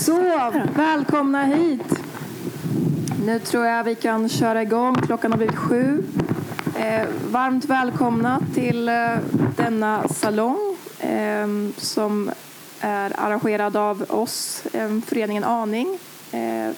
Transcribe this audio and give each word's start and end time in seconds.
Så, 0.00 0.52
välkomna 0.74 1.44
hit. 1.44 2.00
Nu 3.24 3.38
tror 3.38 3.66
jag 3.66 3.84
vi 3.84 3.94
kan 3.94 4.28
köra 4.28 4.62
igång. 4.62 4.94
Klockan 4.94 5.32
har 5.32 5.38
blivit 5.38 5.56
sju. 5.56 6.04
Eh, 6.78 7.06
varmt 7.30 7.64
välkomna 7.64 8.40
till 8.54 8.88
eh, 8.88 9.16
denna 9.56 10.08
salong 10.08 10.76
eh, 11.00 11.46
som 11.76 12.30
är 12.80 13.20
arrangerad 13.20 13.76
av 13.76 14.04
oss, 14.08 14.62
eh, 14.72 14.98
föreningen 15.06 15.44
Aning, 15.44 15.98
eh, 16.32 16.70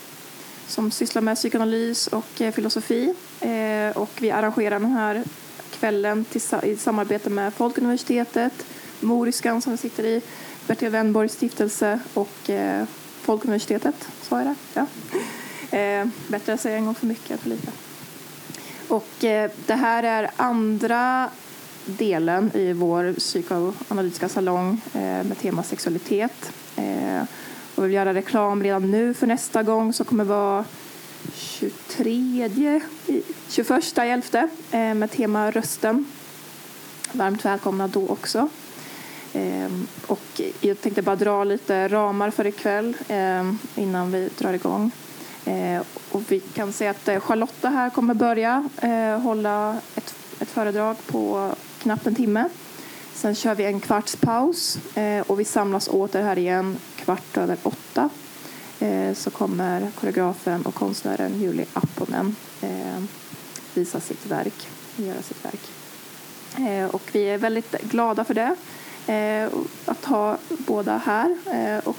som 0.67 0.91
sysslar 0.91 1.23
med 1.23 1.37
psykoanalys 1.37 2.07
och 2.07 2.41
eh, 2.41 2.53
filosofi. 2.53 3.15
Eh, 3.41 3.97
och 3.97 4.11
vi 4.21 4.31
arrangerar 4.31 4.81
den 4.81 4.91
här 4.91 5.23
kvällen 5.71 6.25
i 6.63 6.77
samarbete 6.77 7.31
med 7.31 7.55
Folkuniversitetet, 7.55 8.67
Moriskan 9.01 9.63
som 9.63 9.73
vi 9.73 9.79
sitter 9.79 10.05
i, 10.05 10.23
Bertil 10.67 10.91
Wennborgs 10.91 11.33
stiftelse 11.33 12.01
och 12.15 12.51
eh, 12.51 12.85
Folkuniversitetet. 13.29 14.09
Sa 14.23 14.43
jag 14.43 14.47
det? 14.47 14.57
Ja. 14.75 15.79
Eh, 15.79 16.07
bättre 16.29 16.53
att 16.53 16.61
säga 16.61 16.77
en 16.77 16.85
gång 16.85 16.95
för 16.95 17.07
mycket 17.07 17.31
än 17.31 17.39
för 17.39 17.49
lite. 17.49 17.71
Och 18.89 19.25
eh, 19.25 19.51
det 19.67 19.75
här 19.75 20.03
är 20.03 20.31
andra 20.37 21.31
delen 21.85 22.51
i 22.55 22.73
vår 22.73 23.13
psykoanalytiska 23.13 24.29
salong 24.29 24.81
eh, 24.95 25.01
med 25.01 25.39
tema 25.39 25.63
sexualitet. 25.63 26.53
Eh, 26.77 27.23
och 27.75 27.83
vi 27.85 27.87
vill 27.87 27.93
göra 27.93 28.15
reklam 28.15 28.63
redan 28.63 28.91
nu 28.91 29.15
för 29.15 29.27
nästa 29.27 29.63
gång 29.63 29.93
som 29.93 30.07
kommer 30.07 30.25
vara 30.25 30.65
23, 31.35 32.81
21 33.49 33.99
11 33.99 34.49
med 34.71 35.11
tema 35.11 35.51
rösten. 35.51 36.07
Varmt 37.13 37.45
välkomna 37.45 37.89
då 37.89 38.09
också. 38.09 38.49
Ehm, 39.33 39.87
och 40.07 40.41
jag 40.61 40.81
tänkte 40.81 41.03
bara 41.03 41.17
dra 41.17 41.45
lite 41.45 41.89
ramar 41.89 42.31
för 42.31 42.47
ikväll 42.47 42.97
ehm, 43.09 43.59
innan 43.75 44.13
vi 44.13 44.29
drar 44.39 44.53
igång. 44.53 44.91
Ehm, 45.45 45.83
och 46.11 46.23
vi 46.29 46.41
kan 46.41 46.73
se 46.73 46.87
att 46.87 47.09
eh, 47.09 47.21
Charlotta 47.21 47.69
här 47.69 47.91
kommer 47.91 48.15
börja 48.15 48.69
eh, 48.83 49.21
hålla 49.21 49.77
ett, 49.95 50.15
ett 50.41 50.49
föredrag 50.49 50.97
på 51.07 51.53
knappt 51.79 52.07
en 52.07 52.15
timme. 52.15 52.49
Sen 53.15 53.35
kör 53.35 53.55
vi 53.55 53.65
en 53.65 53.81
kvarts 53.81 54.17
paus 54.17 54.79
eh, 54.97 55.21
och 55.21 55.41
vi 55.41 55.45
samlas 55.45 55.89
åter 55.89 56.23
här 56.23 56.39
igen 56.39 56.77
kvart 56.97 57.37
över 57.37 57.59
åtta. 57.63 58.09
Så 59.15 59.31
kommer 59.31 59.91
koreografen 60.01 60.63
och 60.67 60.75
konstnären 60.75 61.41
Julie 61.41 61.67
Apponen 61.73 62.37
visa 63.75 64.01
sitt 64.01 64.27
verk, 64.27 64.69
göra 64.97 65.23
sitt 65.23 65.45
verk. 65.45 65.61
Och 66.95 67.03
vi 67.13 67.23
är 67.23 67.39
väldigt 67.39 67.73
glada 67.83 68.25
för 68.25 68.35
det. 68.35 68.57
Eh, 69.09 69.49
att 69.85 70.05
ha 70.05 70.39
båda 70.49 70.97
här. 70.97 71.37
Eh, 71.47 71.89
och 71.89 71.97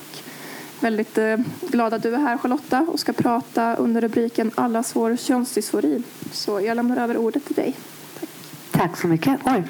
väldigt 0.79 1.17
eh, 1.17 1.37
glad 1.61 1.93
att 1.93 2.03
du 2.03 2.15
är 2.15 2.19
här 2.19 2.37
Charlotta 2.37 2.79
och 2.79 2.99
ska 2.99 3.13
prata 3.13 3.75
under 3.75 4.01
rubriken 4.01 4.51
Allas 4.55 4.95
vår 4.95 5.17
könsdysfori. 5.17 6.03
Så 6.31 6.61
jag 6.61 6.75
lämnar 6.75 6.97
över 6.97 7.17
ordet 7.17 7.45
till 7.45 7.55
dig. 7.55 7.75
Tack, 8.19 8.29
Tack 8.71 8.97
så 8.97 9.07
mycket. 9.07 9.39
Oj. 9.43 9.63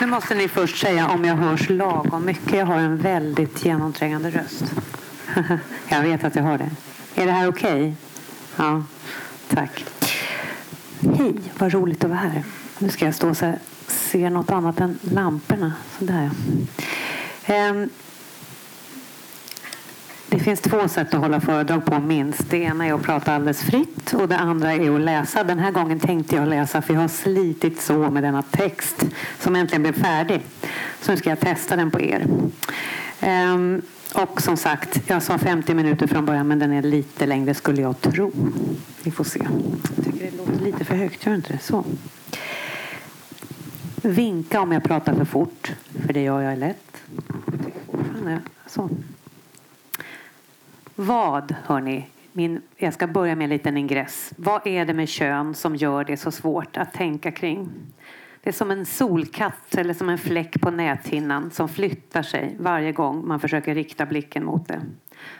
Nu 0.00 0.06
måste 0.06 0.34
ni 0.34 0.48
först 0.48 0.80
säga 0.80 1.08
om 1.08 1.24
jag 1.24 1.36
hörs 1.36 1.70
lagom 1.70 2.24
mycket. 2.24 2.52
Jag 2.52 2.66
har 2.66 2.78
en 2.78 2.96
väldigt 2.96 3.64
genomträngande 3.64 4.30
röst. 4.30 4.64
jag 5.88 6.02
vet 6.02 6.24
att 6.24 6.36
jag 6.36 6.42
har 6.42 6.58
det. 6.58 6.70
Är 7.14 7.26
det 7.26 7.32
här 7.32 7.48
okej? 7.48 7.72
Okay? 7.72 7.94
Ja, 8.56 8.84
tack. 9.48 9.84
Hej, 11.18 11.34
vad 11.58 11.72
roligt 11.72 12.04
att 12.04 12.10
vara 12.10 12.18
här. 12.20 12.44
Nu 12.78 12.88
ska 12.88 13.04
jag 13.04 13.14
stå 13.14 13.34
så 13.34 13.46
här 13.46 13.58
ser 13.88 14.30
något 14.30 14.50
annat 14.50 14.80
än 14.80 14.98
lamporna. 15.02 15.72
Sådär. 15.98 16.30
Ehm, 17.46 17.88
det 20.28 20.38
finns 20.38 20.60
två 20.60 20.88
sätt 20.88 21.14
att 21.14 21.20
hålla 21.20 21.40
föredrag 21.40 21.84
på 21.84 22.00
minst. 22.00 22.50
Det 22.50 22.58
ena 22.58 22.86
är 22.86 22.92
att 22.92 23.02
prata 23.02 23.34
alldeles 23.34 23.62
fritt 23.62 24.12
och 24.12 24.28
det 24.28 24.38
andra 24.38 24.72
är 24.72 24.94
att 24.94 25.00
läsa. 25.00 25.44
Den 25.44 25.58
här 25.58 25.70
gången 25.70 26.00
tänkte 26.00 26.36
jag 26.36 26.48
läsa 26.48 26.82
för 26.82 26.94
jag 26.94 27.00
har 27.00 27.08
slitit 27.08 27.80
så 27.80 28.10
med 28.10 28.22
denna 28.22 28.42
text 28.42 29.04
som 29.40 29.56
äntligen 29.56 29.82
blev 29.82 29.92
färdig. 29.92 30.40
Så 31.00 31.10
nu 31.10 31.16
ska 31.16 31.30
jag 31.30 31.40
testa 31.40 31.76
den 31.76 31.90
på 31.90 32.00
er. 32.00 32.26
Ehm, 33.20 33.82
och 34.14 34.42
som 34.42 34.56
sagt, 34.56 35.00
jag 35.06 35.22
sa 35.22 35.38
50 35.38 35.74
minuter 35.74 36.06
från 36.06 36.26
början 36.26 36.48
men 36.48 36.58
den 36.58 36.72
är 36.72 36.82
lite 36.82 37.26
längre 37.26 37.54
skulle 37.54 37.82
jag 37.82 38.00
tro. 38.00 38.32
Vi 39.02 39.10
får 39.10 39.24
se. 39.24 39.46
Jag 39.96 40.04
tycker 40.04 40.30
det 40.30 40.36
låter 40.36 40.64
lite 40.64 40.84
för 40.84 40.94
högt, 40.94 41.26
gör 41.26 41.34
inte 41.34 41.52
det? 41.52 41.58
Så. 41.58 41.84
Vinka 44.06 44.60
om 44.60 44.72
jag 44.72 44.84
pratar 44.84 45.14
för 45.14 45.24
fort, 45.24 45.72
för 46.06 46.12
det 46.12 46.22
gör 46.22 46.40
jag 46.40 46.58
lätt. 46.58 47.02
Så. 48.66 48.88
Vad, 50.94 51.54
hörni, 51.64 52.06
min, 52.32 52.62
jag 52.76 52.94
ska 52.94 53.06
börja 53.06 53.36
med 53.36 53.44
en 53.44 53.50
liten 53.50 53.76
ingress. 53.76 54.32
Vad 54.36 54.66
är 54.66 54.84
det 54.84 54.94
med 54.94 55.08
kön 55.08 55.54
som 55.54 55.76
gör 55.76 56.04
det 56.04 56.16
så 56.16 56.30
svårt 56.30 56.76
att 56.76 56.92
tänka 56.92 57.32
kring? 57.32 57.68
Det 58.46 58.50
är 58.50 58.52
som 58.52 58.70
en 58.70 58.86
solkatt 58.86 59.74
eller 59.74 59.94
som 59.94 60.08
en 60.08 60.18
fläck 60.18 60.60
på 60.60 60.70
näthinnan 60.70 61.50
som 61.50 61.68
flyttar 61.68 62.22
sig 62.22 62.56
varje 62.60 62.92
gång 62.92 63.26
man 63.28 63.40
försöker 63.40 63.74
rikta 63.74 64.06
blicken 64.06 64.44
mot 64.44 64.68
det. 64.68 64.80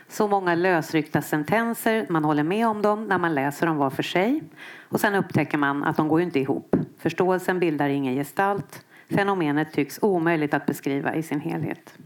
Så 0.07 0.27
många 0.27 0.55
lösryckta 0.55 1.21
sentenser, 1.21 2.05
man 2.09 2.25
håller 2.25 2.43
med 2.43 2.67
om 2.67 2.81
dem 2.81 3.05
när 3.05 3.17
man 3.17 3.35
läser 3.35 3.67
dem 3.67 3.77
var 3.77 3.89
för 3.89 4.03
sig 4.03 4.43
och 4.89 4.99
sen 4.99 5.15
upptäcker 5.15 5.57
man 5.57 5.83
att 5.83 5.97
de 5.97 6.07
går 6.07 6.21
inte 6.21 6.39
ihop. 6.39 6.75
Förståelsen 6.97 7.59
bildar 7.59 7.89
ingen 7.89 8.15
gestalt. 8.15 8.85
Fenomenet 9.09 9.73
tycks 9.73 9.99
omöjligt 10.01 10.53
att 10.53 10.65
beskriva 10.65 11.15
i 11.15 11.23
sin 11.23 11.39
helhet. 11.39 11.97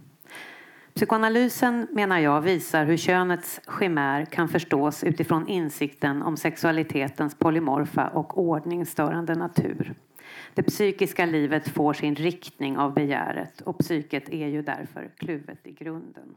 Psykoanalysen, 0.94 1.88
menar 1.92 2.20
jag, 2.20 2.42
visar 2.42 2.86
hur 2.86 2.98
könets 2.98 3.62
skimär 3.68 4.26
kan 4.26 4.50
förstås 4.50 5.04
utifrån 5.04 5.48
insikten 5.48 6.22
om 6.22 6.38
sexualitetens 6.38 7.36
polymorfa 7.36 8.08
och 8.08 8.38
ordningsstörande 8.38 9.36
natur. 9.36 9.94
Det 10.54 10.64
psykiska 10.64 11.26
livet 11.26 11.68
får 11.68 11.94
sin 11.94 12.16
riktning 12.16 12.78
av 12.78 12.94
begäret 12.94 13.62
och 13.62 13.80
psyket 13.80 14.30
är 14.30 14.48
ju 14.48 14.62
därför 14.62 15.12
kluvet 15.18 15.68
i 15.68 15.72
grunden. 15.72 16.36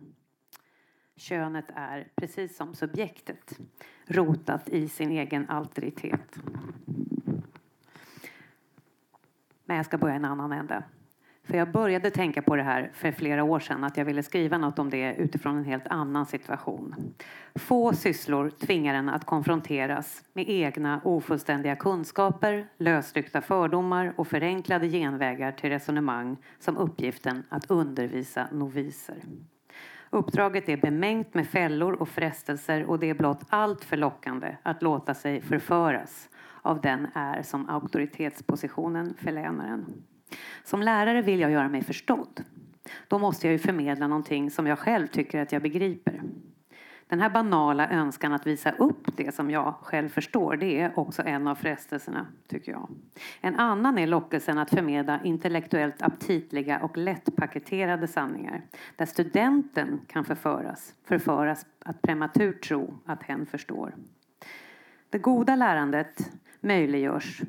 Könet 1.17 1.65
är, 1.75 2.09
precis 2.15 2.57
som 2.57 2.75
subjektet, 2.75 3.59
rotat 4.07 4.69
i 4.69 4.89
sin 4.89 5.11
egen 5.11 5.49
alteritet. 5.49 6.39
Men 9.65 9.77
jag 9.77 9.87
ska 9.87 9.99
börja 9.99 10.15
i 10.15 10.17
en 10.17 10.25
annan 10.25 10.53
ände. 10.53 10.83
För 11.45 11.59
jag 11.59 11.73
började 11.73 12.11
tänka 12.11 12.43
på 12.43 12.57
det 12.57 12.63
här 12.63 12.91
för 12.95 13.13
flera 13.13 13.45
år 13.45 13.61
sedan 13.61 13.85
att 13.85 13.97
jag 13.97 14.05
ville 14.05 14.23
skriva 14.23 14.59
något 14.59 14.79
om 14.79 14.91
det 14.91 15.15
utifrån 15.15 15.57
en 15.57 15.65
helt 15.65 15.87
annan 15.87 16.27
situation. 16.27 17.15
Få 17.55 17.93
sysslor 17.93 18.51
tvingar 18.51 18.95
en 18.95 19.09
att 19.09 19.25
konfronteras 19.25 20.25
med 20.33 20.45
egna 20.49 21.01
ofullständiga 21.05 21.77
kunskaper, 21.77 22.67
lösryckta 22.79 23.41
fördomar 23.41 24.15
och 24.17 24.29
förenklade 24.29 24.89
genvägar 24.89 25.53
till 25.53 25.71
resonemang 25.71 26.37
som 26.59 26.77
uppgiften 26.77 27.43
att 27.49 27.71
undervisa 27.71 28.49
noviser. 28.53 29.17
Uppdraget 30.11 30.69
är 30.69 30.77
bemängt 30.77 31.35
med 31.35 31.49
fällor 31.49 31.93
och 31.93 32.09
frestelser 32.09 32.85
och 32.85 32.99
det 32.99 33.11
är 33.11 33.15
blott 33.15 33.43
allt 33.49 33.85
för 33.85 33.97
lockande 33.97 34.57
att 34.63 34.83
låta 34.83 35.15
sig 35.15 35.41
förföras 35.41 36.29
av 36.63 36.81
den 36.81 37.07
är 37.15 37.43
som 37.43 37.69
auktoritetspositionen 37.69 39.15
förlänar 39.19 39.67
en. 39.67 40.05
Som 40.65 40.83
lärare 40.83 41.23
vill 41.23 41.41
jag 41.41 41.51
göra 41.51 41.69
mig 41.69 41.83
förstådd. 41.85 42.45
Då 43.09 43.19
måste 43.19 43.47
jag 43.47 43.53
ju 43.53 43.59
förmedla 43.59 44.07
någonting 44.07 44.51
som 44.51 44.67
jag 44.67 44.79
själv 44.79 45.07
tycker 45.07 45.43
att 45.43 45.53
jag 45.53 45.63
begriper. 45.63 46.23
Den 47.07 47.21
här 47.21 47.31
banala 47.31 47.89
önskan 47.91 48.33
att 48.33 48.47
visa 48.47 48.73
upp 48.73 49.17
det 49.17 49.35
som 49.35 49.51
jag 49.51 49.75
själv 49.83 50.09
förstår, 50.09 50.57
det 50.57 50.81
är 50.81 50.99
också 50.99 51.23
en 51.23 51.47
av 51.47 51.55
frestelserna, 51.55 52.27
tycker 52.49 52.73
jag. 52.73 52.89
En 53.41 53.57
annan 53.57 53.99
är 53.99 54.07
lockelsen 54.07 54.59
att 54.59 54.71
förmedla 54.71 55.21
intellektuellt 55.25 56.03
aptitliga 56.03 56.79
och 56.79 56.97
lättpaketerade 56.97 58.07
sanningar, 58.07 58.63
där 58.97 59.07
studenten 59.07 60.01
kan 60.07 60.25
förföras, 60.25 60.95
förföras 61.05 61.67
att 61.79 62.03
prematurt 62.03 62.63
tro 62.63 62.99
att 63.05 63.23
hen 63.23 63.47
förstår. 63.47 63.95
Det 65.11 65.19
goda 65.19 65.57
lärandet 65.57 66.33
möjliggörs, 66.61 67.43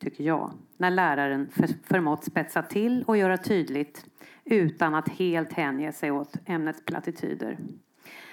tycker 0.00 0.24
jag, 0.24 0.52
när 0.76 0.90
läraren 0.90 1.48
förmått 1.82 2.24
spetsa 2.24 2.62
till 2.62 3.04
och 3.06 3.16
göra 3.16 3.36
tydligt 3.36 4.06
utan 4.44 4.94
att 4.94 5.08
helt 5.08 5.52
hänge 5.52 5.92
sig 5.92 6.10
åt 6.10 6.36
ämnets 6.46 6.84
plattityder. 6.84 7.58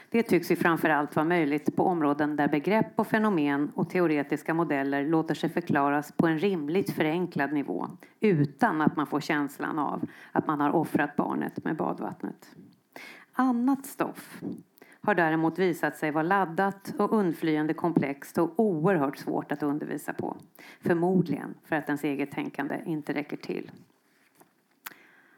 Det 0.10 0.24
tycks 0.24 0.52
ju 0.52 0.56
framförallt 0.56 1.16
vara 1.16 1.26
möjligt 1.26 1.76
på 1.76 1.84
områden 1.84 2.36
där 2.36 2.48
begrepp 2.48 2.94
och 2.96 3.08
fenomen 3.08 3.72
och 3.76 3.90
teoretiska 3.90 4.54
modeller 4.54 5.08
låter 5.08 5.36
sig 5.36 5.50
förklaras 5.50 6.12
på 6.12 6.28
en 6.28 6.40
rimligt 6.40 6.92
förenklad 6.92 7.54
nivå 7.54 7.90
utan 8.20 8.82
att 8.82 8.96
man 8.96 9.08
får 9.08 9.20
känslan 9.20 9.80
av 9.80 10.08
att 10.32 10.48
man 10.48 10.60
har 10.60 10.76
offrat 10.76 11.16
barnet 11.16 11.64
med 11.64 11.76
badvattnet. 11.76 12.56
Annat 13.34 13.86
stoff 13.86 14.42
har 15.08 15.16
däremot 15.16 15.60
visat 15.60 15.98
sig 15.98 16.12
vara 16.12 16.24
laddat 16.24 16.94
och 16.98 17.14
undflyende 17.14 17.74
komplext 17.74 18.38
och 18.38 18.54
oerhört 18.60 19.18
svårt 19.18 19.52
att 19.52 19.64
undervisa 19.64 20.14
på. 20.14 20.38
Förmodligen 20.82 21.56
för 21.64 21.76
att 21.76 21.86
ens 21.86 22.04
eget 22.04 22.32
tänkande 22.32 22.82
inte 22.86 23.14
räcker 23.14 23.38
till. 23.38 23.72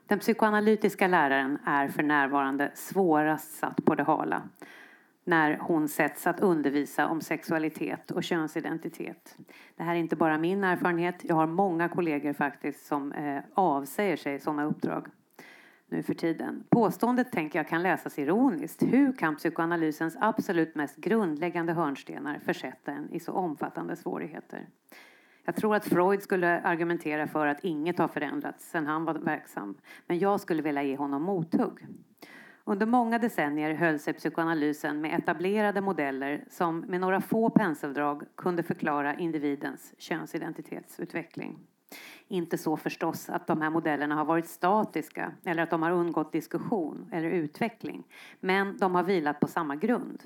Den 0.08 0.20
psykoanalytiska 0.20 1.08
läraren 1.08 1.58
är 1.66 1.88
för 1.88 2.04
närvarande 2.04 2.72
svårast 2.74 3.52
satt 3.52 3.86
på 3.86 3.96
det 3.96 4.04
hala 4.04 4.42
när 5.24 5.58
hon 5.62 5.88
sätts 5.88 6.28
att 6.28 6.40
undervisa 6.40 7.08
om 7.08 7.22
sexualitet 7.22 8.12
och 8.12 8.24
könsidentitet. 8.24 9.38
Det 9.76 9.84
här 9.84 9.96
är 9.96 10.00
inte 10.00 10.16
bara 10.16 10.38
min 10.38 10.64
erfarenhet. 10.64 11.16
Jag 11.22 11.36
har 11.36 11.48
många 11.48 11.90
kollegor 11.90 12.34
faktiskt 12.34 12.86
som 12.86 13.12
eh, 13.12 13.44
avsäger 13.54 14.18
sig 14.18 14.40
sådana 14.40 14.64
uppdrag 14.64 15.08
nu 15.92 16.04
för 16.04 16.14
tiden. 16.14 16.64
Påståendet 16.70 17.32
tänker 17.32 17.60
jag 17.60 17.68
kan 17.68 17.84
läsas 17.84 18.20
ironiskt. 18.20 18.84
Hur 18.84 19.14
kan 19.14 19.36
psykoanalysens 19.36 20.18
absolut 20.20 20.76
mest 20.76 20.96
grundläggande 20.96 21.74
hörnstenar 21.74 22.40
försätta 22.40 22.92
en 22.92 23.14
i 23.14 23.20
så 23.20 23.32
omfattande 23.32 23.96
svårigheter? 23.96 24.68
Jag 25.46 25.56
tror 25.56 25.76
att 25.76 25.86
Freud 25.86 26.22
skulle 26.22 26.62
argumentera 26.62 27.28
för 27.28 27.48
att 27.48 27.64
inget 27.64 27.98
har 27.98 28.08
förändrats 28.08 28.70
sedan 28.70 28.88
han 28.88 29.06
var 29.06 29.14
verksam. 29.14 29.78
Men 30.08 30.20
jag 30.20 30.40
skulle 30.40 30.62
vilja 30.62 30.84
ge 30.84 30.96
honom 30.96 31.24
mothugg. 31.24 31.88
Under 32.64 32.86
många 32.86 33.20
decennier 33.20 33.74
höll 33.74 34.00
sig 34.00 34.14
psykoanalysen 34.14 35.02
med 35.02 35.20
etablerade 35.20 35.82
modeller 35.82 36.44
som 36.50 36.80
med 36.80 37.02
några 37.02 37.22
få 37.22 37.50
penseldrag 37.50 38.24
kunde 38.36 38.64
förklara 38.64 39.16
individens 39.16 39.94
könsidentitetsutveckling. 39.98 41.60
Inte 42.28 42.58
så 42.58 42.78
förstås 42.78 43.30
att 43.30 43.48
de 43.48 43.62
här 43.62 43.70
modellerna 43.70 44.16
har 44.16 44.26
varit 44.26 44.48
statiska 44.48 45.32
eller 45.46 45.64
att 45.64 45.70
de 45.70 45.84
har 45.84 45.92
undgått 45.92 46.32
diskussion 46.32 47.10
eller 47.12 47.30
utveckling. 47.30 48.04
Men 48.40 48.78
de 48.78 48.96
har 48.96 49.04
vilat 49.04 49.40
på 49.40 49.48
samma 49.48 49.76
grund. 49.76 50.24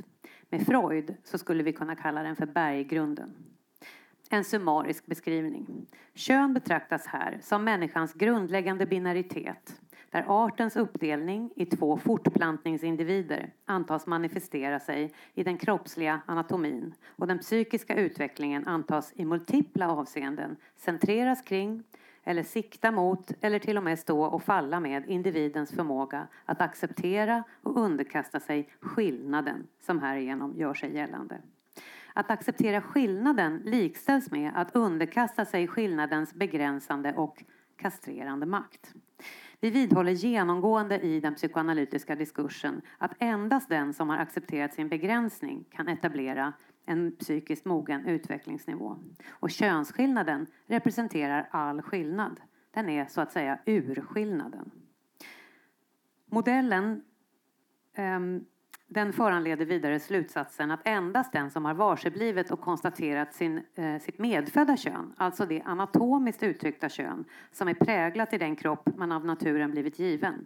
Med 0.50 0.66
Freud 0.66 1.16
så 1.24 1.38
skulle 1.38 1.64
vi 1.64 1.74
kunna 1.74 1.96
kalla 1.96 2.24
den 2.24 2.36
för 2.36 2.46
berggrunden. 2.46 3.34
En 4.30 4.44
summarisk 4.44 5.06
beskrivning. 5.06 5.86
Kön 6.14 6.54
betraktas 6.54 7.06
här 7.08 7.40
som 7.42 7.64
människans 7.64 8.14
grundläggande 8.14 8.86
binaritet 8.86 9.82
där 10.14 10.26
artens 10.28 10.76
uppdelning 10.76 11.52
i 11.56 11.66
två 11.66 11.98
fortplantningsindivider 11.98 13.54
antas 13.66 14.08
manifestera 14.08 14.80
sig 14.80 15.14
i 15.34 15.44
den 15.44 15.58
kroppsliga 15.58 16.22
anatomin 16.26 16.94
och 17.08 17.28
den 17.28 17.40
psykiska 17.40 17.96
utvecklingen 17.96 18.68
antas 18.68 19.14
i 19.16 19.26
multipla 19.26 19.92
avseenden 19.92 20.56
centreras 20.76 21.42
kring 21.42 21.84
eller 22.24 22.44
sikta 22.44 22.92
mot 22.92 23.32
eller 23.42 23.60
till 23.60 23.78
och 23.78 23.84
med 23.84 24.00
stå 24.00 24.24
och 24.24 24.44
falla 24.44 24.80
med 24.80 25.10
individens 25.10 25.72
förmåga 25.72 26.28
att 26.46 26.62
acceptera 26.62 27.44
och 27.62 27.78
underkasta 27.78 28.40
sig 28.40 28.70
skillnaden 28.80 29.68
som 29.82 30.00
härigenom 30.00 30.54
gör 30.58 30.74
sig 30.74 30.96
gällande. 30.96 31.38
Att 32.14 32.32
acceptera 32.32 32.82
skillnaden 32.82 33.62
likställs 33.66 34.32
med 34.32 34.52
att 34.56 34.76
underkasta 34.76 35.46
sig 35.46 35.68
skillnadens 35.68 36.34
begränsande 36.34 37.14
och 37.14 37.44
kastrerande 37.78 38.46
makt. 38.46 38.94
Vi 39.64 39.70
vidhåller 39.70 40.12
genomgående 40.12 41.00
i 41.00 41.20
den 41.20 41.36
psykoanalytiska 41.36 42.16
diskursen 42.16 42.82
att 42.98 43.12
endast 43.20 43.70
den 43.70 43.94
som 43.94 44.10
har 44.10 44.18
accepterat 44.18 44.74
sin 44.74 44.90
begränsning 44.90 45.66
kan 45.72 45.88
etablera 45.88 46.54
en 46.86 47.16
psykiskt 47.16 47.66
mogen 47.66 48.06
utvecklingsnivå. 48.06 48.98
Och 49.30 49.52
könsskillnaden 49.52 50.48
representerar 50.68 51.48
all 51.52 51.82
skillnad. 51.82 52.40
Den 52.72 52.90
är 52.90 53.06
så 53.06 53.22
att 53.22 53.32
säga 53.32 53.60
urskillnaden. 53.66 54.72
Modellen 56.26 57.04
um, 57.98 58.46
den 58.94 59.14
föranleder 59.14 59.66
vidare 59.66 60.00
slutsatsen 60.00 60.72
att 60.72 60.80
endast 60.84 61.32
den 61.32 61.50
som 61.50 61.66
har 61.66 61.74
varseblivit 61.74 62.52
och 62.52 62.62
konstaterat 62.62 63.34
sin, 63.34 63.62
eh, 63.76 64.00
sitt 64.00 64.20
medfödda 64.20 64.78
kön, 64.78 65.14
alltså 65.18 65.46
det 65.46 65.62
anatomiskt 65.62 66.44
uttryckta 66.44 66.90
kön 66.90 67.26
som 67.52 67.68
är 67.68 67.74
präglat 67.74 68.34
i 68.34 68.38
den 68.38 68.56
kropp 68.56 68.90
man 68.98 69.12
av 69.12 69.26
naturen 69.26 69.72
blivit 69.72 70.00
given, 70.00 70.46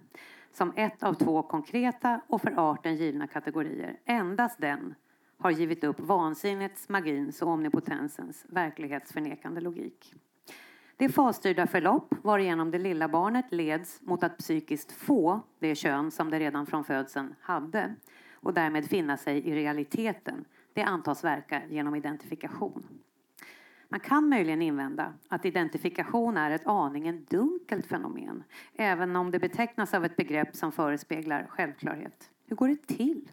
som 0.51 0.73
ett 0.75 1.03
av 1.03 1.13
två 1.13 1.41
konkreta 1.41 2.21
och 2.27 2.41
för 2.41 2.71
arten 2.71 2.95
givna 2.95 3.27
kategorier, 3.27 3.99
endast 4.05 4.61
den 4.61 4.95
har 5.37 5.51
givit 5.51 5.83
upp 5.83 5.99
vansinnets, 5.99 6.89
magins 6.89 7.41
och 7.41 7.49
omnipotensens 7.49 8.45
verklighetsförnekande 8.49 9.61
logik. 9.61 10.13
Det 10.97 11.09
fasstyrda 11.09 11.67
förlopp 11.67 12.13
varigenom 12.23 12.71
det 12.71 12.79
lilla 12.79 13.07
barnet 13.07 13.45
leds 13.51 14.01
mot 14.01 14.23
att 14.23 14.37
psykiskt 14.37 14.91
få 14.91 15.41
det 15.59 15.75
kön 15.75 16.11
som 16.11 16.29
det 16.29 16.39
redan 16.39 16.65
från 16.65 16.83
födseln 16.83 17.35
hade 17.41 17.95
och 18.41 18.53
därmed 18.53 18.85
finna 18.85 19.17
sig 19.17 19.37
i 19.37 19.55
realiteten. 19.55 20.45
Det 20.73 20.83
antas 20.83 21.23
verka 21.23 21.61
genom 21.69 21.95
identifikation. 21.95 22.83
Man 23.89 23.99
kan 23.99 24.29
möjligen 24.29 24.61
invända 24.61 25.13
att 25.27 25.45
identifikation 25.45 26.37
är 26.37 26.51
ett 26.51 26.67
aningen 26.67 27.25
dunkelt 27.29 27.85
fenomen 27.85 28.43
även 28.73 29.15
om 29.15 29.31
det 29.31 29.39
betecknas 29.39 29.93
av 29.93 30.05
ett 30.05 30.15
begrepp 30.15 30.55
som 30.55 30.71
förespeglar 30.71 31.47
självklarhet. 31.49 32.29
Hur 32.45 32.55
går 32.55 32.67
det 32.67 32.87
till? 32.87 33.31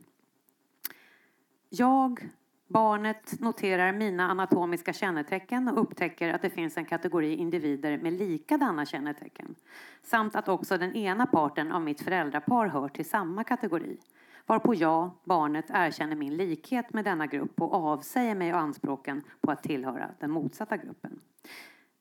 Jag, 1.68 2.28
barnet, 2.68 3.40
noterar 3.40 3.92
mina 3.92 4.30
anatomiska 4.30 4.92
kännetecken 4.92 5.68
och 5.68 5.82
upptäcker 5.82 6.34
att 6.34 6.42
det 6.42 6.50
finns 6.50 6.76
en 6.76 6.84
kategori 6.84 7.34
individer 7.34 7.98
med 7.98 8.12
likadana 8.12 8.86
kännetecken 8.86 9.54
samt 10.02 10.36
att 10.36 10.48
också 10.48 10.78
den 10.78 10.94
ena 10.94 11.26
parten 11.26 11.72
av 11.72 11.82
mitt 11.82 12.00
föräldrapar 12.00 12.66
hör 12.66 12.88
till 12.88 13.08
samma 13.08 13.44
kategori 13.44 13.98
varpå 14.46 14.74
jag, 14.74 15.10
barnet, 15.24 15.64
erkänner 15.68 16.16
min 16.16 16.36
likhet 16.36 16.92
med 16.92 17.04
denna 17.04 17.26
grupp 17.26 17.60
och 17.60 17.74
avsäger 17.74 18.34
mig 18.34 18.50
anspråken 18.50 19.22
på 19.40 19.50
att 19.50 19.62
tillhöra 19.62 20.10
den 20.20 20.30
motsatta 20.30 20.76
gruppen. 20.76 21.20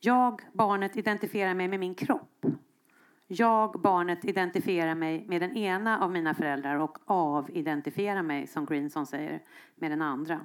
Jag, 0.00 0.40
barnet, 0.52 0.96
identifierar 0.96 1.54
mig 1.54 1.68
med 1.68 1.80
min 1.80 1.94
kropp. 1.94 2.46
Jag, 3.26 3.80
barnet, 3.80 4.24
identifierar 4.24 4.94
mig 4.94 5.24
med 5.28 5.42
den 5.42 5.56
ena 5.56 6.00
av 6.00 6.10
mina 6.10 6.34
föräldrar 6.34 6.76
och 6.76 6.98
avidentifierar 7.04 8.22
mig, 8.22 8.46
som 8.46 8.66
Greenson 8.66 9.06
säger, 9.06 9.42
med 9.76 9.90
den 9.90 10.02
andra. 10.02 10.40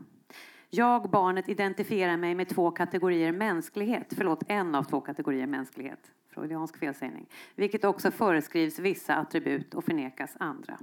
Jag, 0.69 1.09
barnet, 1.09 1.49
identifierar 1.49 2.17
mig 2.17 2.35
med 2.35 2.49
två 2.49 2.71
kategorier 2.71 3.31
mänsklighet, 3.31 4.13
förlåt, 4.17 4.43
en 4.47 4.75
av 4.75 4.83
två 4.83 5.01
kategorier 5.01 5.47
mänsklighet, 5.47 6.11
freudiansk 6.29 6.77
felsägning, 6.77 7.25
vilket 7.55 7.83
också 7.83 8.11
föreskrivs 8.11 8.79
vissa 8.79 9.15
attribut 9.15 9.73
och 9.73 9.83
förnekas 9.83 10.35
andra. 10.39 10.79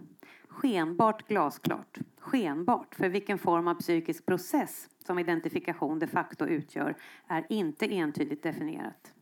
Skenbart 0.56 1.28
glasklart. 1.28 1.98
Skenbart, 2.20 2.94
för 2.94 3.08
vilken 3.08 3.38
form 3.38 3.68
av 3.68 3.74
psykisk 3.74 4.26
process 4.26 4.88
som 5.06 5.18
identifikation 5.18 5.98
de 5.98 6.06
facto 6.06 6.46
utgör 6.46 6.96
är 7.26 7.46
inte 7.48 7.94
entydigt 7.94 8.42
definierat. 8.42 9.14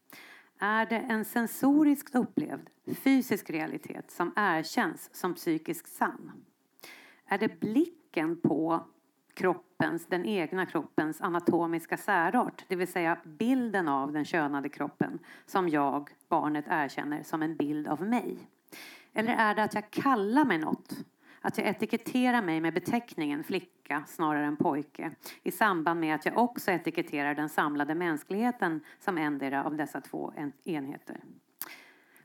Är 0.59 0.87
det 0.87 0.99
en 0.99 1.25
sensoriskt 1.25 2.15
upplevd 2.15 2.71
fysisk 2.87 3.51
realitet 3.51 4.11
som 4.11 4.33
erkänns 4.37 5.15
som 5.15 5.35
psykiskt 5.35 5.89
sann? 5.89 6.33
Är 7.27 7.39
det 7.39 7.61
blicken 7.61 8.41
på 8.41 8.87
kroppens, 9.35 10.06
den 10.06 10.27
egna 10.27 10.67
kroppens 10.67 11.20
anatomiska 11.20 11.97
särart, 11.97 12.65
det 12.69 12.77
vill 12.77 12.89
säga 12.89 13.19
bilden 13.25 13.89
av 13.89 14.13
den 14.13 14.25
könade 14.25 14.69
kroppen 14.69 15.19
som 15.47 15.69
jag, 15.69 16.11
barnet, 16.29 16.65
erkänner 16.69 17.23
som 17.23 17.43
en 17.43 17.56
bild 17.56 17.89
av 17.89 18.03
mig? 18.03 18.39
Eller 19.13 19.32
är 19.32 19.55
det 19.55 19.63
att 19.63 19.75
jag 19.75 19.91
kallar 19.91 20.44
mig 20.44 20.58
något 20.58 21.05
att 21.44 21.58
jag 21.58 21.67
etiketterar 21.67 22.43
mig 22.43 22.60
med 22.60 22.74
beteckningen 22.74 23.44
flicka 23.44 24.05
snarare 24.06 24.46
än 24.46 24.56
pojke 24.56 25.10
i 25.43 25.51
samband 25.51 26.01
med 26.01 26.15
att 26.15 26.27
jag 26.27 26.39
också 26.39 26.70
etiketterar 26.70 27.34
den 27.34 27.48
samlade 27.48 27.94
mänskligheten 27.94 28.81
som 29.01 29.19
endera 29.19 29.65
av 29.65 29.77
dessa 29.77 30.01
två 30.01 30.32
enheter. 30.65 31.20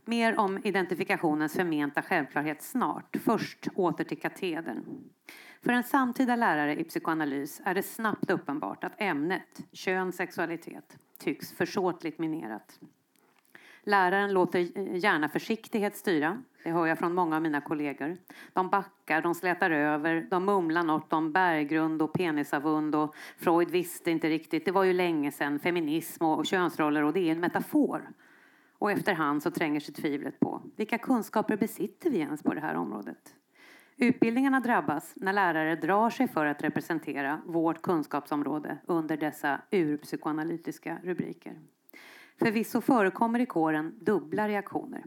Mer 0.05 0.39
om 0.39 0.59
identifikationens 0.63 1.53
förmenta 1.53 2.01
självklarhet 2.01 2.61
snart. 2.61 3.17
Först 3.23 3.67
åter 3.75 4.03
till 4.03 4.19
katedern. 4.19 4.83
För 5.61 5.71
en 5.71 5.83
samtida 5.83 6.35
lärare 6.35 6.79
i 6.79 6.83
psykoanalys 6.83 7.61
är 7.65 7.75
det 7.75 7.83
snabbt 7.83 8.29
uppenbart 8.29 8.83
att 8.83 9.01
ämnet 9.01 9.59
kön, 9.71 10.11
sexualitet 10.11 10.97
tycks 11.17 11.53
försåtligt 11.53 12.19
minerat. 12.19 12.79
Läraren 13.83 14.33
låter 14.33 14.59
gärna 14.95 15.29
försiktighet 15.29 15.95
styra. 15.95 16.43
Det 16.63 16.71
hör 16.71 16.85
jag 16.85 16.99
från 16.99 17.13
många 17.13 17.35
av 17.35 17.41
mina 17.41 17.61
kollegor. 17.61 18.17
De 18.53 18.69
backar, 18.69 19.21
de 19.21 19.35
slätar 19.35 19.71
över, 19.71 20.27
de 20.29 20.45
mumlar 20.45 20.83
något 20.83 21.13
om 21.13 21.31
berggrund 21.31 22.01
och 22.01 22.13
penisavund 22.13 22.95
och 22.95 23.15
Freud 23.37 23.69
visste 23.69 24.11
inte 24.11 24.29
riktigt. 24.29 24.65
Det 24.65 24.71
var 24.71 24.83
ju 24.83 24.93
länge 24.93 25.31
sedan, 25.31 25.59
feminism 25.59 26.25
och 26.25 26.45
könsroller 26.45 27.03
och 27.03 27.13
det 27.13 27.19
är 27.19 27.31
en 27.31 27.39
metafor. 27.39 28.09
Och 28.77 28.91
efterhand 28.91 29.43
så 29.43 29.51
tränger 29.51 29.79
sig 29.79 29.93
tvivlet 29.93 30.39
på. 30.39 30.61
Vilka 30.75 30.97
kunskaper 30.97 31.57
besitter 31.57 32.09
vi 32.09 32.19
ens 32.19 32.43
på 32.43 32.53
det 32.53 32.61
här 32.61 32.75
området? 32.75 33.35
Utbildningarna 33.97 34.59
drabbas 34.59 35.13
när 35.15 35.33
lärare 35.33 35.75
drar 35.75 36.09
sig 36.09 36.27
för 36.27 36.45
att 36.45 36.63
representera 36.63 37.41
vårt 37.45 37.81
kunskapsområde 37.81 38.77
under 38.85 39.17
dessa 39.17 39.61
urpsykoanalytiska 39.71 40.97
rubriker. 41.03 41.53
Förvisso 42.39 42.81
förekommer 42.81 43.39
i 43.39 43.45
kåren 43.45 43.95
dubbla 43.99 44.47
reaktioner. 44.47 45.03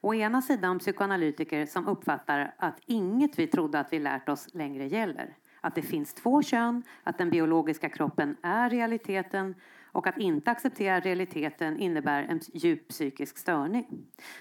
Å 0.00 0.14
ena 0.14 0.42
sidan 0.42 0.78
psykoanalytiker 0.78 1.66
som 1.66 1.88
uppfattar 1.88 2.54
att 2.58 2.80
inget 2.86 3.38
vi 3.38 3.46
trodde 3.46 3.80
att 3.80 3.92
vi 3.92 3.98
lärt 3.98 4.28
oss 4.28 4.48
längre 4.54 4.86
gäller. 4.86 5.36
Att 5.60 5.74
det 5.74 5.82
finns 5.82 6.14
två 6.14 6.42
kön, 6.42 6.82
att 7.02 7.18
den 7.18 7.30
biologiska 7.30 7.88
kroppen 7.88 8.36
är 8.42 8.70
realiteten 8.70 9.54
och 9.92 10.06
att 10.06 10.18
inte 10.18 10.50
acceptera 10.50 11.00
realiteten 11.00 11.78
innebär 11.78 12.22
en 12.22 12.40
djup 12.54 12.88
psykisk 12.88 13.38
störning. 13.38 13.86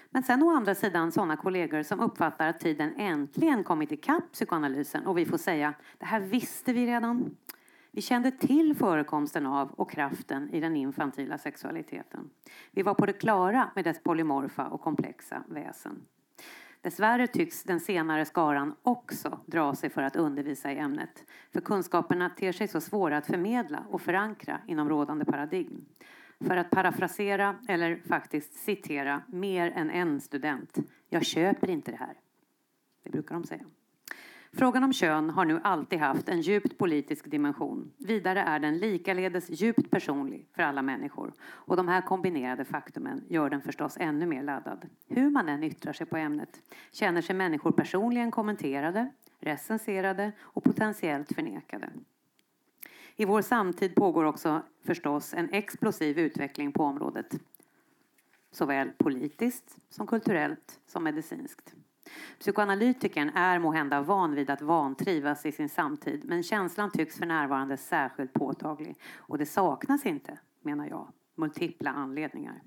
Men 0.09 0.23
sen 0.23 0.43
å 0.43 0.49
andra 0.49 0.75
sidan 0.75 1.11
sådana 1.11 1.37
kollegor 1.37 1.83
som 1.83 1.99
uppfattar 1.99 2.47
att 2.47 2.59
tiden 2.59 2.95
äntligen 2.97 3.63
kommit 3.63 3.91
ikapp 3.91 4.31
psykoanalysen 4.31 5.05
och 5.05 5.17
vi 5.17 5.25
får 5.25 5.37
säga 5.37 5.73
det 5.97 6.05
här 6.05 6.19
visste 6.19 6.73
vi 6.73 6.87
redan. 6.87 7.35
Vi 7.95 8.01
kände 8.01 8.31
till 8.31 8.75
förekomsten 8.75 9.45
av 9.45 9.71
och 9.71 9.91
kraften 9.91 10.49
i 10.49 10.59
den 10.59 10.75
infantila 10.75 11.37
sexualiteten. 11.37 12.29
Vi 12.71 12.81
var 12.81 12.93
på 12.93 13.05
det 13.05 13.13
klara 13.13 13.71
med 13.75 13.83
dess 13.83 14.03
polymorfa 14.03 14.67
och 14.67 14.81
komplexa 14.81 15.43
väsen. 15.47 16.01
Dessvärre 16.81 17.27
tycks 17.27 17.63
den 17.63 17.79
senare 17.79 18.25
skaran 18.25 18.75
också 18.83 19.39
dra 19.45 19.75
sig 19.75 19.89
för 19.89 20.03
att 20.03 20.15
undervisa 20.15 20.71
i 20.71 20.77
ämnet. 20.77 21.25
För 21.51 21.61
kunskaperna 21.61 22.29
ter 22.29 22.51
sig 22.51 22.67
så 22.67 22.81
svåra 22.81 23.17
att 23.17 23.27
förmedla 23.27 23.83
och 23.89 24.01
förankra 24.01 24.59
inom 24.67 24.89
rådande 24.89 25.25
paradigm. 25.25 25.85
För 26.39 26.57
att 26.57 26.69
parafrasera, 26.69 27.55
eller 27.67 28.01
faktiskt 28.07 28.53
citera, 28.53 29.21
mer 29.27 29.71
än 29.71 29.89
en 29.89 30.21
student. 30.21 30.77
Jag 31.09 31.25
köper 31.25 31.69
inte 31.69 31.91
det 31.91 31.97
här. 31.97 32.13
Det 33.03 33.09
brukar 33.09 33.35
de 33.35 33.43
säga. 33.43 33.65
Frågan 34.57 34.83
om 34.83 34.93
kön 34.93 35.29
har 35.29 35.45
nu 35.45 35.59
alltid 35.63 35.99
haft 35.99 36.29
en 36.29 36.41
djupt 36.41 36.77
politisk 36.77 37.31
dimension. 37.31 37.91
Vidare 37.97 38.39
är 38.39 38.59
den 38.59 38.77
likaledes 38.77 39.49
djupt 39.49 39.91
personlig 39.91 40.47
för 40.53 40.63
alla 40.63 40.81
människor. 40.81 41.33
Och 41.43 41.77
de 41.77 41.87
här 41.87 42.01
kombinerade 42.01 42.65
faktumen 42.65 43.23
gör 43.29 43.49
den 43.49 43.61
förstås 43.61 43.97
ännu 43.99 44.25
mer 44.25 44.43
laddad. 44.43 44.89
Hur 45.07 45.29
man 45.29 45.49
än 45.49 45.63
yttrar 45.63 45.93
sig 45.93 46.07
på 46.07 46.17
ämnet 46.17 46.61
känner 46.91 47.21
sig 47.21 47.35
människor 47.35 47.71
personligen 47.71 48.31
kommenterade, 48.31 49.11
recenserade 49.39 50.31
och 50.41 50.63
potentiellt 50.63 51.35
förnekade. 51.35 51.89
I 53.15 53.25
vår 53.25 53.41
samtid 53.41 53.95
pågår 53.95 54.23
också 54.23 54.61
förstås 54.83 55.33
en 55.33 55.49
explosiv 55.49 56.19
utveckling 56.19 56.71
på 56.71 56.83
området. 56.83 57.39
Såväl 58.51 58.91
politiskt 58.97 59.77
som 59.89 60.07
kulturellt 60.07 60.79
som 60.85 61.03
medicinskt. 61.03 61.75
Psykoanalytikern 62.39 63.29
är 63.29 63.59
måhända 63.59 64.01
van 64.01 64.35
vid 64.35 64.49
att 64.49 64.61
vantrivas 64.61 65.45
i 65.45 65.51
sin 65.51 65.69
samtid 65.69 66.21
men 66.25 66.43
känslan 66.43 66.91
tycks 66.91 67.17
för 67.17 67.25
närvarande 67.25 67.77
särskilt 67.77 68.33
påtaglig. 68.33 68.95
Och 69.17 69.37
det 69.37 69.45
saknas 69.45 70.05
inte, 70.05 70.39
menar 70.61 70.87
jag, 70.87 71.07
multipla 71.35 71.91
anledningar. 71.91 72.61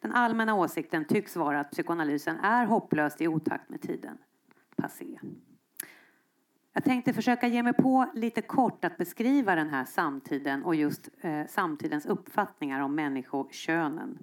Den 0.00 0.12
allmänna 0.12 0.54
åsikten 0.54 1.04
tycks 1.04 1.36
vara 1.36 1.60
att 1.60 1.70
psykoanalysen 1.70 2.36
är 2.36 2.66
hopplöst 2.66 3.20
i 3.20 3.28
otakt 3.28 3.68
med 3.68 3.82
tiden. 3.82 4.18
Passé. 4.76 5.18
Jag 6.72 6.84
tänkte 6.84 7.12
försöka 7.12 7.46
ge 7.46 7.62
mig 7.62 7.72
på 7.72 8.10
lite 8.14 8.42
kort 8.42 8.84
att 8.84 8.96
beskriva 8.96 9.54
den 9.54 9.68
här 9.68 9.84
samtiden 9.84 10.64
och 10.64 10.74
just 10.74 11.08
eh, 11.20 11.46
samtidens 11.46 12.06
uppfattningar 12.06 12.80
om 12.80 12.94
människokönen. 12.94 14.18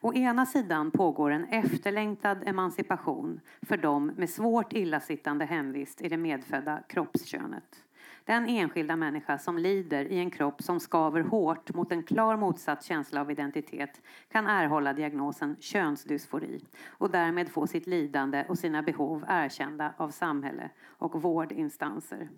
Å 0.00 0.14
ena 0.14 0.46
sidan 0.46 0.90
pågår 0.90 1.30
en 1.30 1.44
efterlängtad 1.44 2.48
emancipation 2.48 3.40
för 3.62 3.76
dem 3.76 4.06
med 4.16 4.30
svårt 4.30 4.72
illasittande 4.72 5.44
hemvist 5.44 6.00
i 6.00 6.08
det 6.08 6.16
medfödda 6.16 6.82
kroppskönet. 6.88 7.81
Den 8.24 8.48
enskilda 8.48 8.96
människa 8.96 9.38
som 9.38 9.58
lider 9.58 10.04
i 10.04 10.18
en 10.18 10.30
kropp 10.30 10.62
som 10.62 10.80
skaver 10.80 11.20
hårt 11.20 11.74
mot 11.74 11.92
en 11.92 12.02
klar 12.02 12.36
motsatt 12.36 12.84
känsla 12.84 13.20
av 13.20 13.30
identitet 13.30 14.02
kan 14.28 14.46
erhålla 14.46 14.92
diagnosen 14.92 15.56
könsdysfori 15.60 16.64
och 16.86 17.10
därmed 17.10 17.48
få 17.48 17.66
sitt 17.66 17.86
lidande 17.86 18.44
och 18.48 18.58
sina 18.58 18.82
behov 18.82 19.24
erkända 19.28 19.94
av 19.96 20.10
samhälle 20.10 20.70
och 20.86 21.22
vårdinstanser. 21.22 22.28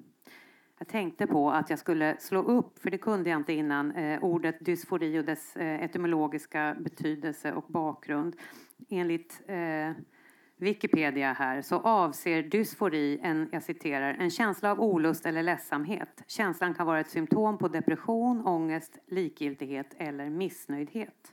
Jag 0.79 0.89
tänkte 0.89 1.27
på 1.27 1.51
att 1.51 1.71
jag 1.71 1.79
skulle 1.79 2.17
slå 2.19 2.43
upp, 2.43 2.79
för 2.79 2.91
det 2.91 2.99
kunde 2.99 3.31
jag 3.31 3.41
inte 3.41 3.53
innan, 3.53 3.93
eh, 3.93 4.25
ordet 4.25 4.65
dysfori 4.65 5.19
och 5.19 5.25
dess 5.25 5.57
eh, 5.57 5.85
etymologiska 5.85 6.77
betydelse 6.81 7.53
och 7.53 7.65
bakgrund. 7.69 8.37
Enligt 8.89 9.43
eh, 9.47 9.91
Wikipedia 10.57 11.33
här 11.33 11.63
så 11.63 11.81
avser 11.81 12.43
dysfori 12.43 13.19
en, 13.23 13.49
jag 13.53 13.63
citerar, 13.63 14.15
en 14.15 14.31
känsla 14.31 14.71
av 14.71 14.81
olust 14.81 15.27
eller 15.27 15.43
ledsamhet. 15.43 16.23
Känslan 16.27 16.75
kan 16.75 16.87
vara 16.87 17.01
ett 17.01 17.11
symptom 17.11 17.59
på 17.59 17.69
depression, 17.69 18.47
ångest, 18.47 18.99
likgiltighet 19.07 19.95
eller 19.99 20.31
missnöjdhet. 20.31 21.33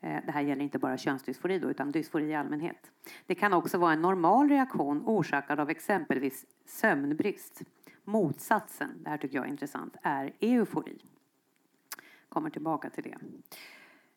Eh, 0.00 0.16
det 0.26 0.32
här 0.32 0.40
gäller 0.40 0.62
inte 0.62 0.78
bara 0.78 0.98
könsdysfori 0.98 1.58
då, 1.58 1.70
utan 1.70 1.90
dysfori 1.90 2.24
i 2.24 2.34
allmänhet. 2.34 2.90
Det 3.26 3.34
kan 3.34 3.52
också 3.52 3.78
vara 3.78 3.92
en 3.92 4.02
normal 4.02 4.48
reaktion 4.48 5.02
orsakad 5.06 5.60
av 5.60 5.70
exempelvis 5.70 6.46
sömnbrist. 6.66 7.62
Motsatsen, 8.04 9.02
det 9.02 9.10
här 9.10 9.18
tycker 9.18 9.36
jag 9.36 9.46
är 9.46 9.50
intressant, 9.50 9.96
är 10.02 10.32
eufori. 10.40 10.98
Kommer 12.28 12.50
tillbaka 12.50 12.90
till 12.90 13.02
det. 13.04 13.16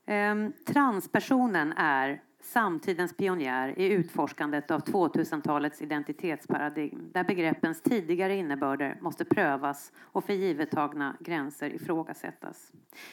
Ehm, 0.05 0.53
transpersonen 0.65 1.73
är 1.77 2.21
samtidens 2.43 3.17
pionjär 3.17 3.79
i 3.79 3.85
utforskandet 3.85 4.71
av 4.71 4.81
2000-talets 4.81 5.81
identitetsparadigm 5.81 7.11
där 7.11 7.23
begreppens 7.23 7.81
tidigare 7.81 8.35
innebörder 8.35 8.97
måste 9.01 9.25
prövas 9.25 9.91
och 9.97 10.23
för 10.23 10.33
givettagna 10.33 11.17
gränser 11.19 11.69
ifrågasättas. 11.69 12.71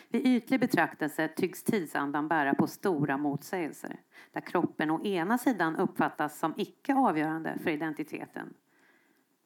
Vid 0.08 0.26
ytlig 0.26 0.60
betraktelse 0.60 1.28
tycks 1.28 1.62
tidsandan 1.62 2.28
bära 2.28 2.54
på 2.54 2.66
stora 2.66 3.16
motsägelser 3.16 3.96
där 4.32 4.40
kroppen 4.40 4.90
å 4.90 5.04
ena 5.04 5.38
sidan 5.38 5.76
uppfattas 5.76 6.38
som 6.38 6.54
icke 6.56 6.94
avgörande 6.94 7.58
för 7.62 7.70
identiteten 7.70 8.54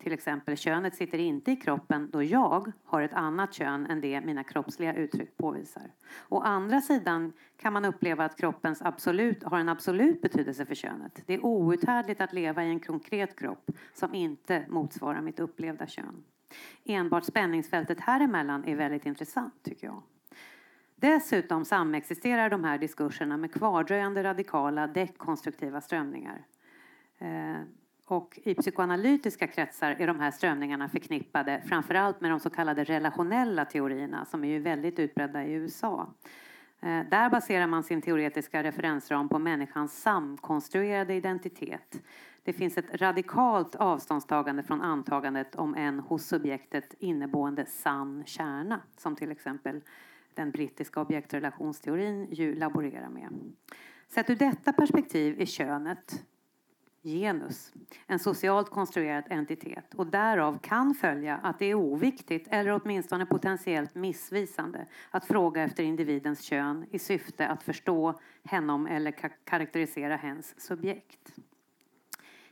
till 0.03 0.13
exempel 0.13 0.57
könet 0.57 0.95
sitter 0.95 1.19
inte 1.19 1.53
i 1.53 1.57
kroppen 1.57 2.11
då 2.13 2.23
jag 2.23 2.73
har 2.85 3.03
ett 3.03 3.13
annat 3.13 3.55
kön 3.55 3.87
än 3.87 4.01
det 4.01 4.21
mina 4.21 4.45
kroppsliga 4.45 4.95
uttryck 4.95 5.37
påvisar. 5.37 5.91
Å 6.29 6.41
andra 6.41 6.81
sidan 6.81 7.33
kan 7.57 7.73
man 7.73 7.85
uppleva 7.85 8.25
att 8.25 8.37
kroppens 8.37 8.83
absolut 8.83 9.45
har 9.45 9.59
en 9.59 9.69
absolut 9.69 10.21
betydelse 10.23 10.67
för 10.67 10.75
könet. 10.75 11.23
Det 11.27 11.35
är 11.35 11.45
outhärdligt 11.45 12.21
att 12.21 12.33
leva 12.33 12.65
i 12.65 12.69
en 12.69 12.81
konkret 12.81 13.39
kropp 13.39 13.71
som 13.95 14.15
inte 14.15 14.65
motsvarar 14.69 15.21
mitt 15.21 15.41
upplevda 15.41 15.87
kön. 15.87 16.25
Enbart 16.85 17.25
spänningsfältet 17.25 18.01
här 18.01 18.21
emellan 18.21 18.65
är 18.65 18.77
väldigt 18.77 19.07
intressant 19.07 19.63
tycker 19.63 19.87
jag. 19.87 20.03
Dessutom 20.97 21.65
samexisterar 21.65 22.51
de 22.51 22.65
här 22.65 22.79
diskurserna 22.79 23.37
med 23.37 23.53
kvardröjande 23.53 24.23
radikala 24.25 24.87
dekonstruktiva 24.87 25.81
strömningar. 25.81 26.45
Eh, 27.19 27.63
och 28.13 28.39
I 28.43 28.55
psykoanalytiska 28.55 29.47
kretsar 29.47 29.97
är 29.99 30.07
de 30.07 30.21
här 30.21 30.31
strömningarna 30.31 30.89
förknippade 30.89 31.63
framförallt 31.67 32.21
med 32.21 32.31
de 32.31 32.41
så 32.41 32.51
kallade 32.51 32.85
relationella 32.85 33.65
teorierna 33.65 34.25
som 34.25 34.45
är 34.45 34.49
ju 34.49 34.59
väldigt 34.59 34.99
utbredda 34.99 35.45
i 35.45 35.53
USA. 35.53 36.09
Eh, 36.81 37.01
där 37.11 37.31
baserar 37.31 37.67
man 37.67 37.83
sin 37.83 38.03
teoretiska 38.03 38.63
referensram 38.63 39.29
på 39.29 39.39
människans 39.39 40.03
samkonstruerade 40.03 41.15
identitet. 41.15 42.03
Det 42.43 42.53
finns 42.53 42.79
ett 42.79 42.95
radikalt 43.01 43.75
avståndstagande 43.75 44.63
från 44.63 44.81
antagandet 44.81 45.55
om 45.55 45.75
en 45.75 46.01
hos 46.01 46.27
subjektet 46.27 46.95
inneboende 46.99 47.67
sann 47.67 48.23
kärna 48.27 48.81
som 48.97 49.17
till 49.17 49.33
exempel 49.33 49.81
den 50.35 50.51
brittiska 50.51 51.01
objektrelationsteorin 51.01 52.29
ju 52.31 52.55
laborerar 52.55 53.09
med. 53.09 53.53
Sett 54.09 54.31
ur 54.31 54.37
detta 54.37 54.73
perspektiv 54.73 55.41
är 55.41 55.47
könet 55.47 56.25
genus, 57.03 57.73
en 58.07 58.19
socialt 58.19 58.71
konstruerad 58.71 59.25
entitet 59.31 59.95
och 59.95 60.07
därav 60.07 60.59
kan 60.59 60.95
följa 60.95 61.37
att 61.37 61.59
det 61.59 61.67
är 61.67 61.75
oviktigt 61.75 62.49
eller 62.51 62.81
åtminstone 62.83 63.27
potentiellt 63.27 63.95
missvisande 63.95 64.87
att 65.11 65.25
fråga 65.25 65.63
efter 65.63 65.83
individens 65.83 66.43
kön 66.43 66.87
i 66.91 66.99
syfte 66.99 67.49
att 67.49 67.63
förstå 67.63 68.21
henom 68.45 68.87
eller 68.87 69.15
karaktärisera 69.45 70.17
hens 70.17 70.55
subjekt. 70.61 71.39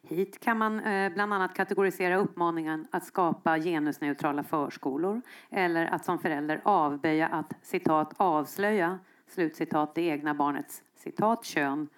Hit 0.02 0.40
kan 0.40 0.58
man 0.58 0.80
eh, 0.80 1.12
bland 1.12 1.34
annat 1.34 1.54
kategorisera 1.54 2.16
uppmaningen 2.16 2.86
att 2.90 3.04
skapa 3.04 3.58
genusneutrala 3.58 4.42
förskolor 4.42 5.20
eller 5.50 5.86
att 5.86 6.04
som 6.04 6.18
förälder 6.18 6.60
avböja 6.64 7.28
att 7.28 7.52
citat 7.62 8.14
avslöja 8.16 8.98
slutcitat 9.26 9.94
det 9.94 10.02
egna 10.02 10.34
barnets 10.34 10.82
citat 10.94 11.44
kön 11.44 11.88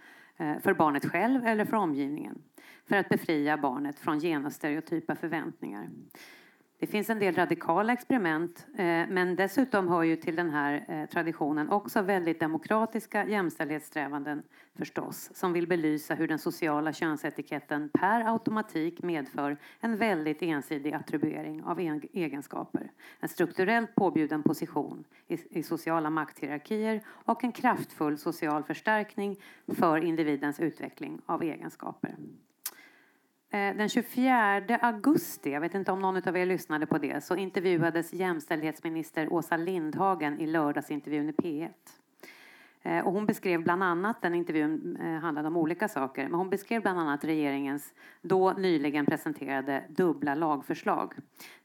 Eh, 0.42 0.58
för 0.58 0.74
barnet 0.74 1.10
själv 1.10 1.46
eller 1.46 1.64
för 1.64 1.76
omgivningen 1.76 2.42
för 2.88 2.96
att 2.96 3.08
befria 3.08 3.56
barnet 3.56 3.98
från 3.98 4.20
genusstereotypa 4.20 5.14
förväntningar. 5.14 5.88
Det 6.78 6.86
finns 6.86 7.10
en 7.10 7.18
del 7.18 7.34
radikala 7.34 7.92
experiment 7.92 8.66
eh, 8.74 8.84
men 8.84 9.36
dessutom 9.36 9.88
hör 9.88 10.02
ju 10.02 10.16
till 10.16 10.36
den 10.36 10.50
här 10.50 10.84
eh, 10.88 11.08
traditionen 11.08 11.70
också 11.70 12.02
väldigt 12.02 12.40
demokratiska 12.40 13.26
jämställdhetssträvanden 13.26 14.42
förstås 14.78 15.30
som 15.34 15.52
vill 15.52 15.66
belysa 15.66 16.14
hur 16.14 16.28
den 16.28 16.38
sociala 16.38 16.92
könsetiketten 16.92 17.88
per 17.88 18.32
automatik 18.32 19.02
medför 19.02 19.56
en 19.80 19.96
väldigt 19.96 20.42
ensidig 20.42 20.94
attribuering 20.94 21.62
av 21.62 21.80
egenskaper. 22.12 22.90
En 23.20 23.28
strukturellt 23.28 23.94
påbjuden 23.94 24.42
position 24.42 25.04
i 25.50 25.62
sociala 25.62 26.10
makthierarkier 26.10 27.02
och 27.06 27.44
en 27.44 27.52
kraftfull 27.52 28.18
social 28.18 28.64
förstärkning 28.64 29.36
för 29.66 30.04
individens 30.04 30.60
utveckling 30.60 31.20
av 31.26 31.42
egenskaper. 31.42 32.16
Eh, 33.52 33.76
den 33.76 33.88
24 33.88 34.78
augusti, 34.82 35.50
jag 35.50 35.60
vet 35.60 35.74
inte 35.74 35.92
om 35.92 36.00
någon 36.00 36.28
av 36.28 36.36
er 36.36 36.46
lyssnade 36.46 36.86
på 36.86 36.98
det, 36.98 37.24
så 37.24 37.36
intervjuades 37.36 38.12
jämställdhetsminister 38.12 39.32
Åsa 39.32 39.56
Lindhagen 39.56 40.40
i 40.40 40.46
lördagsintervjun 40.46 41.28
i 41.28 41.32
P1. 41.32 41.68
Eh, 42.82 43.06
och 43.06 43.12
hon 43.12 43.26
beskrev 43.26 43.62
bland 43.62 43.82
annat, 43.82 44.22
den 44.22 44.34
intervjun 44.34 44.96
eh, 44.96 45.20
handlade 45.20 45.48
om 45.48 45.56
olika 45.56 45.88
saker, 45.88 46.22
men 46.22 46.34
hon 46.34 46.50
beskrev 46.50 46.82
bland 46.82 47.00
annat 47.00 47.24
regeringens 47.24 47.94
då 48.22 48.52
nyligen 48.52 49.06
presenterade 49.06 49.84
dubbla 49.88 50.34
lagförslag. 50.34 51.14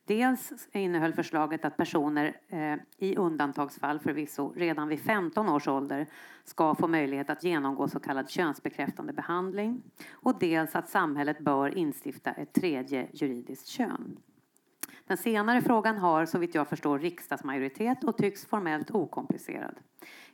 Dels 0.05 0.67
innehöll 0.71 1.13
förslaget 1.13 1.65
att 1.65 1.77
personer 1.77 2.37
eh, 2.47 2.75
i 2.97 3.15
undantagsfall 3.15 3.99
förvisso 3.99 4.53
redan 4.55 4.87
vid 4.87 4.99
15 4.99 5.49
års 5.49 5.67
ålder 5.67 6.07
ska 6.43 6.75
få 6.75 6.87
möjlighet 6.87 7.29
att 7.29 7.43
genomgå 7.43 7.87
så 7.87 7.99
kallad 7.99 8.29
könsbekräftande 8.29 9.13
behandling 9.13 9.81
och 10.11 10.39
dels 10.39 10.75
att 10.75 10.89
samhället 10.89 11.39
bör 11.39 11.77
instifta 11.77 12.31
ett 12.31 12.53
tredje 12.53 13.07
juridiskt 13.13 13.67
kön. 13.67 14.19
Den 15.07 15.17
senare 15.17 15.61
frågan 15.61 15.97
har, 15.97 16.25
så 16.25 16.37
vitt 16.37 16.55
jag 16.55 16.67
förstår, 16.67 16.99
riksdagsmajoritet 16.99 18.03
och 18.03 18.17
tycks 18.17 18.45
formellt 18.45 18.91
okomplicerad. 18.91 19.75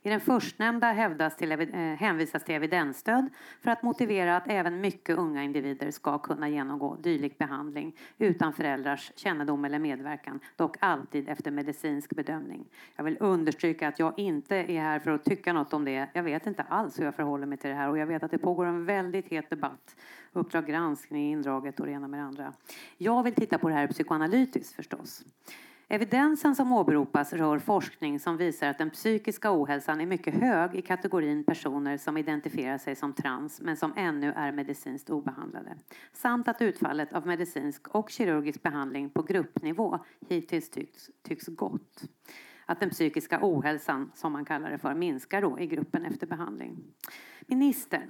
I 0.05 0.10
den 0.10 0.19
förstnämnda 0.22 0.91
hävdas 0.91 1.36
till, 1.36 1.51
eh, 1.51 1.57
hänvisas 1.77 2.43
till 2.43 2.55
evidensstöd 2.55 3.29
för 3.62 3.72
att 3.72 3.83
motivera 3.83 4.38
att 4.38 4.48
även 4.48 4.81
mycket 4.81 5.17
unga 5.17 5.43
individer 5.43 5.91
ska 5.91 6.17
kunna 6.17 6.50
genomgå 6.50 6.95
dylik 6.95 7.38
behandling 7.38 7.95
utan 8.17 8.53
föräldrars 8.53 9.12
kännedom 9.15 9.65
eller 9.65 9.79
medverkan, 9.79 10.39
dock 10.55 10.75
alltid 10.79 11.29
efter 11.29 11.51
medicinsk 11.51 12.15
bedömning. 12.15 12.65
Jag 12.95 13.03
vill 13.03 13.17
understryka 13.19 13.88
att 13.88 14.00
jag 14.00 14.13
inte 14.19 14.55
är 14.55 14.81
här 14.81 15.00
för 15.00 15.12
att 15.12 15.24
tycka 15.25 15.53
något 15.53 15.74
om 15.74 15.86
det. 15.86 16.07
Jag 16.13 16.24
vet 16.24 16.48
inte 16.48 16.63
alls 16.63 17.00
hur 17.00 17.05
jag 17.05 17.15
förhåller 17.15 17.45
mig 17.45 17.57
till 17.57 17.69
det 17.69 17.75
här 17.75 17.89
och 17.89 17.98
jag 17.98 18.07
vet 18.07 18.24
att 18.24 18.31
det 18.31 18.38
pågår 18.38 18.65
en 18.65 18.86
väldigt 18.86 19.27
het 19.27 19.50
debatt. 19.50 19.95
Uppdrag 20.33 20.67
granskning, 20.67 21.31
indraget 21.31 21.79
och 21.79 21.86
det 21.86 21.91
ena 21.91 22.07
med 22.07 22.19
det 22.19 22.24
andra. 22.24 22.53
Jag 22.98 23.24
vill 23.24 23.33
titta 23.33 23.57
på 23.57 23.69
det 23.69 23.75
här 23.75 23.88
psykoanalytiskt 23.88 24.75
förstås. 24.75 25.24
Evidensen 25.93 26.55
som 26.55 26.71
åberopas 26.71 27.33
rör 27.33 27.59
forskning 27.59 28.19
som 28.19 28.38
visar 28.38 28.67
att 28.67 28.77
den 28.77 28.89
psykiska 28.89 29.51
ohälsan 29.51 30.01
är 30.01 30.05
mycket 30.05 30.33
hög 30.33 30.75
i 30.75 30.81
kategorin 30.81 31.43
personer 31.43 31.97
som 31.97 32.17
identifierar 32.17 32.77
sig 32.77 32.95
som 32.95 33.13
trans 33.13 33.62
men 33.62 33.77
som 33.77 33.93
ännu 33.95 34.33
är 34.35 34.51
medicinskt 34.51 35.09
obehandlade. 35.09 35.75
Samt 36.13 36.47
att 36.47 36.62
utfallet 36.62 37.13
av 37.13 37.27
medicinsk 37.27 37.88
och 37.88 38.09
kirurgisk 38.09 38.63
behandling 38.63 39.09
på 39.09 39.21
gruppnivå 39.21 40.00
hittills 40.29 40.69
tycks, 40.69 41.09
tycks 41.21 41.47
gott. 41.47 42.03
Att 42.65 42.79
den 42.79 42.89
psykiska 42.89 43.39
ohälsan, 43.41 44.12
som 44.15 44.31
man 44.31 44.45
kallar 44.45 44.71
det 44.71 44.77
för, 44.77 44.93
minskar 44.93 45.41
då 45.41 45.59
i 45.59 45.67
gruppen 45.67 46.05
efter 46.05 46.27
behandling. 46.27 46.83
Minister 47.47 48.07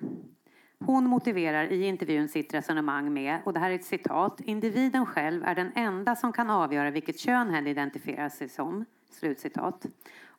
hon 0.85 1.07
motiverar 1.07 1.71
i 1.71 1.87
intervjun 1.87 2.27
sitt 2.27 2.53
resonemang 2.53 3.13
med, 3.13 3.39
och 3.45 3.53
det 3.53 3.59
här 3.59 3.71
är 3.71 3.75
ett 3.75 3.85
citat, 3.85 4.41
individen 4.41 5.05
själv 5.05 5.43
är 5.43 5.55
den 5.55 5.71
enda 5.75 6.15
som 6.15 6.33
kan 6.33 6.49
avgöra 6.49 6.91
vilket 6.91 7.19
kön 7.19 7.49
hen 7.49 7.67
identifierar 7.67 8.29
sig 8.29 8.49
som, 8.49 8.85
slutcitat, 9.11 9.85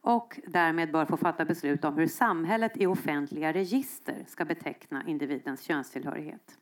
och 0.01 0.41
därmed 0.47 0.93
bör 0.93 1.05
få 1.05 1.17
fatta 1.17 1.45
beslut 1.45 1.85
om 1.85 1.99
hur 1.99 2.07
samhället 2.07 2.73
i 2.77 2.87
offentliga 2.87 3.53
register 3.53 4.25
ska 4.27 4.45
beteckna 4.45 5.05
individens 5.07 5.63
könstillhörighet. 5.63 6.59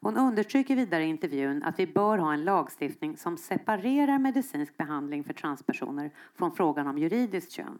Hon 0.00 0.16
understryker 0.16 0.76
vidare 0.76 1.04
i 1.04 1.08
intervjun 1.08 1.62
att 1.62 1.78
vi 1.78 1.86
bör 1.86 2.18
ha 2.18 2.32
en 2.32 2.44
lagstiftning 2.44 3.16
som 3.16 3.36
separerar 3.36 4.18
medicinsk 4.18 4.76
behandling 4.76 5.24
för 5.24 5.32
transpersoner 5.32 6.10
från 6.34 6.52
frågan 6.52 6.86
om 6.86 6.98
juridiskt 6.98 7.52
kön. 7.52 7.78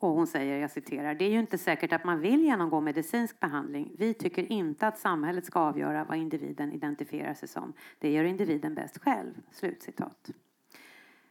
Och 0.00 0.10
hon 0.10 0.26
säger, 0.26 0.58
jag 0.58 0.70
citerar, 0.70 1.14
det 1.14 1.24
är 1.24 1.30
ju 1.30 1.38
inte 1.38 1.58
säkert 1.58 1.92
att 1.92 2.04
man 2.04 2.20
vill 2.20 2.42
genomgå 2.42 2.80
medicinsk 2.80 3.40
behandling. 3.40 3.92
Vi 3.98 4.14
tycker 4.14 4.52
inte 4.52 4.86
att 4.86 4.98
samhället 4.98 5.44
ska 5.44 5.60
avgöra 5.60 6.04
vad 6.04 6.18
individen 6.18 6.72
identifierar 6.72 7.34
sig 7.34 7.48
som. 7.48 7.72
Det 7.98 8.10
gör 8.10 8.24
individen 8.24 8.74
bäst 8.74 8.98
själv. 8.98 9.34
Slutcitat. 9.50 10.30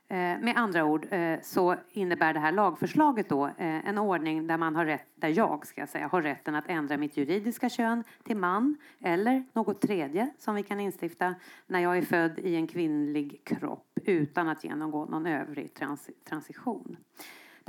Eh, 0.08 0.18
med 0.18 0.54
andra 0.56 0.86
ord 0.86 1.08
eh, 1.10 1.40
så 1.42 1.76
innebär 1.92 2.34
det 2.34 2.40
här 2.40 2.52
lagförslaget 2.52 3.30
då 3.30 3.46
eh, 3.46 3.88
en 3.90 3.98
ordning 3.98 4.48
där 4.48 4.58
man 4.58 4.76
har 4.76 4.86
rätt, 4.86 5.08
där 5.16 5.30
jag 5.30 5.68
ska 5.68 5.88
säga, 5.88 6.08
har 6.08 6.22
rätten 6.22 6.56
att 6.56 6.68
ändra 6.68 6.98
mitt 6.98 7.18
juridiska 7.18 7.70
kön 7.70 8.04
till 8.24 8.38
man 8.38 8.78
eller 9.00 9.44
något 9.54 9.82
tredje 9.82 10.30
som 10.38 10.56
vi 10.56 10.64
kan 10.64 10.80
instifta 10.80 11.36
när 11.68 11.80
jag 11.80 11.98
är 11.98 12.02
född 12.02 12.40
i 12.40 12.56
en 12.56 12.68
kvinnlig 12.68 13.42
kropp 13.44 14.00
utan 14.06 14.50
att 14.50 14.64
genomgå 14.64 15.06
någon 15.06 15.26
övrig 15.26 15.74
trans 15.74 16.10
transition 16.24 16.98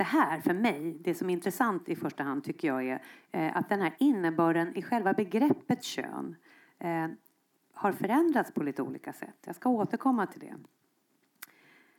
det 0.01 0.05
här 0.05 0.39
för 0.39 0.53
mig, 0.53 0.97
det 0.99 1.13
som 1.13 1.29
är 1.29 1.33
intressant 1.33 1.89
i 1.89 1.95
första 1.95 2.23
hand 2.23 2.43
tycker 2.43 2.67
jag 2.67 2.87
är 2.87 3.01
eh, 3.31 3.57
att 3.57 3.69
den 3.69 3.81
här 3.81 3.95
innebörden 3.99 4.75
i 4.75 4.81
själva 4.81 5.13
begreppet 5.13 5.83
kön 5.83 6.35
eh, 6.79 7.07
har 7.73 7.91
förändrats 7.91 8.51
på 8.51 8.63
lite 8.63 8.81
olika 8.81 9.13
sätt. 9.13 9.35
Jag 9.45 9.55
ska 9.55 9.69
återkomma 9.69 10.25
till 10.25 10.39
det. 10.39 10.55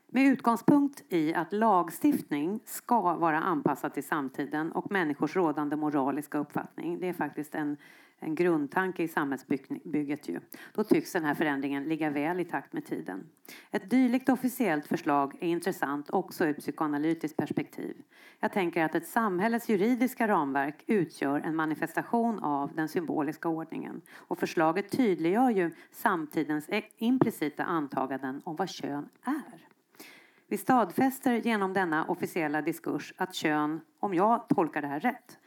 Med 0.07 0.27
utgångspunkt 0.27 1.03
i 1.09 1.35
att 1.35 1.53
lagstiftning 1.53 2.61
ska 2.65 3.17
vara 3.17 3.41
anpassad 3.41 3.95
till 3.95 4.07
samtiden 4.07 4.73
och 4.73 4.91
människors 4.91 5.37
rådande 5.37 5.77
moraliska 5.77 6.39
uppfattning. 6.39 7.01
Det 7.01 7.09
är 7.09 7.13
faktiskt 7.13 7.55
en 7.55 7.77
en 8.23 8.35
grundtanke 8.35 9.03
i 9.03 9.09
samhällsbygget 9.09 10.29
ju. 10.29 10.41
Då 10.73 10.85
tycks 10.85 11.13
den 11.13 11.25
här 11.25 11.35
förändringen 11.35 11.85
ligga 11.85 12.11
väl 12.11 12.41
i 12.41 12.45
takt 12.45 12.73
med 12.73 12.87
tiden. 12.87 13.27
Ett 13.71 13.91
dylikt 13.91 14.29
officiellt 14.29 14.87
förslag 14.87 15.35
är 15.41 15.49
intressant 15.49 16.11
också 16.11 16.47
ur 16.47 16.53
psykoanalytiskt 16.53 17.37
perspektiv. 17.37 17.97
Jag 18.41 18.53
tänker 18.53 18.85
att 18.85 18.95
ett 18.95 19.07
samhälles 19.07 19.69
juridiska 19.69 20.29
ramverk 20.29 20.85
utgör 20.87 21.41
en 21.41 21.57
manifestation 21.57 22.39
av 22.39 22.75
den 22.75 22.89
symboliska 22.89 23.49
ordningen 23.49 24.01
och 24.13 24.39
förslaget 24.39 24.91
tydliggör 24.91 25.51
ju 25.51 25.71
samtidens 25.91 26.69
e- 26.69 26.83
implicita 26.97 27.65
antaganden 27.65 28.41
om 28.45 28.57
vad 28.57 28.69
kön 28.69 29.09
är. 29.25 29.67
Vi 30.53 30.59
stadfäster 30.59 31.33
genom 31.35 31.73
denna 31.73 32.05
officiella 32.05 32.63
diskurs 32.63 33.15
att 33.17 33.35
kön, 33.35 33.81
om 34.01 34.15
jag 34.15 34.49
tolkar 34.49 34.83
det 34.83 34.89
här 34.89 35.01
rätt, 35.01 35.39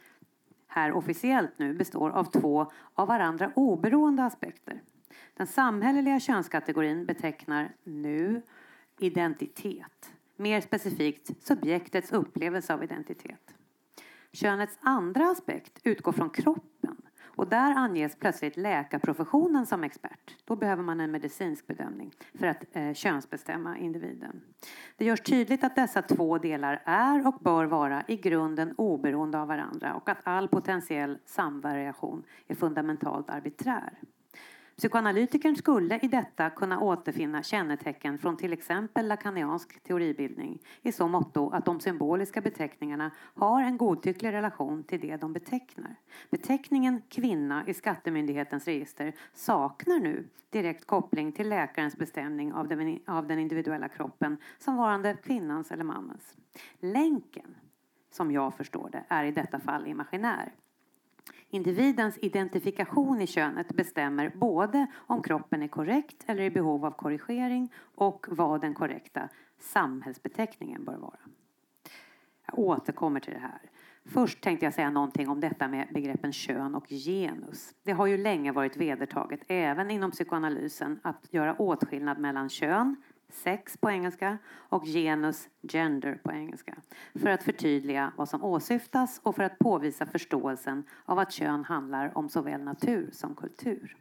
här 0.76 0.92
officiellt 0.92 1.58
nu 1.58 1.74
består 1.74 2.10
av 2.10 2.24
två 2.24 2.70
av 2.94 3.08
varandra 3.08 3.52
oberoende 3.54 4.24
aspekter. 4.24 4.82
Den 5.34 5.46
samhälleliga 5.46 6.20
könskategorin 6.20 7.06
betecknar 7.06 7.74
nu 7.84 8.42
identitet, 8.98 10.12
mer 10.36 10.60
specifikt 10.60 11.46
subjektets 11.46 12.12
upplevelse 12.12 12.74
av 12.74 12.84
identitet. 12.84 13.54
Könets 14.32 14.78
andra 14.80 15.30
aspekt 15.30 15.80
utgår 15.84 16.12
från 16.12 16.30
kroppen 16.30 16.96
och 17.36 17.48
där 17.48 17.74
anges 17.74 18.16
plötsligt 18.16 18.56
läkarprofessionen 18.56 19.66
som 19.66 19.84
expert. 19.84 20.36
Då 20.44 20.56
behöver 20.56 20.82
man 20.82 21.00
en 21.00 21.10
medicinsk 21.10 21.66
bedömning 21.66 22.12
för 22.34 22.46
att 22.46 22.64
eh, 22.72 22.92
könsbestämma 22.92 23.78
individen. 23.78 24.40
Det 24.96 25.04
görs 25.04 25.20
tydligt 25.20 25.64
att 25.64 25.76
dessa 25.76 26.02
två 26.02 26.38
delar 26.38 26.82
är 26.84 27.26
och 27.26 27.34
bör 27.40 27.64
vara 27.64 28.02
i 28.08 28.16
grunden 28.16 28.74
oberoende 28.76 29.38
av 29.38 29.48
varandra 29.48 29.94
och 29.94 30.08
att 30.08 30.18
all 30.24 30.48
potentiell 30.48 31.18
samvariation 31.24 32.22
är 32.46 32.54
fundamentalt 32.54 33.30
arbiträr. 33.30 33.92
Psykoanalytikern 34.76 35.56
skulle 35.56 35.98
i 35.98 36.08
detta 36.08 36.50
kunna 36.50 36.80
återfinna 36.80 37.42
kännetecken 37.42 38.18
från 38.18 38.36
till 38.36 38.52
exempel 38.52 39.08
lakaniansk 39.08 39.82
teoribildning 39.82 40.62
i 40.82 40.92
så 40.92 41.08
motto 41.08 41.50
att 41.50 41.64
de 41.64 41.80
symboliska 41.80 42.40
beteckningarna 42.40 43.10
har 43.34 43.62
en 43.62 43.76
godtycklig 43.76 44.32
relation 44.32 44.84
till 44.84 45.00
det 45.00 45.16
de 45.16 45.32
betecknar. 45.32 45.96
Beteckningen 46.30 47.02
kvinna 47.08 47.66
i 47.66 47.74
skattemyndighetens 47.74 48.64
register 48.64 49.12
saknar 49.34 49.98
nu 49.98 50.28
direkt 50.50 50.86
koppling 50.86 51.32
till 51.32 51.48
läkarens 51.48 51.96
bestämning 51.96 52.52
av 52.52 52.68
den, 52.68 53.00
av 53.06 53.26
den 53.26 53.38
individuella 53.38 53.88
kroppen 53.88 54.36
som 54.58 54.76
varande 54.76 55.16
kvinnans 55.22 55.70
eller 55.70 55.84
mannens. 55.84 56.36
Länken, 56.80 57.54
som 58.10 58.32
jag 58.32 58.54
förstår 58.54 58.88
det, 58.92 59.04
är 59.08 59.24
i 59.24 59.32
detta 59.32 59.60
fall 59.60 59.86
imaginär. 59.86 60.52
Individens 61.56 62.18
identifikation 62.22 63.20
i 63.20 63.26
könet 63.26 63.68
bestämmer 63.68 64.32
både 64.34 64.86
om 64.94 65.22
kroppen 65.22 65.62
är 65.62 65.68
korrekt 65.68 66.24
eller 66.26 66.42
i 66.42 66.50
behov 66.50 66.84
av 66.84 66.90
korrigering 66.90 67.72
och 67.94 68.26
vad 68.28 68.60
den 68.60 68.74
korrekta 68.74 69.28
samhällsbeteckningen 69.58 70.84
bör 70.84 70.96
vara. 70.96 71.18
Jag 72.46 72.58
återkommer 72.58 73.20
till 73.20 73.32
det 73.32 73.38
här. 73.38 73.60
Först 74.04 74.40
tänkte 74.40 74.66
jag 74.66 74.74
säga 74.74 74.90
någonting 74.90 75.28
om 75.28 75.40
detta 75.40 75.68
med 75.68 75.88
begreppen 75.94 76.32
kön 76.32 76.74
och 76.74 76.88
genus. 76.88 77.74
Det 77.82 77.92
har 77.92 78.06
ju 78.06 78.16
länge 78.16 78.52
varit 78.52 78.76
vedertaget, 78.76 79.40
även 79.48 79.90
inom 79.90 80.10
psykoanalysen, 80.10 81.00
att 81.02 81.26
göra 81.30 81.54
åtskillnad 81.54 82.18
mellan 82.18 82.48
kön, 82.48 82.96
sex 83.28 83.76
på 83.76 83.90
engelska 83.90 84.38
och 84.48 84.84
genus, 84.84 85.48
gender 85.72 86.20
på 86.24 86.32
engelska. 86.32 86.76
För 87.14 87.28
att 87.28 87.42
förtydliga 87.42 88.12
vad 88.16 88.28
som 88.28 88.44
åsyftas 88.44 89.20
och 89.22 89.36
för 89.36 89.42
att 89.42 89.58
påvisa 89.58 90.06
förståelsen 90.06 90.84
av 91.04 91.18
att 91.18 91.32
kön 91.32 91.64
handlar 91.64 92.18
om 92.18 92.28
såväl 92.28 92.60
natur 92.60 93.10
som 93.12 93.34
kultur. 93.34 93.96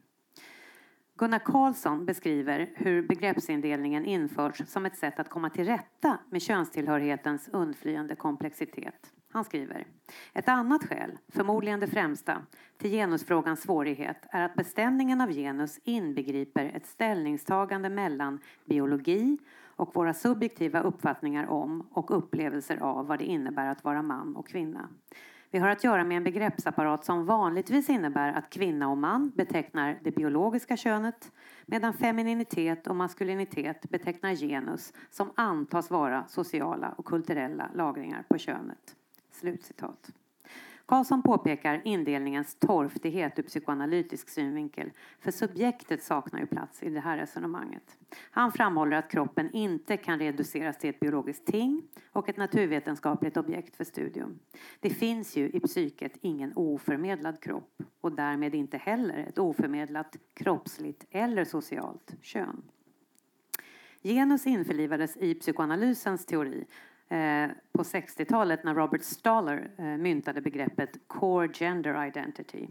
Gunnar 1.17 1.39
Karlsson 1.39 2.05
beskriver 2.05 2.71
hur 2.75 3.07
begreppsindelningen 3.07 4.05
införts 4.05 4.63
som 4.67 4.85
ett 4.85 4.97
sätt 4.97 5.19
att 5.19 5.29
komma 5.29 5.49
till 5.49 5.65
rätta 5.65 6.19
med 6.29 6.41
könstillhörighetens 6.41 7.49
undflyende 7.49 8.15
komplexitet. 8.15 9.14
Han 9.35 9.43
skriver 9.43 9.87
Ett 10.33 10.49
annat 10.49 10.83
skäl, 10.83 11.17
förmodligen 11.27 11.79
det 11.79 11.87
främsta, 11.87 12.41
till 12.77 12.91
genusfrågans 12.91 13.61
svårighet 13.61 14.17
är 14.29 14.45
att 14.45 14.55
bestämningen 14.55 15.21
av 15.21 15.31
genus 15.31 15.79
inbegriper 15.83 16.65
ett 16.75 16.85
ställningstagande 16.85 17.89
mellan 17.89 18.39
biologi 18.65 19.37
och 19.75 19.95
våra 19.95 20.13
subjektiva 20.13 20.81
uppfattningar 20.81 21.47
om 21.47 21.87
och 21.91 22.17
upplevelser 22.17 22.77
av 22.77 23.07
vad 23.07 23.19
det 23.19 23.25
innebär 23.25 23.67
att 23.67 23.83
vara 23.83 24.01
man 24.01 24.35
och 24.35 24.47
kvinna. 24.47 24.89
Vi 25.51 25.59
har 25.59 25.69
att 25.69 25.83
göra 25.83 26.03
med 26.03 26.17
en 26.17 26.23
begreppsapparat 26.23 27.05
som 27.05 27.25
vanligtvis 27.25 27.89
innebär 27.89 28.33
att 28.33 28.49
kvinna 28.49 28.89
och 28.89 28.97
man 28.97 29.31
betecknar 29.35 29.99
det 30.03 30.11
biologiska 30.11 30.77
könet 30.77 31.31
medan 31.65 31.93
femininitet 31.93 32.87
och 32.87 32.95
maskulinitet 32.95 33.89
betecknar 33.89 34.35
genus 34.35 34.93
som 35.09 35.31
antas 35.35 35.91
vara 35.91 36.27
sociala 36.27 36.89
och 36.97 37.05
kulturella 37.05 37.69
lagringar 37.73 38.23
på 38.29 38.37
könet. 38.37 38.95
Slutcitat. 39.35 40.11
Karlsson 40.85 41.21
påpekar 41.21 41.81
indelningens 41.85 42.55
torftighet 42.55 43.39
ur 43.39 43.43
psykoanalytisk 43.43 44.29
synvinkel, 44.29 44.91
för 45.19 45.31
subjektet 45.31 46.03
saknar 46.03 46.39
ju 46.39 46.45
plats 46.45 46.83
i 46.83 46.89
det 46.89 46.99
här 46.99 47.17
resonemanget. 47.17 47.97
Han 48.31 48.51
framhåller 48.51 48.97
att 48.97 49.11
kroppen 49.11 49.49
inte 49.51 49.97
kan 49.97 50.19
reduceras 50.19 50.77
till 50.77 50.89
ett 50.89 50.99
biologiskt 50.99 51.45
ting 51.45 51.81
och 52.11 52.29
ett 52.29 52.37
naturvetenskapligt 52.37 53.37
objekt 53.37 53.75
för 53.75 53.83
studium. 53.83 54.39
Det 54.79 54.89
finns 54.89 55.37
ju 55.37 55.49
i 55.49 55.59
psyket 55.59 56.17
ingen 56.21 56.53
oförmedlad 56.55 57.41
kropp 57.41 57.83
och 58.01 58.11
därmed 58.11 58.55
inte 58.55 58.77
heller 58.77 59.17
ett 59.17 59.39
oförmedlat 59.39 60.17
kroppsligt 60.33 61.05
eller 61.09 61.45
socialt 61.45 62.15
kön. 62.21 62.61
Genus 64.03 64.47
införlivades 64.47 65.17
i 65.17 65.33
psykoanalysens 65.35 66.25
teori 66.25 66.65
Eh, 67.09 67.49
på 67.71 67.83
60-talet 67.83 68.63
när 68.63 68.75
Robert 68.75 69.03
Staller 69.03 69.69
eh, 69.77 69.85
myntade 69.85 70.41
begreppet 70.41 70.99
core 71.07 71.47
gender 71.53 72.07
identity 72.07 72.67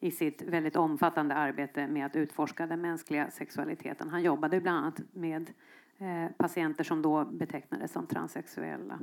i 0.00 0.10
sitt 0.10 0.42
väldigt 0.42 0.76
omfattande 0.76 1.34
arbete 1.34 1.86
med 1.86 2.06
att 2.06 2.16
utforska 2.16 2.66
den 2.66 2.80
mänskliga 2.80 3.30
sexualiteten. 3.30 4.08
Han 4.08 4.22
jobbade 4.22 4.60
bland 4.60 4.78
annat 4.78 5.00
med 5.12 5.50
eh, 5.98 6.32
patienter 6.36 6.84
som 6.84 7.02
då 7.02 7.24
betecknades 7.24 7.92
som 7.92 8.06
transsexuella. 8.06 8.98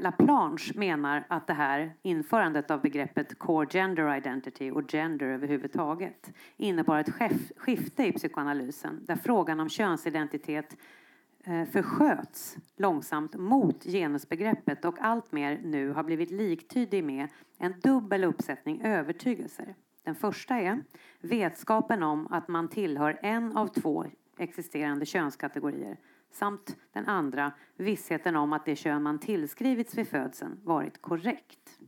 LaPlanche 0.00 0.72
menar 0.74 1.24
att 1.28 1.46
det 1.46 1.52
här 1.52 1.92
införandet 2.02 2.70
av 2.70 2.80
begreppet 2.80 3.38
core 3.38 3.66
gender 3.66 4.16
identity 4.16 4.70
och 4.70 4.90
gender 4.92 5.26
överhuvudtaget 5.26 6.32
innebar 6.56 6.98
ett 6.98 7.10
skifte 7.56 8.06
i 8.06 8.12
psykoanalysen 8.12 9.04
där 9.04 9.16
frågan 9.16 9.60
om 9.60 9.68
könsidentitet 9.68 10.76
Eh, 11.44 11.64
försköts 11.64 12.56
långsamt 12.76 13.34
mot 13.34 13.84
genusbegreppet 13.84 14.84
och 14.84 14.98
alltmer 15.00 15.60
nu 15.64 15.90
har 15.90 16.02
blivit 16.02 16.30
liktydig 16.30 17.04
med 17.04 17.28
en 17.58 17.74
dubbel 17.82 18.24
uppsättning 18.24 18.82
övertygelser. 18.82 19.74
Den 20.04 20.14
första 20.14 20.54
är 20.54 20.82
vetskapen 21.20 22.02
om 22.02 22.26
att 22.30 22.48
man 22.48 22.68
tillhör 22.68 23.18
en 23.22 23.56
av 23.56 23.66
två 23.66 24.06
existerande 24.38 25.06
könskategorier 25.06 25.96
samt 26.32 26.76
den 26.92 27.06
andra 27.06 27.52
vissheten 27.76 28.36
om 28.36 28.52
att 28.52 28.64
det 28.64 28.76
kön 28.76 29.02
man 29.02 29.18
tillskrivits 29.18 29.98
vid 29.98 30.08
födseln 30.08 30.60
varit 30.64 31.02
korrekt. 31.02 31.79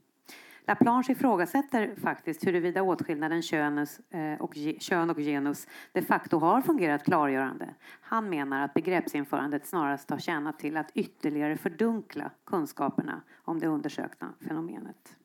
Laplanche 0.67 1.13
ifrågasätter 1.13 1.95
faktiskt 2.03 2.47
huruvida 2.47 2.83
åtskillnaden 2.83 3.43
könus 3.43 4.01
eh, 4.11 4.41
och, 4.41 4.57
kön 4.79 5.11
och 5.11 5.17
genus 5.17 5.69
de 5.93 6.03
facto 6.03 6.39
har 6.39 6.61
fungerat 6.61 7.05
klargörande. 7.05 7.75
Han 8.01 8.29
menar 8.29 8.65
att 8.65 8.75
begreppsinförandet 8.75 9.67
snarast 9.67 10.11
har 10.11 10.19
tjänat 10.19 10.59
till 10.59 10.77
att 10.77 10.91
ytterligare 10.95 11.57
fördunkla 11.57 12.31
kunskaperna 12.47 13.23
om 13.45 13.59
det 13.59 13.67
undersökta 13.67 14.29
fenomenet. 14.49 15.17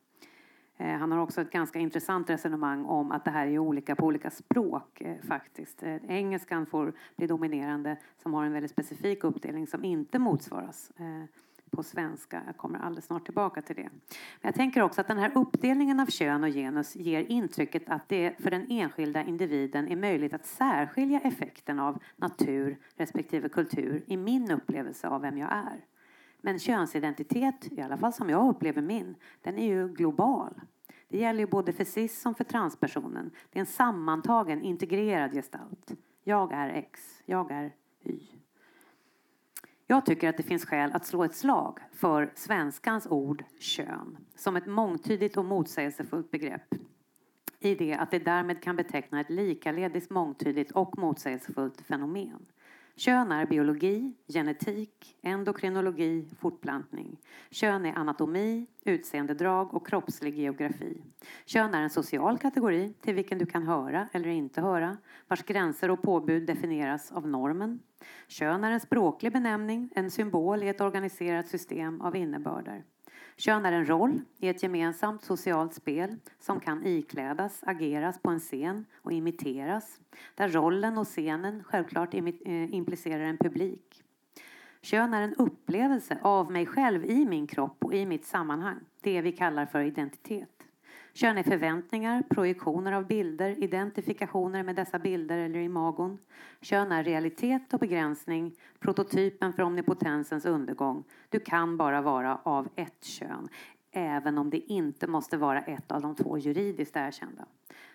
Eh, 0.76 0.96
han 0.96 1.12
har 1.12 1.18
också 1.18 1.40
ett 1.40 1.50
ganska 1.50 1.78
intressant 1.78 2.30
resonemang 2.30 2.84
om 2.84 3.12
att 3.12 3.24
det 3.24 3.30
här 3.30 3.46
är 3.46 3.58
olika 3.58 3.96
på 3.96 4.06
olika 4.06 4.30
språk 4.30 5.00
eh, 5.00 5.16
faktiskt. 5.28 5.82
Eh, 5.82 5.96
engelskan 6.08 6.66
får 6.66 6.92
bli 7.16 7.26
dominerande 7.26 7.96
som 8.22 8.34
har 8.34 8.44
en 8.44 8.52
väldigt 8.52 8.70
specifik 8.70 9.24
uppdelning 9.24 9.66
som 9.66 9.84
inte 9.84 10.18
motsvaras 10.18 10.92
eh, 10.96 11.24
på 11.70 11.82
svenska. 11.82 12.42
Jag 12.46 12.56
kommer 12.56 12.78
alldeles 12.78 13.04
snart 13.04 13.24
tillbaka 13.24 13.62
till 13.62 13.76
det. 13.76 13.82
Men 13.82 13.90
jag 14.40 14.54
tänker 14.54 14.82
också 14.82 15.00
att 15.00 15.08
den 15.08 15.18
här 15.18 15.32
uppdelningen 15.34 16.00
av 16.00 16.06
kön 16.06 16.44
och 16.44 16.50
genus 16.50 16.96
ger 16.96 17.24
intrycket 17.24 17.82
att 17.86 18.08
det 18.08 18.42
för 18.42 18.50
den 18.50 18.66
enskilda 18.70 19.24
individen 19.24 19.88
är 19.88 19.96
möjligt 19.96 20.34
att 20.34 20.46
särskilja 20.46 21.20
effekten 21.20 21.78
av 21.78 22.02
natur 22.16 22.78
respektive 22.96 23.48
kultur 23.48 24.04
i 24.06 24.16
min 24.16 24.50
upplevelse 24.50 25.08
av 25.08 25.20
vem 25.20 25.38
jag 25.38 25.52
är. 25.52 25.84
Men 26.40 26.58
könsidentitet, 26.58 27.72
i 27.72 27.80
alla 27.80 27.96
fall 27.96 28.12
som 28.12 28.30
jag 28.30 28.48
upplever 28.48 28.82
min, 28.82 29.14
den 29.42 29.58
är 29.58 29.66
ju 29.66 29.88
global. 29.88 30.60
Det 31.08 31.18
gäller 31.18 31.40
ju 31.40 31.46
både 31.46 31.72
för 31.72 31.84
cis 31.84 32.20
som 32.20 32.34
för 32.34 32.44
transpersonen. 32.44 33.30
Det 33.50 33.58
är 33.58 33.60
en 33.60 33.66
sammantagen, 33.66 34.62
integrerad 34.62 35.32
gestalt. 35.32 35.92
Jag 36.24 36.52
är 36.52 36.68
X, 36.68 37.22
jag 37.26 37.50
är 37.50 37.72
Y. 38.02 38.37
Jag 39.90 40.06
tycker 40.06 40.28
att 40.28 40.36
det 40.36 40.42
finns 40.42 40.66
skäl 40.66 40.90
att 40.92 41.06
slå 41.06 41.24
ett 41.24 41.34
slag 41.34 41.78
för 41.92 42.32
svenskans 42.34 43.06
ord 43.06 43.44
kön 43.58 44.16
som 44.36 44.56
ett 44.56 44.66
mångtydigt 44.66 45.36
och 45.36 45.44
motsägelsefullt 45.44 46.30
begrepp 46.30 46.74
i 47.60 47.74
det 47.74 47.94
att 47.94 48.10
det 48.10 48.18
därmed 48.18 48.62
kan 48.62 48.76
beteckna 48.76 49.20
ett 49.20 49.30
likaledes 49.30 50.10
mångtydigt 50.10 50.72
och 50.72 50.98
motsägelsefullt 50.98 51.80
fenomen. 51.80 52.46
Kön 52.98 53.32
är 53.32 53.46
biologi, 53.46 54.12
genetik, 54.28 55.16
endokrinologi, 55.22 56.28
fortplantning. 56.40 57.16
Kön 57.50 57.86
är 57.86 57.92
anatomi, 57.98 58.66
utseendedrag 58.84 59.74
och 59.74 59.86
kroppslig 59.86 60.38
geografi. 60.38 61.02
Kön 61.46 61.74
är 61.74 61.82
en 61.82 61.90
social 61.90 62.38
kategori 62.38 62.94
till 63.00 63.14
vilken 63.14 63.38
du 63.38 63.46
kan 63.46 63.62
höra 63.62 64.08
eller 64.12 64.28
inte 64.28 64.60
höra, 64.60 64.96
vars 65.28 65.42
gränser 65.42 65.90
och 65.90 66.02
påbud 66.02 66.46
definieras 66.46 67.12
av 67.12 67.28
normen. 67.28 67.80
Kön 68.28 68.64
är 68.64 68.70
en 68.70 68.80
språklig 68.80 69.32
benämning, 69.32 69.90
en 69.94 70.10
symbol 70.10 70.62
i 70.62 70.68
ett 70.68 70.80
organiserat 70.80 71.48
system 71.48 72.00
av 72.00 72.16
innebörder. 72.16 72.84
Kön 73.38 73.66
är 73.66 73.72
en 73.72 73.88
roll 73.88 74.20
i 74.38 74.48
ett 74.48 74.62
gemensamt 74.62 75.22
socialt 75.22 75.74
spel 75.74 76.16
som 76.40 76.60
kan 76.60 76.86
iklädas, 76.86 77.62
ageras 77.62 78.22
på 78.22 78.30
en 78.30 78.40
scen 78.40 78.86
och 79.02 79.12
imiteras, 79.12 80.00
där 80.34 80.48
rollen 80.48 80.98
och 80.98 81.06
scenen 81.06 81.64
självklart 81.64 82.14
eh, 82.14 82.74
implicerar 82.74 83.24
en 83.24 83.38
publik. 83.38 84.04
Kön 84.82 85.14
är 85.14 85.22
en 85.22 85.34
upplevelse 85.34 86.18
av 86.22 86.52
mig 86.52 86.66
själv 86.66 87.04
i 87.04 87.26
min 87.26 87.46
kropp 87.46 87.84
och 87.84 87.94
i 87.94 88.06
mitt 88.06 88.26
sammanhang, 88.26 88.80
det 89.00 89.20
vi 89.20 89.32
kallar 89.32 89.66
för 89.66 89.80
identitet. 89.80 90.57
Kön 91.20 91.38
är 91.38 91.42
förväntningar, 91.42 92.22
projektioner 92.28 92.92
av 92.92 93.06
bilder, 93.06 93.62
identifikationer 93.62 94.62
med 94.62 94.76
dessa 94.76 94.98
bilder 94.98 95.38
eller 95.38 95.58
imagon. 95.58 96.18
Kön 96.60 96.92
är 96.92 97.04
realitet 97.04 97.74
och 97.74 97.80
begränsning, 97.80 98.54
prototypen 98.78 99.52
för 99.52 99.62
omnipotensens 99.62 100.46
undergång. 100.46 101.04
Du 101.28 101.40
kan 101.40 101.76
bara 101.76 102.00
vara 102.00 102.38
av 102.42 102.68
ett 102.76 103.04
kön, 103.04 103.48
även 103.90 104.38
om 104.38 104.50
det 104.50 104.58
inte 104.58 105.06
måste 105.06 105.36
vara 105.36 105.60
ett 105.60 105.92
av 105.92 106.02
de 106.02 106.14
två 106.14 106.38
juridiskt 106.38 106.96
erkända, 106.96 107.46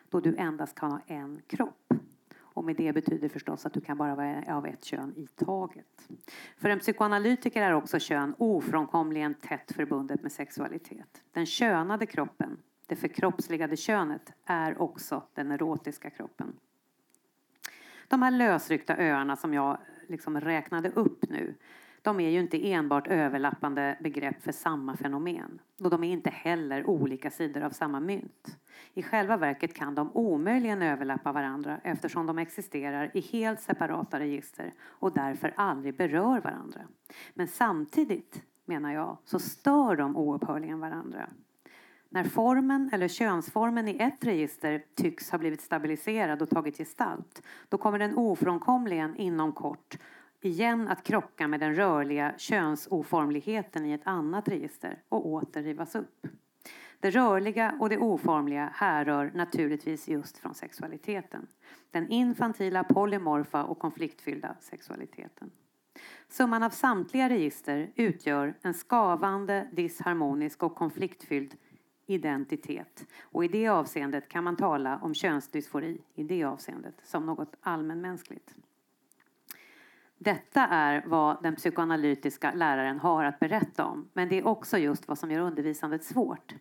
då 0.10 0.20
du 0.20 0.36
endast 0.36 0.76
kan 0.76 0.92
ha 0.92 1.00
en 1.08 1.42
kropp. 1.48 1.94
Och 2.40 2.64
med 2.64 2.76
det 2.76 2.94
betyder 2.94 3.30
förstås 3.30 3.66
att 3.66 3.74
du 3.74 3.82
kan 3.82 3.98
bara 3.98 4.16
vara 4.16 4.56
av 4.56 4.66
ett 4.66 4.84
kön 4.84 5.14
i 5.16 5.28
taget. 5.28 6.10
För 6.58 6.70
en 6.70 6.80
psykoanalytiker 6.80 7.62
är 7.62 7.74
också 7.74 8.00
kön 8.00 8.36
ofrånkomligen 8.38 9.34
tätt 9.34 9.72
förbundet 9.72 10.22
med 10.24 10.32
sexualitet. 10.32 11.22
Den 11.32 11.46
könade 11.46 12.06
kroppen 12.06 12.58
det 12.88 12.96
förkroppsligade 12.96 13.78
könet 13.78 14.34
är 14.46 14.82
också 14.82 15.24
den 15.34 15.52
erotiska 15.52 16.10
kroppen. 16.10 16.60
De 18.08 18.22
här 18.22 18.32
lösryckta 18.32 18.98
öarna 18.98 19.36
som 19.36 19.54
jag 19.54 19.78
liksom 20.08 20.41
räknade 20.41 20.89
upp 20.89 21.30
nu 21.30 21.56
de 22.04 22.19
är 22.19 22.30
ju 22.30 22.39
inte 22.39 22.72
enbart 22.72 23.08
överlappande 23.08 23.98
begrepp 24.02 24.43
för 24.43 24.52
samma 24.52 24.98
fenomen. 24.98 25.60
Och 25.84 25.89
de 25.89 26.04
är 26.04 26.12
inte 26.12 26.30
heller 26.30 26.89
olika 26.89 27.32
sidor 27.32 27.62
av 27.62 27.69
samma 27.69 28.00
mynt. 28.00 28.58
I 28.93 29.04
själva 29.04 29.38
verket 29.38 29.74
kan 29.74 29.96
de 29.96 30.12
omöjligen 30.13 30.82
överlappa 30.82 31.32
varandra 31.32 31.80
eftersom 31.84 32.26
de 32.26 32.38
existerar 32.38 33.12
i 33.13 33.22
helt 33.22 33.62
separata 33.62 34.19
register 34.19 34.74
och 34.82 35.13
därför 35.13 35.54
aldrig 35.58 35.96
berör 35.98 36.41
varandra. 36.41 36.82
Men 37.34 37.48
samtidigt, 37.48 38.43
menar 38.65 38.93
jag, 38.93 39.17
så 39.26 39.39
stör 39.39 39.96
de 39.96 40.17
oupphörligen 40.17 40.80
varandra. 40.80 41.30
När 42.13 42.23
formen 42.23 42.89
eller 42.93 43.08
könsformen 43.08 43.88
i 43.88 43.97
ett 43.99 44.26
register 44.26 44.84
tycks 44.95 45.32
ha 45.32 45.38
blivit 45.38 45.62
stabiliserad 45.62 46.41
och 46.41 46.49
tagit 46.49 46.78
gestalt, 46.78 47.43
då 47.69 47.78
kommer 47.78 47.99
den 47.99 48.17
ofrånkomligen 48.17 49.15
inom 49.15 49.52
kort 49.52 49.97
igen 50.41 50.88
att 50.88 51.04
krocka 51.04 51.47
med 51.47 51.60
den 51.60 51.76
rörliga 51.76 52.34
könsoformligheten 52.38 53.86
i 53.86 53.93
ett 53.93 54.08
annat 54.08 54.47
register 54.47 55.02
och 55.10 55.28
åter 55.28 55.63
rivas 55.63 55.95
upp. 55.95 56.28
Det 56.99 57.10
rörliga 57.10 57.78
och 57.80 57.89
det 57.89 57.97
oformliga 57.97 58.69
härrör 58.73 59.32
naturligtvis 59.34 60.08
just 60.08 60.38
från 60.38 60.54
sexualiteten. 60.54 61.47
Den 61.91 62.10
infantila, 62.10 62.84
polymorfa 62.84 63.63
och 63.63 63.80
konfliktfyllda 63.80 64.56
sexualiteten. 64.60 65.52
Summan 66.30 66.63
av 66.63 66.69
samtliga 66.69 67.30
register 67.30 67.91
utgör 67.95 68.54
en 68.62 68.73
skavande, 68.73 69.67
disharmonisk 69.71 70.63
och 70.63 70.76
konfliktfylld 70.76 71.56
identitet. 72.06 73.08
Och 73.22 73.46
i 73.46 73.48
det 73.48 73.68
avseendet 73.68 74.30
kan 74.30 74.44
man 74.44 74.56
tala 74.56 75.00
om 75.02 75.13
könsdysfori 75.13 76.02
i 76.16 76.24
det 76.24 76.44
avseendet 76.44 76.96
som 77.04 77.26
något 77.26 77.56
allmänmänskligt. 77.62 78.56
Detta 80.18 80.68
är 80.68 81.04
vad 81.08 81.44
den 81.44 81.56
psykoanalytiska 81.56 82.54
läraren 82.54 83.00
har 83.00 83.24
att 83.24 83.39
berätta 83.39 83.86
om, 83.86 84.10
men 84.13 84.30
det 84.30 84.38
är 84.38 84.48
också 84.48 84.78
just 84.78 85.08
vad 85.08 85.18
som 85.18 85.32
gör 85.32 85.39
undervisandet 85.39 86.04
svårt. 86.04 86.54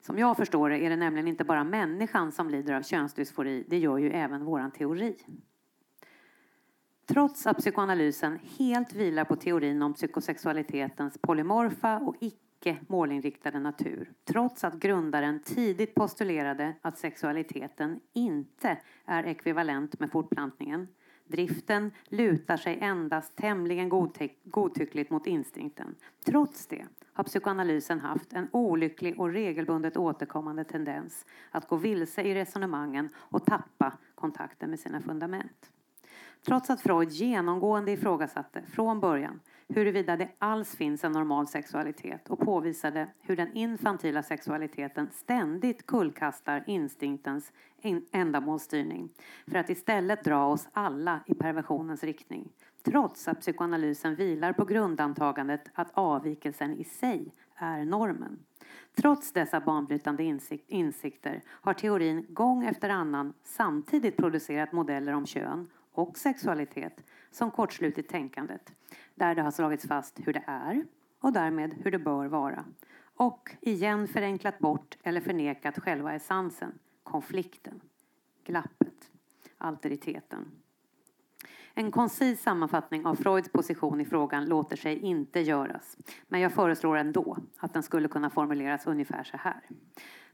Som 0.00 0.18
jag 0.18 0.36
förstår 0.36 0.70
det 0.70 0.78
är 0.78 0.90
det 0.90 0.96
nämligen 0.96 1.28
inte 1.28 1.44
bara 1.44 1.64
människan 1.64 2.32
som 2.32 2.50
lider 2.50 2.74
av 2.74 2.82
könsdysfori, 2.82 3.64
det 3.68 3.78
gör 3.78 3.98
ju 3.98 4.10
även 4.10 4.44
våran 4.44 4.70
teori. 4.70 5.16
Trots 7.06 7.46
att 7.46 7.58
psykoanalysen 7.58 8.38
helt 8.58 8.94
vilar 8.94 9.24
på 9.24 9.36
teorin 9.36 9.82
om 9.82 9.94
psykosexualitetens 9.94 11.18
polymorfa 11.18 11.98
och 11.98 12.16
icke 12.20 12.45
målinriktade 12.88 13.58
natur, 13.58 14.12
trots 14.24 14.64
att 14.64 14.74
grundaren 14.74 15.40
tidigt 15.40 15.94
postulerade 15.94 16.74
att 16.82 16.98
sexualiteten 16.98 18.00
inte 18.12 18.78
är 19.04 19.26
ekvivalent 19.26 20.00
med 20.00 20.10
fortplantningen, 20.10 20.88
Driften 21.28 21.90
lutar 22.08 22.56
sig 22.56 22.78
endast 22.80 23.36
tämligen 23.36 23.88
godtyckligt 24.44 25.10
mot 25.10 25.26
instinkten. 25.26 25.94
Trots 26.26 26.66
det 26.66 26.86
har 27.12 27.24
psykoanalysen 27.24 28.00
haft 28.00 28.32
en 28.32 28.48
olycklig 28.52 29.20
och 29.20 29.32
regelbundet 29.32 29.96
återkommande 29.96 30.64
tendens 30.64 31.26
att 31.50 31.68
gå 31.68 31.76
vilse 31.76 32.22
i 32.22 32.34
resonemangen 32.34 33.08
och 33.16 33.46
tappa 33.46 33.92
kontakten 34.14 34.70
med 34.70 34.80
sina 34.80 35.00
fundament. 35.00 35.70
Trots 36.46 36.70
att 36.70 36.80
Freud 36.80 37.10
genomgående 37.10 37.92
ifrågasatte 37.92 38.62
från 38.62 39.00
början 39.00 39.40
huruvida 39.68 40.16
det 40.16 40.28
alls 40.38 40.76
finns 40.76 41.04
en 41.04 41.12
normal 41.12 41.46
sexualitet 41.46 42.28
och 42.28 42.38
påvisade 42.38 43.08
hur 43.20 43.36
den 43.36 43.52
infantila 43.52 44.22
sexualiteten 44.22 45.08
ständigt 45.12 45.86
kullkastar 45.86 46.64
instinktens 46.66 47.52
ändamålsstyrning 48.12 49.08
för 49.46 49.58
att 49.58 49.70
istället 49.70 50.24
dra 50.24 50.46
oss 50.46 50.68
alla 50.72 51.20
i 51.26 51.34
perversionens 51.34 52.04
riktning. 52.04 52.48
Trots 52.82 53.28
att 53.28 53.40
psykoanalysen 53.40 54.14
vilar 54.14 54.52
på 54.52 54.64
grundantagandet 54.64 55.70
att 55.74 55.90
avvikelsen 55.94 56.76
i 56.76 56.84
sig 56.84 57.32
är 57.54 57.84
normen. 57.84 58.38
Trots 58.96 59.32
dessa 59.32 59.60
banbrytande 59.60 60.24
insikt, 60.24 60.70
insikter 60.70 61.42
har 61.48 61.74
teorin 61.74 62.26
gång 62.28 62.64
efter 62.64 62.88
annan 62.88 63.32
samtidigt 63.44 64.16
producerat 64.16 64.72
modeller 64.72 65.12
om 65.12 65.26
kön 65.26 65.68
och 65.92 66.18
sexualitet 66.18 67.04
som 67.30 67.50
kortslutit 67.50 68.08
tänkandet, 68.08 68.72
där 69.14 69.34
det 69.34 69.42
har 69.42 69.50
slagits 69.50 69.88
fast 69.88 70.20
hur 70.24 70.32
det 70.32 70.44
är 70.46 70.86
och 71.20 71.32
därmed 71.32 71.74
hur 71.84 71.90
det 71.90 71.98
bör 71.98 72.26
vara. 72.26 72.64
Och 73.16 73.56
igen 73.60 74.08
förenklat 74.08 74.58
bort 74.58 74.96
eller 75.02 75.20
förnekat 75.20 75.78
själva 75.78 76.14
essensen, 76.14 76.78
konflikten, 77.02 77.80
glappet, 78.44 79.10
alteriteten. 79.58 80.50
En 81.74 81.90
koncis 81.90 82.42
sammanfattning 82.42 83.06
av 83.06 83.14
Freuds 83.14 83.48
position 83.48 84.00
i 84.00 84.04
frågan 84.04 84.44
låter 84.44 84.76
sig 84.76 84.98
inte 84.98 85.40
göras, 85.40 85.96
men 86.28 86.40
jag 86.40 86.52
föreslår 86.52 86.96
ändå 86.96 87.38
att 87.58 87.72
den 87.72 87.82
skulle 87.82 88.08
kunna 88.08 88.30
formuleras 88.30 88.86
ungefär 88.86 89.24
så 89.24 89.36
här. 89.36 89.60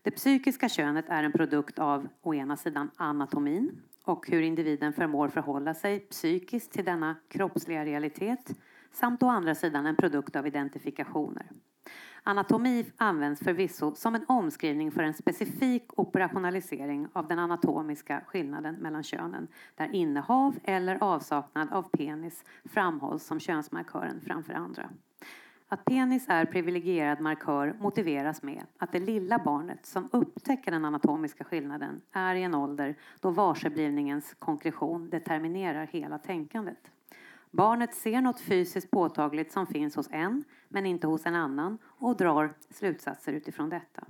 Det 0.03 0.11
psykiska 0.11 0.69
könet 0.69 1.09
är 1.09 1.23
en 1.23 1.33
produkt 1.33 1.79
av 1.79 2.09
å 2.23 2.35
ena 2.35 2.57
sidan 2.57 2.91
anatomin, 2.97 3.83
och 4.05 4.29
hur 4.29 4.43
individen 4.43 4.93
förmår 4.93 5.29
förhålla 5.29 5.75
sig 5.75 6.01
psykiskt 6.01 6.73
till 6.73 6.85
denna 6.85 7.17
kroppsliga 7.29 7.85
realitet 7.85 8.55
samt 8.93 9.23
å 9.23 9.27
andra 9.27 9.55
sidan 9.55 9.87
en 9.87 9.97
produkt 9.97 10.37
av 10.37 10.47
identifikationer. 10.47 11.47
Anatomi 12.23 12.87
används 12.97 13.41
förvisso 13.41 13.95
som 13.95 14.15
en 14.15 14.25
omskrivning 14.29 14.91
för 14.91 15.03
en 15.03 15.15
specifik 15.15 15.99
operationalisering 15.99 17.09
av 17.13 17.29
den 17.29 17.39
anatomiska 17.39 18.23
skillnaden 18.27 18.75
mellan 18.75 19.03
könen 19.03 19.49
där 19.75 19.95
innehav 19.95 20.59
eller 20.65 21.03
avsaknad 21.03 21.73
av 21.73 21.83
penis 21.83 22.45
framhålls 22.65 23.25
som 23.25 23.41
könsmarkören 23.41 24.21
framför 24.21 24.53
andra. 24.53 24.91
Att 25.73 25.85
penis 25.85 26.25
är 26.29 26.45
privilegierad 26.45 27.21
markör 27.21 27.77
motiveras 27.81 28.43
med 28.43 28.65
att 28.79 28.93
det 28.93 28.99
lilla 28.99 29.39
barnet 29.39 29.87
som 29.87 30.09
upptäcker 30.13 30.71
den 30.71 30.85
anatomiska 30.85 31.45
skillnaden 31.45 32.01
är 32.13 32.35
i 32.35 32.43
en 32.43 32.55
ålder 32.55 32.95
då 33.21 33.31
varseblivningens 33.31 34.35
konkretion 34.39 35.11
determinerar 35.11 35.87
hela 35.87 36.19
tänkandet. 36.19 36.91
Barnet 37.51 37.95
ser 37.95 38.21
något 38.21 38.41
fysiskt 38.41 38.91
påtagligt 38.91 39.53
som 39.53 39.67
finns 39.67 39.97
hos 39.97 40.09
en 40.11 40.45
men 40.69 40.87
inte 40.87 41.07
hos 41.07 41.27
en 41.27 41.35
annan 41.35 41.79
och 41.85 42.17
drar 42.17 42.55
slutsatser 42.71 43.33
utifrån 43.33 43.71
detta. 43.71 44.05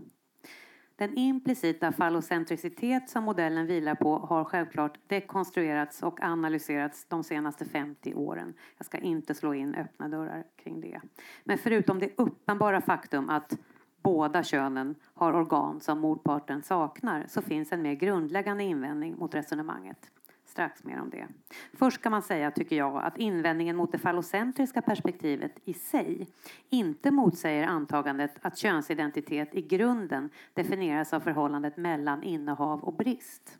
Den 0.96 1.14
implicita 1.14 1.92
fallocentricitet 1.92 3.10
som 3.10 3.24
modellen 3.24 3.66
vilar 3.66 3.94
på 3.94 4.18
har 4.18 4.44
självklart 4.44 4.98
dekonstruerats 5.06 6.02
och 6.02 6.20
analyserats 6.22 7.04
de 7.04 7.24
senaste 7.24 7.64
50 7.64 8.14
åren. 8.14 8.54
Jag 8.78 8.86
ska 8.86 8.98
inte 8.98 9.34
slå 9.34 9.54
in 9.54 9.74
öppna 9.74 10.08
dörrar 10.08 10.44
kring 10.56 10.80
det. 10.80 11.00
Men 11.44 11.58
förutom 11.58 11.98
det 11.98 12.10
uppenbara 12.16 12.80
faktum 12.80 13.30
att 13.30 13.58
båda 14.02 14.42
könen 14.42 14.94
har 15.14 15.32
organ 15.32 15.80
som 15.80 15.98
motparten 15.98 16.62
saknar 16.62 17.26
så 17.28 17.42
finns 17.42 17.72
en 17.72 17.82
mer 17.82 17.94
grundläggande 17.94 18.64
invändning 18.64 19.16
mot 19.18 19.34
resonemanget. 19.34 20.10
Strax 20.52 20.84
mer 20.84 21.00
om 21.00 21.10
det. 21.10 21.28
Först 21.72 22.00
ska 22.00 22.10
man 22.10 22.22
säga, 22.22 22.50
tycker 22.50 22.76
jag, 22.76 23.04
att 23.04 23.18
invändningen 23.18 23.76
mot 23.76 23.92
det 23.92 23.98
fallocentriska 23.98 24.82
perspektivet 24.82 25.52
i 25.64 25.74
sig 25.74 26.28
inte 26.70 27.10
motsäger 27.10 27.66
antagandet 27.66 28.34
att 28.42 28.58
könsidentitet 28.58 29.54
i 29.54 29.62
grunden 29.62 30.30
definieras 30.54 31.12
av 31.12 31.20
förhållandet 31.20 31.76
mellan 31.76 32.22
innehav 32.22 32.84
och 32.84 32.94
brist. 32.94 33.58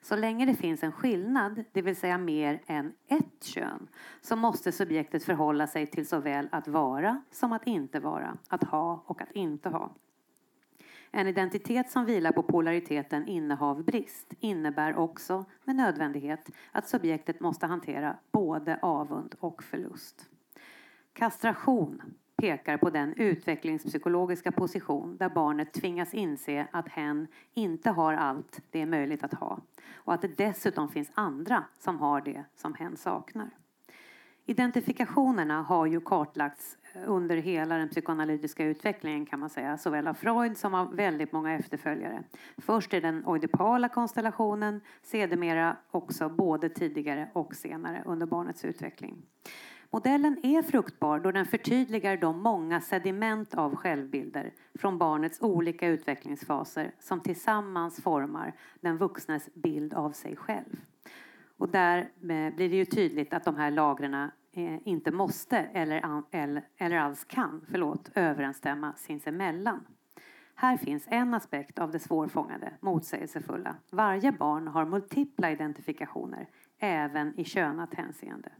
Så 0.00 0.16
länge 0.16 0.46
det 0.46 0.54
finns 0.54 0.82
en 0.82 0.92
skillnad, 0.92 1.64
det 1.72 1.82
vill 1.82 1.96
säga 1.96 2.18
mer 2.18 2.62
än 2.66 2.92
ett 3.08 3.44
kön, 3.44 3.88
så 4.20 4.36
måste 4.36 4.72
subjektet 4.72 5.24
förhålla 5.24 5.66
sig 5.66 5.86
till 5.86 6.08
såväl 6.08 6.48
att 6.52 6.68
vara 6.68 7.22
som 7.30 7.52
att 7.52 7.66
inte 7.66 8.00
vara, 8.00 8.36
att 8.48 8.64
ha 8.64 9.04
och 9.06 9.22
att 9.22 9.32
inte 9.32 9.68
ha. 9.68 9.96
En 11.14 11.26
identitet 11.26 11.90
som 11.90 12.04
vilar 12.04 12.32
på 12.32 12.42
polariteten 12.42 13.26
innehav-brist 13.26 14.34
innebär 14.40 14.96
också 14.96 15.44
med 15.64 15.76
nödvändighet 15.76 16.50
att 16.72 16.88
subjektet 16.88 17.40
måste 17.40 17.66
hantera 17.66 18.16
både 18.32 18.78
avund 18.82 19.34
och 19.40 19.62
förlust. 19.62 20.28
Kastration 21.12 22.02
pekar 22.36 22.76
på 22.76 22.90
den 22.90 23.14
utvecklingspsykologiska 23.14 24.52
position 24.52 25.16
där 25.16 25.28
barnet 25.28 25.72
tvingas 25.72 26.14
inse 26.14 26.66
att 26.70 26.88
hen 26.88 27.26
inte 27.54 27.90
har 27.90 28.14
allt 28.14 28.60
det 28.70 28.80
är 28.80 28.86
möjligt 28.86 29.24
att 29.24 29.34
ha 29.34 29.60
och 29.94 30.14
att 30.14 30.22
det 30.22 30.36
dessutom 30.36 30.88
finns 30.88 31.10
andra 31.14 31.64
som 31.78 31.98
har 31.98 32.20
det 32.20 32.44
som 32.54 32.74
hen 32.74 32.96
saknar. 32.96 33.50
Identifikationerna 34.46 35.62
har 35.62 35.86
ju 35.86 36.00
kartlagts 36.00 36.76
eh, 36.92 37.02
under 37.06 37.36
hela 37.36 37.76
den 37.76 37.88
psykoanalytiska 37.88 38.64
utvecklingen 38.64 39.26
kan 39.26 39.40
man 39.40 39.50
säga, 39.50 39.78
såväl 39.78 40.08
av 40.08 40.14
Freud 40.14 40.56
som 40.56 40.74
av 40.74 40.96
väldigt 40.96 41.32
många 41.32 41.54
efterföljare. 41.54 42.22
Först 42.58 42.94
i 42.94 43.00
den 43.00 43.26
oidipala 43.26 43.88
konstellationen, 43.88 44.80
sedermera 45.02 45.76
också 45.90 46.28
både 46.28 46.68
tidigare 46.68 47.28
och 47.32 47.54
senare 47.54 48.02
under 48.06 48.26
barnets 48.26 48.64
utveckling. 48.64 49.22
Modellen 49.90 50.40
är 50.42 50.62
fruktbar 50.62 51.18
då 51.20 51.32
den 51.32 51.46
förtydligar 51.46 52.16
de 52.16 52.42
många 52.42 52.80
sediment 52.80 53.54
av 53.54 53.76
självbilder 53.76 54.52
från 54.74 54.98
barnets 54.98 55.40
olika 55.40 55.88
utvecklingsfaser 55.88 56.94
som 56.98 57.20
tillsammans 57.20 58.02
formar 58.02 58.54
den 58.80 58.98
vuxnes 58.98 59.54
bild 59.54 59.94
av 59.94 60.10
sig 60.10 60.36
själv. 60.36 60.76
Och 61.62 61.68
där 61.68 61.98
eh, 61.98 62.54
blir 62.54 62.68
det 62.68 62.76
ju 62.76 62.84
tydligt 62.84 63.32
att 63.32 63.44
de 63.44 63.56
här 63.56 63.70
lagren 63.70 64.14
eh, 64.14 64.30
inte 64.84 65.10
måste 65.10 65.58
eller, 65.58 66.22
eller 66.76 66.96
alls 66.96 67.24
kan 67.24 67.66
förlåt, 67.70 68.10
överensstämma 68.14 68.92
sinsemellan. 68.96 69.86
Här 70.54 70.76
finns 70.76 71.04
en 71.08 71.34
aspekt 71.34 71.78
av 71.78 71.90
det 71.90 71.98
svårfångade, 71.98 72.72
motsägelsefulla. 72.80 73.76
Varje 73.90 74.32
barn 74.32 74.68
har 74.68 74.84
multipla 74.84 75.50
identifikationer, 75.50 76.48
även 76.78 77.40
i 77.40 77.44
könat 77.44 77.94
hänseende. 77.94 78.52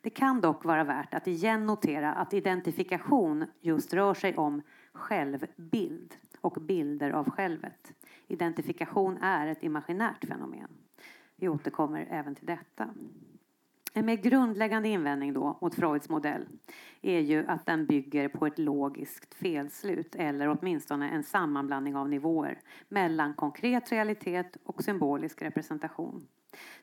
Det 0.00 0.10
kan 0.10 0.40
dock 0.40 0.64
vara 0.64 0.84
värt 0.84 1.14
att 1.14 1.26
igen 1.26 1.66
notera 1.66 2.12
att 2.12 2.34
identifikation 2.34 3.46
just 3.60 3.94
rör 3.94 4.14
sig 4.14 4.36
om 4.36 4.62
självbild 4.92 6.14
och 6.40 6.62
bilder 6.62 7.10
av 7.10 7.30
självet. 7.30 7.92
Identifikation 8.26 9.16
är 9.16 9.46
ett 9.46 9.62
imaginärt 9.62 10.24
fenomen. 10.24 10.83
Vi 11.44 11.48
återkommer 11.48 12.06
även 12.10 12.34
till 12.34 12.46
detta. 12.46 12.94
En 13.96 14.06
mer 14.06 14.16
grundläggande 14.16 14.88
invändning 14.88 15.32
då 15.32 15.58
mot 15.60 15.74
Freuds 15.74 16.08
modell 16.08 16.46
är 17.02 17.20
ju 17.20 17.46
att 17.46 17.66
den 17.66 17.86
bygger 17.86 18.28
på 18.28 18.46
ett 18.46 18.58
logiskt 18.58 19.34
felslut 19.34 20.14
eller 20.14 20.48
åtminstone 20.48 21.10
en 21.10 21.22
sammanblandning 21.22 21.96
av 21.96 22.08
nivåer 22.08 22.60
mellan 22.88 23.34
konkret 23.34 23.92
realitet 23.92 24.56
och 24.64 24.84
symbolisk 24.84 25.42
representation. 25.42 26.26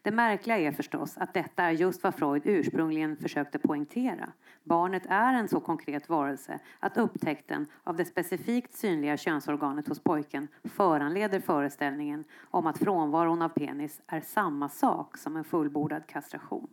Det 0.01 0.11
märkliga 0.11 0.57
är 0.57 0.71
förstås 0.71 1.17
att 1.17 1.33
detta 1.33 1.63
är 1.63 1.71
just 1.71 2.03
vad 2.03 2.15
Freud 2.15 2.41
ursprungligen 2.45 3.17
försökte 3.17 3.59
poängtera. 3.59 4.31
Barnet 4.63 5.05
är 5.05 5.33
en 5.33 5.47
så 5.47 5.59
konkret 5.59 6.09
varelse 6.09 6.59
att 6.79 6.97
upptäckten 6.97 7.65
av 7.83 7.95
det 7.95 8.05
specifikt 8.05 8.73
synliga 8.73 9.17
könsorganet 9.17 9.87
hos 9.87 9.99
pojken 9.99 10.47
föranleder 10.63 11.39
föreställningen 11.39 12.23
om 12.41 12.67
att 12.67 12.77
frånvaron 12.77 13.41
av 13.41 13.49
penis 13.49 14.01
är 14.07 14.21
samma 14.21 14.69
sak 14.69 15.17
som 15.17 15.37
en 15.37 15.43
fullbordad 15.43 16.07
kastration. 16.07 16.67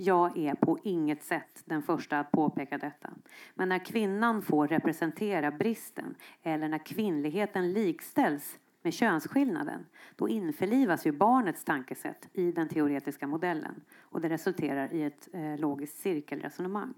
Jag 0.00 0.38
är 0.38 0.54
på 0.54 0.78
inget 0.82 1.22
sätt 1.22 1.62
den 1.64 1.82
första 1.82 2.18
att 2.18 2.30
påpeka 2.30 2.78
detta. 2.78 3.10
Men 3.54 3.68
när 3.68 3.84
kvinnan 3.84 4.42
får 4.42 4.68
representera 4.68 5.50
bristen 5.50 6.14
eller 6.42 6.68
när 6.68 6.86
kvinnligheten 6.86 7.72
likställs 7.72 8.58
med 8.82 8.92
könsskillnaden, 8.92 9.86
då 10.16 10.28
införlivas 10.28 11.06
ju 11.06 11.12
barnets 11.12 11.64
tankesätt 11.64 12.28
i 12.32 12.52
den 12.52 12.68
teoretiska 12.68 13.26
modellen 13.26 13.80
och 14.00 14.20
det 14.20 14.28
resulterar 14.28 14.92
i 14.92 15.02
ett 15.02 15.28
eh, 15.32 15.58
logiskt 15.58 15.98
cirkelresonemang. 15.98 16.94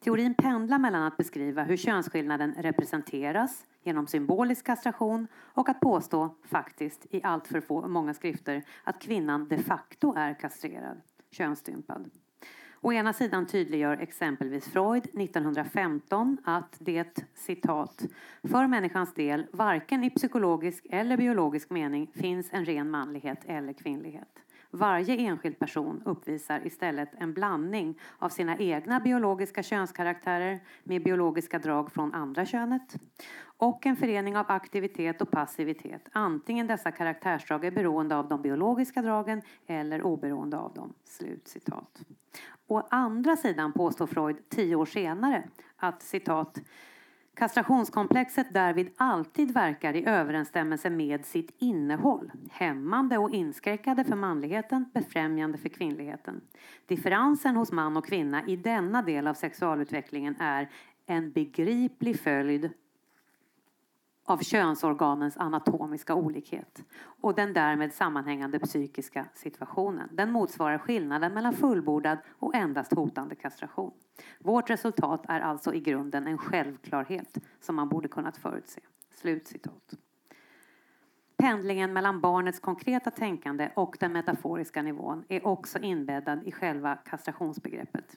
Teorin 0.00 0.34
pendlar 0.34 0.78
mellan 0.78 1.02
att 1.02 1.16
beskriva 1.16 1.62
hur 1.62 1.76
könsskillnaden 1.76 2.54
representeras 2.58 3.66
genom 3.82 4.06
symbolisk 4.06 4.66
kastration 4.66 5.26
och 5.34 5.68
att 5.68 5.80
påstå, 5.80 6.34
faktiskt 6.44 7.06
i 7.10 7.22
allt 7.22 7.48
för 7.48 7.88
många 7.88 8.14
skrifter, 8.14 8.64
att 8.84 9.02
kvinnan 9.02 9.48
de 9.48 9.58
facto 9.58 10.14
är 10.16 10.34
kastrerad, 10.34 11.00
könsstympad. 11.32 12.10
Å 12.84 12.92
ena 12.92 13.12
sidan 13.12 13.46
tydliggör 13.46 13.96
exempelvis 13.96 14.64
Freud 14.64 15.04
1915 15.04 16.38
att 16.44 16.76
det 16.78 17.24
citat 17.34 18.04
för 18.42 18.66
människans 18.66 19.14
del 19.14 19.46
varken 19.52 20.04
i 20.04 20.10
psykologisk 20.10 20.86
eller 20.90 21.16
biologisk 21.16 21.70
mening 21.70 22.10
finns 22.14 22.48
en 22.50 22.64
ren 22.64 22.90
manlighet 22.90 23.38
eller 23.46 23.72
kvinnlighet. 23.72 24.38
Varje 24.74 25.16
enskild 25.16 25.58
person 25.58 26.02
uppvisar 26.04 26.66
istället 26.66 27.08
en 27.18 27.32
blandning 27.32 27.98
av 28.18 28.28
sina 28.28 28.58
egna 28.58 29.00
biologiska 29.00 29.62
könskaraktärer 29.62 30.60
med 30.84 31.02
biologiska 31.02 31.58
drag 31.58 31.92
från 31.92 32.14
andra 32.14 32.46
könet 32.46 32.94
och 33.56 33.86
en 33.86 33.96
förening 33.96 34.36
av 34.36 34.46
aktivitet 34.48 35.22
och 35.22 35.30
passivitet, 35.30 36.08
antingen 36.12 36.66
dessa 36.66 36.90
karaktärsdrag 36.90 37.64
är 37.64 37.70
beroende 37.70 38.16
av 38.16 38.28
de 38.28 38.42
biologiska 38.42 39.02
dragen 39.02 39.42
eller 39.66 40.02
oberoende 40.02 40.58
av 40.58 40.74
dem." 40.74 40.92
Slut 41.04 41.48
citat. 41.48 42.02
Å 42.66 42.82
andra 42.90 43.36
sidan 43.36 43.72
påstår 43.72 44.06
Freud 44.06 44.36
tio 44.48 44.76
år 44.76 44.86
senare 44.86 45.48
att 45.76 46.02
citat 46.02 46.60
Kastrationskomplexet 47.34 48.54
därvid 48.54 48.90
alltid 48.96 49.54
verkar 49.54 49.96
i 49.96 50.04
överensstämmelse 50.06 50.90
med 50.90 51.24
sitt 51.26 51.54
innehåll, 51.58 52.32
hämmande 52.50 53.18
och 53.18 53.30
inskränkande 53.30 54.04
för 54.04 54.16
manligheten, 54.16 54.90
befrämjande 54.94 55.58
för 55.58 55.68
kvinnligheten. 55.68 56.40
Differensen 56.86 57.56
hos 57.56 57.72
man 57.72 57.96
och 57.96 58.06
kvinna 58.06 58.46
i 58.46 58.56
denna 58.56 59.02
del 59.02 59.26
av 59.26 59.34
sexualutvecklingen 59.34 60.36
är 60.40 60.70
en 61.06 61.32
begriplig 61.32 62.20
följd 62.20 62.70
av 64.24 64.38
könsorganens 64.38 65.36
anatomiska 65.36 66.14
olikhet 66.14 66.84
och 67.20 67.34
den 67.34 67.52
därmed 67.52 67.92
sammanhängande 67.92 68.58
psykiska 68.58 69.26
situationen. 69.34 70.08
Den 70.12 70.30
motsvarar 70.30 70.78
skillnaden 70.78 71.34
mellan 71.34 71.52
fullbordad 71.52 72.18
och 72.38 72.54
endast 72.54 72.94
hotande 72.94 73.34
kastration. 73.34 73.92
Vårt 74.38 74.70
resultat 74.70 75.24
är 75.28 75.40
alltså 75.40 75.74
i 75.74 75.80
grunden 75.80 76.26
en 76.26 76.38
självklarhet 76.38 77.38
som 77.60 77.76
man 77.76 77.88
borde 77.88 78.08
kunnat 78.08 78.36
förutse. 78.36 78.80
Slutcitat. 79.14 79.94
Pendlingen 81.36 81.92
mellan 81.92 82.20
barnets 82.20 82.60
konkreta 82.60 83.10
tänkande 83.10 83.70
och 83.74 83.96
den 84.00 84.12
metaforiska 84.12 84.82
nivån 84.82 85.24
är 85.28 85.46
också 85.46 85.78
inbäddad 85.78 86.42
i 86.44 86.52
själva 86.52 86.96
kastrationsbegreppet 86.96 88.16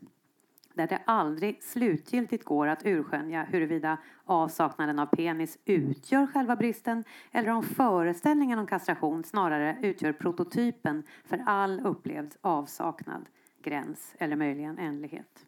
där 0.76 0.88
det 0.88 1.02
aldrig 1.06 1.64
slutgiltigt 1.64 2.44
går 2.44 2.68
att 2.68 2.86
urskönja 2.86 3.44
huruvida 3.44 3.98
avsaknaden 4.26 5.00
av 5.00 5.06
penis 5.06 5.58
utgör 5.66 6.28
själva 6.28 6.56
bristen 6.56 7.04
eller 7.32 7.50
om 7.50 7.64
föreställningen 7.64 8.60
om 8.60 8.68
kastration 8.68 9.24
snarare 9.24 9.78
utgör 9.82 10.14
prototypen 10.14 11.04
för 11.26 11.44
all 11.46 11.80
upplevd 11.80 12.36
avsaknad, 12.42 13.26
gräns 13.64 14.16
eller 14.20 14.36
möjligen 14.36 14.78
ändlighet. 14.78 15.46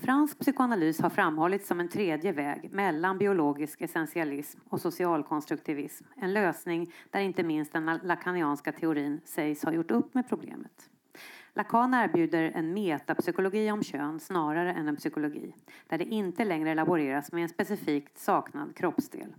Fransk 0.00 0.38
psykoanalys 0.38 1.00
har 1.00 1.10
framhållits 1.10 1.68
som 1.68 1.80
en 1.80 1.88
tredje 1.88 2.32
väg 2.32 2.72
mellan 2.72 3.18
biologisk 3.18 3.80
essentialism 3.80 4.60
och 4.68 4.80
socialkonstruktivism. 4.80 6.04
En 6.16 6.32
lösning 6.32 6.92
där 7.10 7.20
inte 7.20 7.42
minst 7.42 7.72
den 7.72 8.00
lakanianska 8.02 8.72
teorin 8.72 9.20
sägs 9.24 9.64
ha 9.64 9.72
gjort 9.72 9.90
upp 9.90 10.14
med 10.14 10.28
problemet. 10.28 10.87
Lacan 11.58 11.94
erbjuder 11.94 12.52
en 12.54 12.74
metapsykologi 12.74 13.70
om 13.70 13.82
kön 13.82 14.20
snarare 14.20 14.72
än 14.72 14.88
en 14.88 14.96
psykologi, 14.96 15.54
där 15.86 15.98
det 15.98 16.04
inte 16.04 16.44
längre 16.44 16.74
laboreras 16.74 17.32
med 17.32 17.42
en 17.42 17.48
specifikt 17.48 18.18
saknad 18.18 18.76
kroppsdel. 18.76 19.34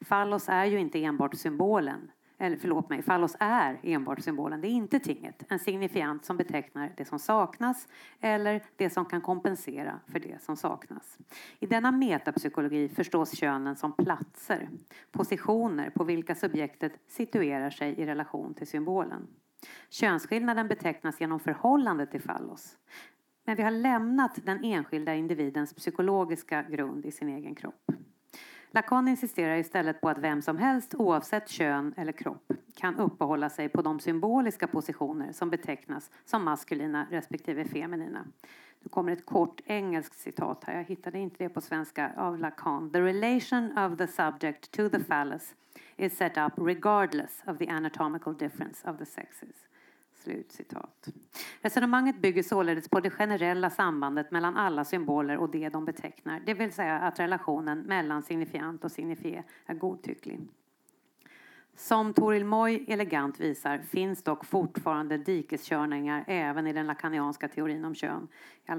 Fallos 0.00 0.48
är 0.48 0.64
ju 0.64 0.80
inte 0.80 1.04
enbart 1.04 1.34
symbolen, 1.34 2.10
eller 2.38 2.56
förlåt 2.56 2.88
mig, 2.88 3.02
fallos 3.02 3.36
är 3.40 3.80
enbart 3.82 4.20
symbolen, 4.20 4.60
det 4.60 4.68
är 4.68 4.70
inte 4.70 5.00
tinget, 5.00 5.44
en 5.48 5.58
signifiant 5.58 6.24
som 6.24 6.36
betecknar 6.36 6.92
det 6.96 7.04
som 7.04 7.18
saknas 7.18 7.88
eller 8.20 8.62
det 8.76 8.90
som 8.90 9.04
kan 9.04 9.20
kompensera 9.20 10.00
för 10.06 10.20
det 10.20 10.42
som 10.42 10.56
saknas. 10.56 11.18
I 11.60 11.66
denna 11.66 11.90
metapsykologi 11.90 12.88
förstås 12.88 13.36
könen 13.36 13.76
som 13.76 13.92
platser, 13.92 14.68
positioner 15.10 15.90
på 15.90 16.04
vilka 16.04 16.34
subjektet 16.34 16.92
situerar 17.08 17.70
sig 17.70 17.94
i 18.00 18.06
relation 18.06 18.54
till 18.54 18.66
symbolen. 18.66 19.26
Könsskillnaden 19.90 20.68
betecknas 20.68 21.20
genom 21.20 21.40
förhållande 21.40 22.06
till 22.06 22.20
fallos. 22.20 22.76
Men 23.44 23.56
vi 23.56 23.62
har 23.62 23.70
lämnat 23.70 24.38
den 24.44 24.64
enskilda 24.64 25.14
individens 25.14 25.74
psykologiska 25.74 26.62
grund 26.62 27.06
i 27.06 27.10
sin 27.10 27.28
egen 27.28 27.54
kropp. 27.54 27.92
Lacan 28.74 29.08
insisterar 29.08 29.56
istället 29.56 30.00
på 30.00 30.08
att 30.08 30.18
vem 30.18 30.42
som 30.42 30.58
helst, 30.58 30.94
oavsett 30.94 31.48
kön 31.48 31.94
eller 31.96 32.12
kropp, 32.12 32.52
kan 32.74 32.96
uppehålla 32.96 33.50
sig 33.50 33.68
på 33.68 33.82
de 33.82 34.00
symboliska 34.00 34.66
positioner 34.66 35.32
som 35.32 35.50
betecknas 35.50 36.10
som 36.24 36.44
maskulina 36.44 37.06
respektive 37.10 37.64
feminina. 37.64 38.24
Nu 38.80 38.88
kommer 38.88 39.12
ett 39.12 39.26
kort 39.26 39.60
engelskt 39.66 40.18
citat 40.18 40.64
här, 40.64 40.76
jag 40.76 40.84
hittade 40.84 41.18
inte 41.18 41.44
det 41.44 41.48
på 41.48 41.60
svenska, 41.60 42.12
av 42.16 42.38
Lacan. 42.38 42.90
The 42.90 43.00
relation 43.00 43.78
of 43.78 43.98
the 43.98 44.06
subject 44.06 44.70
to 44.70 44.88
the 44.88 45.04
phallus 45.04 45.54
is 45.96 46.16
set 46.16 46.36
up 46.36 46.52
regardless 46.56 47.42
of 47.46 47.58
the 47.58 47.68
anatomical 47.68 48.34
difference 48.34 48.90
of 48.90 48.98
the 48.98 49.06
sexes. 49.06 49.56
Slutcitat. 50.14 51.08
Resonemanget 51.60 52.16
bygger 52.22 52.42
således 52.42 52.88
på 52.88 53.00
det 53.00 53.10
generella 53.10 53.70
sambandet 53.70 54.30
mellan 54.30 54.56
alla 54.56 54.84
symboler 54.84 55.36
och 55.36 55.50
det 55.50 55.68
de 55.68 55.84
betecknar, 55.84 56.40
det 56.46 56.54
vill 56.54 56.72
säga 56.72 56.98
att 56.98 57.20
relationen 57.20 57.78
mellan 57.78 58.22
signifiant 58.22 58.84
och 58.84 58.92
signifié 58.92 59.42
är 59.66 59.74
godtycklig. 59.74 60.40
Som 61.76 62.14
Toril 62.14 62.44
Moy 62.44 62.84
elegant 62.88 63.40
visar 63.40 63.78
finns 63.78 64.22
dock 64.22 64.44
fortfarande 64.44 65.18
dikeskörningar 65.18 66.24
även 66.26 66.66
i 66.66 66.72
den 66.72 66.86
lakanianska 66.86 67.48
teorin 67.48 67.84
om 67.84 67.94
kön. 67.94 68.28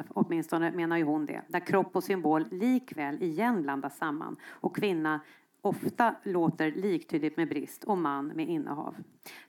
Åtminstone 0.09 0.71
menar 0.71 0.97
ju 0.97 1.03
hon 1.03 1.25
det. 1.25 1.41
Där 1.47 1.59
kropp 1.59 1.95
och 1.95 2.03
symbol 2.03 2.45
likväl 2.51 3.23
igen 3.23 3.61
blandas 3.61 3.97
samman 3.97 4.35
och 4.49 4.75
kvinna 4.75 5.19
ofta 5.63 6.15
låter 6.23 6.71
liktydigt 6.71 7.37
med 7.37 7.49
brist 7.49 7.83
och 7.83 7.97
man 7.97 8.27
med 8.27 8.49
innehav. 8.49 8.95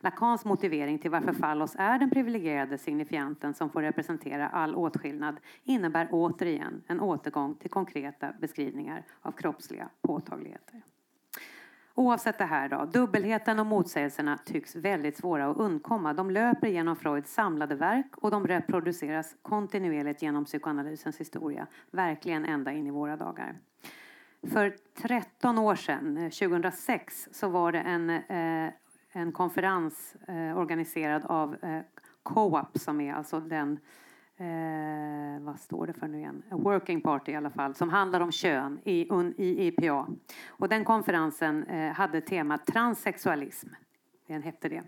Lacans 0.01 0.45
motivering 0.45 0.99
till 0.99 1.11
varför 1.11 1.33
fallos 1.33 1.77
är 1.79 1.99
den 1.99 2.11
privilegierade 2.11 2.79
signifianten 2.79 3.55
som 3.55 3.71
får 3.71 3.83
representera 3.83 4.49
all 4.49 4.75
åtskillnad 4.75 5.37
innebär 5.65 6.09
återigen 6.11 6.83
en 6.87 7.01
återgång 7.01 7.55
till 7.55 7.71
konkreta 7.71 8.33
beskrivningar 8.41 9.05
av 9.23 9.33
kroppsliga 9.33 9.89
påtagligheter. 10.03 10.83
Oavsett 11.95 12.39
det 12.39 12.45
här 12.45 12.69
då, 12.69 12.85
dubbelheten 12.85 13.59
och 13.59 13.67
motsägelserna 13.67 14.39
tycks 14.45 14.77
väldigt 14.77 15.17
svåra 15.17 15.47
att 15.47 15.57
undkomma. 15.57 16.13
De 16.13 16.31
löper 16.31 16.69
genom 16.69 16.97
Freuds 16.97 17.35
samlade 17.35 17.75
verk 17.75 18.17
och 18.17 18.31
de 18.31 18.47
reproduceras 18.47 19.37
kontinuerligt 19.43 20.23
genom 20.23 20.45
psykoanalysens 20.45 21.21
historia, 21.21 21.67
verkligen 21.91 22.45
ända 22.45 22.73
in 22.73 22.87
i 22.87 22.91
våra 22.91 23.17
dagar. 23.17 23.59
För 24.53 24.77
13 24.95 25.59
år 25.59 25.75
sedan, 25.75 26.17
eh, 26.17 26.31
2006, 26.31 27.29
så 27.33 27.49
var 27.49 27.73
det 27.73 27.81
en, 27.81 28.11
eh, 28.11 28.73
en 29.13 29.33
konferens 29.33 30.17
eh, 30.29 30.59
organiserad 30.59 31.25
av 31.25 31.57
eh, 31.65 31.81
Co-op 32.23 32.79
som 32.79 33.01
är 33.01 33.15
alltså 33.15 33.41
den 33.41 33.79
Eh, 34.37 35.41
vad 35.41 35.61
står 35.61 35.87
det 35.87 35.93
för 35.93 36.09
nu 36.09 36.19
igen? 36.19 36.43
A 36.51 36.57
working 36.57 37.01
Party 37.01 37.33
i 37.33 37.37
alla 37.37 37.51
fall, 37.51 37.75
som 37.75 37.89
handlar 37.89 38.21
om 38.21 38.33
kön 38.33 38.81
i, 38.85 39.09
i 39.37 39.67
IPA. 39.67 40.07
Och 40.49 40.69
den 40.69 40.85
konferensen 40.85 41.65
eh, 41.65 41.93
hade 41.93 42.21
temat 42.21 42.67
transsexualism. 42.67 43.69
Den 44.27 44.43
hette 44.43 44.69
det. 44.69 44.83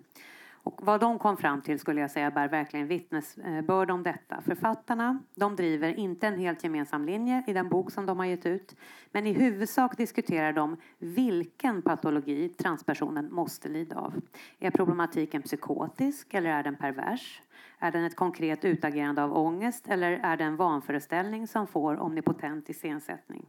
Och 0.67 0.81
vad 0.83 1.01
de 1.01 1.19
kom 1.19 1.37
fram 1.37 1.63
till 1.63 1.79
skulle 1.79 2.01
jag 2.01 2.11
säga 2.11 2.31
bär 2.31 2.49
verkligen 2.49 2.87
vittnesbörd 2.87 3.91
om 3.91 4.03
detta. 4.03 4.41
Författarna 4.41 5.19
de 5.35 5.57
driver 5.57 5.99
inte 5.99 6.27
en 6.27 6.39
helt 6.39 6.65
gemensam 6.65 7.05
linje 7.05 7.45
i 7.47 7.53
den 7.53 7.69
bok 7.69 7.91
som 7.91 8.07
de 8.07 8.19
har 8.19 8.27
gett 8.27 8.47
ut. 8.47 8.77
Men 9.13 9.27
i 9.27 9.33
huvudsak 9.33 9.97
diskuterar 9.97 10.53
de 10.53 10.77
vilken 10.99 11.83
patologi 11.83 12.49
transpersonen 12.49 13.33
måste 13.33 13.69
lida 13.69 13.97
av. 13.97 14.15
Är 14.59 14.71
problematiken 14.71 15.43
psykotisk 15.43 16.35
eller 16.35 16.51
är 16.51 16.63
den 16.63 16.77
pervers? 16.77 17.43
Är 17.79 17.93
den 17.93 18.05
ett 18.05 18.17
konkret 18.17 18.65
utagerande 18.65 19.23
av 19.23 19.37
ångest 19.37 19.89
eller 19.89 20.13
är 20.13 20.37
det 20.37 20.45
en 20.45 20.57
vanföreställning 20.57 21.47
som 21.47 21.67
får 21.67 21.97
omnipotent 21.97 22.71
iscensättning? 22.71 23.47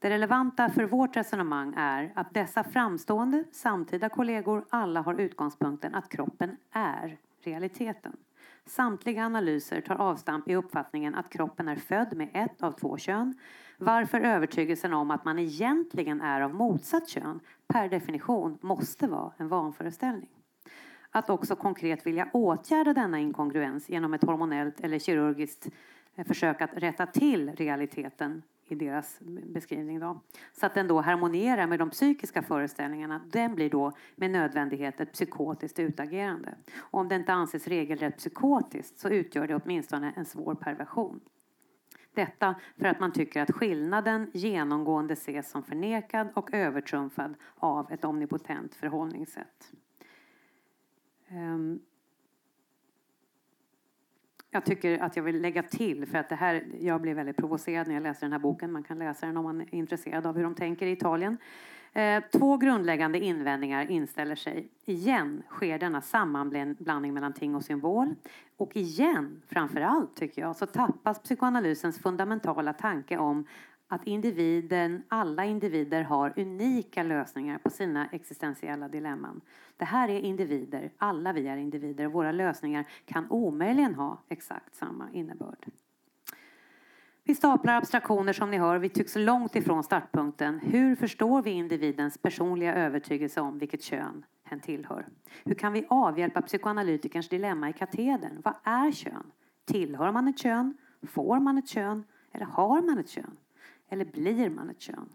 Det 0.00 0.10
relevanta 0.10 0.68
för 0.68 0.84
vårt 0.84 1.16
resonemang 1.16 1.74
är 1.76 2.12
att 2.14 2.34
dessa 2.34 2.64
framstående 2.64 3.44
samtida 3.52 4.08
kollegor 4.08 4.64
alla 4.70 5.00
har 5.00 5.14
utgångspunkten 5.20 5.94
att 5.94 6.08
kroppen 6.08 6.56
är 6.70 7.18
realiteten. 7.40 8.16
Samtliga 8.66 9.24
analyser 9.24 9.80
tar 9.80 9.94
avstamp 9.94 10.48
i 10.48 10.54
uppfattningen 10.54 11.14
att 11.14 11.30
kroppen 11.30 11.68
är 11.68 11.76
född 11.76 12.16
med 12.16 12.28
ett 12.34 12.62
av 12.62 12.72
två 12.72 12.96
kön, 12.98 13.34
varför 13.78 14.20
övertygelsen 14.20 14.94
om 14.94 15.10
att 15.10 15.24
man 15.24 15.38
egentligen 15.38 16.20
är 16.20 16.40
av 16.40 16.54
motsatt 16.54 17.08
kön 17.08 17.40
per 17.66 17.88
definition 17.88 18.58
måste 18.60 19.06
vara 19.06 19.32
en 19.36 19.48
vanföreställning. 19.48 20.30
Att 21.10 21.30
också 21.30 21.56
konkret 21.56 22.06
vilja 22.06 22.28
åtgärda 22.32 22.92
denna 22.92 23.18
inkongruens 23.18 23.88
genom 23.88 24.14
ett 24.14 24.24
hormonellt 24.24 24.80
eller 24.80 24.98
kirurgiskt 24.98 25.68
eh, 26.14 26.26
försök 26.26 26.60
att 26.60 26.74
rätta 26.74 27.06
till 27.06 27.52
realiteten 27.52 28.42
i 28.72 28.74
deras 28.74 29.18
beskrivning. 29.54 30.00
Då. 30.00 30.20
Så 30.52 30.66
att 30.66 30.74
den 30.74 30.88
då 30.88 31.00
harmonierar 31.00 31.66
med 31.66 31.78
de 31.78 31.90
psykiska 31.90 32.42
föreställningarna. 32.42 33.20
Den 33.30 33.54
blir 33.54 33.70
då 33.70 33.92
med 34.16 34.30
nödvändighet 34.30 35.00
ett 35.00 35.12
psykotiskt 35.12 35.78
utagerande. 35.78 36.54
Och 36.78 37.00
om 37.00 37.08
det 37.08 37.14
inte 37.14 37.32
anses 37.32 37.68
regelrätt 37.68 38.16
psykotiskt 38.16 38.98
så 38.98 39.08
utgör 39.08 39.46
det 39.46 39.54
åtminstone 39.54 40.12
en 40.16 40.24
svår 40.24 40.54
perversion. 40.54 41.20
Detta 42.14 42.54
för 42.76 42.84
att 42.84 43.00
man 43.00 43.12
tycker 43.12 43.42
att 43.42 43.50
skillnaden 43.50 44.30
genomgående 44.34 45.12
ses 45.12 45.50
som 45.50 45.62
förnekad 45.62 46.28
och 46.34 46.54
övertrumfad 46.54 47.34
av 47.54 47.92
ett 47.92 48.04
omnipotent 48.04 48.74
förhållningssätt. 48.74 49.72
Um, 51.30 51.80
jag 54.58 54.64
tycker 54.64 54.98
att 54.98 55.16
jag 55.16 55.22
vill 55.22 55.40
lägga 55.40 55.62
till, 55.62 56.06
för 56.06 56.18
att 56.18 56.28
det 56.28 56.34
här, 56.34 56.64
jag 56.80 57.00
blev 57.00 57.16
väldigt 57.16 57.36
provocerad 57.36 57.86
när 57.86 57.94
jag 57.94 58.02
läste 58.02 58.24
den 58.24 58.32
här 58.32 58.38
boken. 58.38 58.72
Man 58.72 58.82
kan 58.82 58.98
läsa 58.98 59.26
den 59.26 59.36
om 59.36 59.44
man 59.44 59.60
är 59.60 59.74
intresserad 59.74 60.26
av 60.26 60.36
hur 60.36 60.42
de 60.42 60.54
tänker 60.54 60.86
i 60.86 60.92
Italien. 60.92 61.36
Eh, 61.92 62.22
två 62.32 62.56
grundläggande 62.56 63.18
invändningar 63.18 63.90
inställer 63.90 64.34
sig. 64.34 64.68
Igen 64.84 65.42
sker 65.48 65.78
denna 65.78 66.00
sammanblandning 66.00 67.14
mellan 67.14 67.32
ting 67.32 67.54
och 67.54 67.64
symbol. 67.64 68.14
Och 68.56 68.76
igen, 68.76 69.42
framför 69.46 69.80
allt 69.80 70.16
tycker 70.16 70.42
jag, 70.42 70.56
så 70.56 70.66
tappas 70.66 71.22
psykoanalysens 71.22 71.98
fundamentala 71.98 72.72
tanke 72.72 73.18
om 73.18 73.44
att 73.88 74.06
individen, 74.06 75.02
alla 75.08 75.44
individer 75.44 76.02
har 76.02 76.32
unika 76.36 77.02
lösningar 77.02 77.58
på 77.58 77.70
sina 77.70 78.08
existentiella 78.12 78.88
dilemman. 78.88 79.40
Det 79.76 79.84
här 79.84 80.08
är 80.08 80.20
individer, 80.20 80.90
alla 80.98 81.32
vi 81.32 81.48
är 81.48 81.56
individer 81.56 82.06
och 82.06 82.12
våra 82.12 82.32
lösningar 82.32 82.88
kan 83.04 83.30
omöjligen 83.30 83.94
ha 83.94 84.22
exakt 84.28 84.74
samma 84.74 85.10
innebörd. 85.12 85.66
Vi 87.24 87.34
staplar 87.34 87.76
abstraktioner 87.76 88.32
som 88.32 88.50
ni 88.50 88.58
hör, 88.58 88.78
vi 88.78 88.88
tycks 88.88 89.16
långt 89.16 89.56
ifrån 89.56 89.84
startpunkten. 89.84 90.58
Hur 90.58 90.96
förstår 90.96 91.42
vi 91.42 91.50
individens 91.50 92.18
personliga 92.18 92.74
övertygelse 92.74 93.40
om 93.40 93.58
vilket 93.58 93.82
kön 93.82 94.24
hen 94.44 94.60
tillhör? 94.60 95.06
Hur 95.44 95.54
kan 95.54 95.72
vi 95.72 95.86
avhjälpa 95.88 96.42
psykoanalytikerns 96.42 97.28
dilemma 97.28 97.70
i 97.70 97.72
katedern? 97.72 98.40
Vad 98.44 98.54
är 98.62 98.92
kön? 98.92 99.32
Tillhör 99.64 100.12
man 100.12 100.28
ett 100.28 100.38
kön? 100.38 100.76
Får 101.02 101.40
man 101.40 101.58
ett 101.58 101.68
kön? 101.68 102.04
Eller 102.32 102.46
har 102.46 102.82
man 102.82 102.98
ett 102.98 103.08
kön? 103.08 103.36
Eller 103.88 104.04
blir 104.04 104.50
man 104.50 104.70
ett 104.70 104.80
kön? 104.80 105.08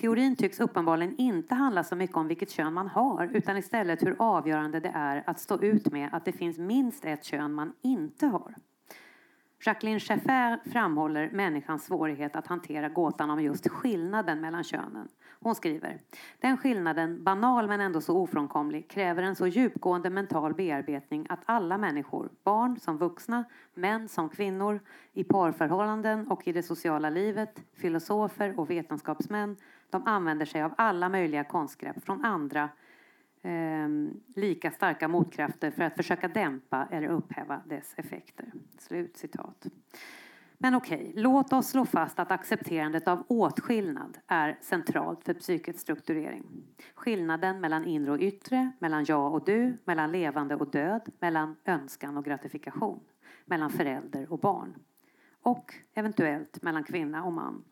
Teorin 0.00 0.36
tycks 0.36 0.60
uppenbarligen 0.60 1.16
inte 1.16 1.54
handla 1.54 1.84
så 1.84 1.96
mycket 1.96 2.16
om 2.16 2.28
vilket 2.28 2.50
kön 2.50 2.72
man 2.72 2.88
har 2.88 3.30
utan 3.32 3.56
istället 3.56 4.02
hur 4.02 4.16
avgörande 4.18 4.80
det 4.80 4.92
är 4.94 5.22
att 5.26 5.40
stå 5.40 5.62
ut 5.62 5.92
med 5.92 6.08
att 6.12 6.24
det 6.24 6.32
finns 6.32 6.58
minst 6.58 7.04
ett 7.04 7.24
kön 7.24 7.54
man 7.54 7.72
inte 7.82 8.26
har. 8.26 8.54
Jacqueline 9.66 10.00
Schaffer 10.00 10.70
framhåller 10.70 11.30
människans 11.30 11.84
svårighet 11.84 12.36
att 12.36 12.46
hantera 12.46 12.88
gåtan 12.88 13.30
om 13.30 13.42
just 13.42 13.68
skillnaden 13.68 14.40
mellan 14.40 14.64
könen. 14.64 15.08
Hon 15.40 15.54
skriver 15.54 15.98
Den 16.40 16.56
skillnaden, 16.56 17.24
banal 17.24 17.68
men 17.68 17.80
ändå 17.80 18.00
så 18.00 18.16
ofrånkomlig, 18.16 18.88
kräver 18.90 19.22
en 19.22 19.36
så 19.36 19.46
djupgående 19.46 20.10
mental 20.10 20.54
bearbetning 20.54 21.26
att 21.28 21.40
alla 21.44 21.78
människor, 21.78 22.28
barn 22.44 22.80
som 22.80 22.98
vuxna, 22.98 23.44
män 23.74 24.08
som 24.08 24.28
kvinnor, 24.28 24.80
i 25.12 25.24
parförhållanden 25.24 26.28
och 26.28 26.48
i 26.48 26.52
det 26.52 26.62
sociala 26.62 27.10
livet, 27.10 27.60
filosofer 27.74 28.60
och 28.60 28.70
vetenskapsmän, 28.70 29.56
de 29.90 30.06
använder 30.06 30.46
sig 30.46 30.62
av 30.62 30.74
alla 30.76 31.08
möjliga 31.08 31.44
konstgrepp 31.44 32.04
från 32.04 32.24
andra 32.24 32.68
eh, 33.42 33.88
lika 34.34 34.70
starka 34.70 35.08
motkrafter 35.08 35.70
för 35.70 35.82
att 35.82 35.96
försöka 35.96 36.28
dämpa 36.28 36.88
eller 36.90 37.08
upphäva 37.08 37.60
dess 37.64 37.94
effekter. 37.96 38.52
Slut 38.78 39.16
citat. 39.16 39.66
Men 40.58 40.74
okej, 40.74 41.12
låt 41.16 41.52
oss 41.52 41.68
slå 41.68 41.84
fast 41.84 42.18
att 42.18 42.30
accepterandet 42.30 43.08
av 43.08 43.24
åtskillnad 43.28 44.18
är 44.26 44.58
centralt 44.60 45.24
för 45.24 45.34
psykets 45.34 45.80
strukturering. 45.80 46.44
Skillnaden 46.94 47.60
mellan 47.60 47.84
inre 47.84 48.12
och 48.12 48.20
yttre, 48.20 48.70
mellan 48.78 49.04
jag 49.04 49.34
och 49.34 49.44
du, 49.44 49.78
mellan 49.84 50.12
levande 50.12 50.54
och 50.54 50.70
död, 50.70 51.02
mellan 51.20 51.56
önskan 51.64 52.16
och 52.16 52.24
gratifikation, 52.24 53.00
mellan 53.44 53.70
förälder 53.70 54.32
och 54.32 54.38
barn 54.38 54.74
och 55.46 55.74
eventuellt 55.94 56.62
mellan 56.62 56.84
kvinna 56.84 57.24
och 57.24 57.32
man. 57.32 57.64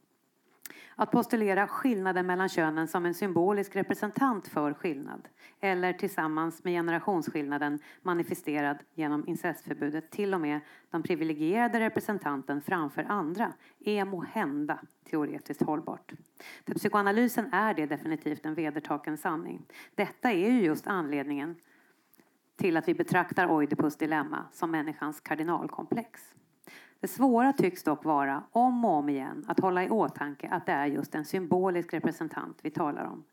Att 0.96 1.10
postulera 1.10 1.68
skillnaden 1.68 2.26
mellan 2.26 2.48
könen 2.48 2.88
som 2.88 3.06
en 3.06 3.14
symbolisk 3.14 3.76
representant 3.76 4.48
för 4.48 4.74
skillnad 4.74 5.28
eller 5.60 5.92
tillsammans 5.92 6.64
med 6.64 6.72
generationsskillnaden 6.72 7.78
manifesterad 8.02 8.78
genom 8.94 9.28
incestförbudet 9.28 10.10
till 10.10 10.34
och 10.34 10.40
med 10.40 10.60
den 10.90 11.02
privilegierade 11.02 11.80
representanten 11.80 12.62
framför 12.62 13.04
andra 13.04 13.52
är 13.80 14.04
måhända 14.04 14.78
teoretiskt 15.10 15.62
hållbart. 15.62 16.12
För 16.66 16.74
psykoanalysen 16.74 17.52
är 17.52 17.74
det 17.74 17.86
definitivt 17.86 18.46
en 18.46 18.54
vedertagen 18.54 19.16
sanning. 19.16 19.62
Detta 19.94 20.32
är 20.32 20.50
ju 20.50 20.64
just 20.64 20.86
anledningen 20.86 21.56
till 22.56 22.76
att 22.76 22.88
vi 22.88 22.94
betraktar 22.94 23.50
Oidipus 23.50 23.96
dilemma 23.96 24.46
som 24.52 24.70
människans 24.70 25.20
kardinalkomplex. 25.20 26.34
Det 27.00 27.08
svåra 27.08 27.52
tycks 27.52 27.82
dock 27.82 28.04
vara, 28.04 28.42
om 28.50 28.84
och 28.84 28.90
om 28.90 29.08
igen, 29.08 29.44
att 29.48 29.60
hålla 29.60 29.84
i 29.84 29.90
åtanke 29.90 30.48
att 30.48 30.66
det 30.66 30.72
är 30.72 30.86
just 30.86 31.14
en 31.14 31.24
symbolisk 31.24 31.94
representant 31.94 32.58
vi 32.62 32.70
talar 32.70 33.04
om. 33.04 33.24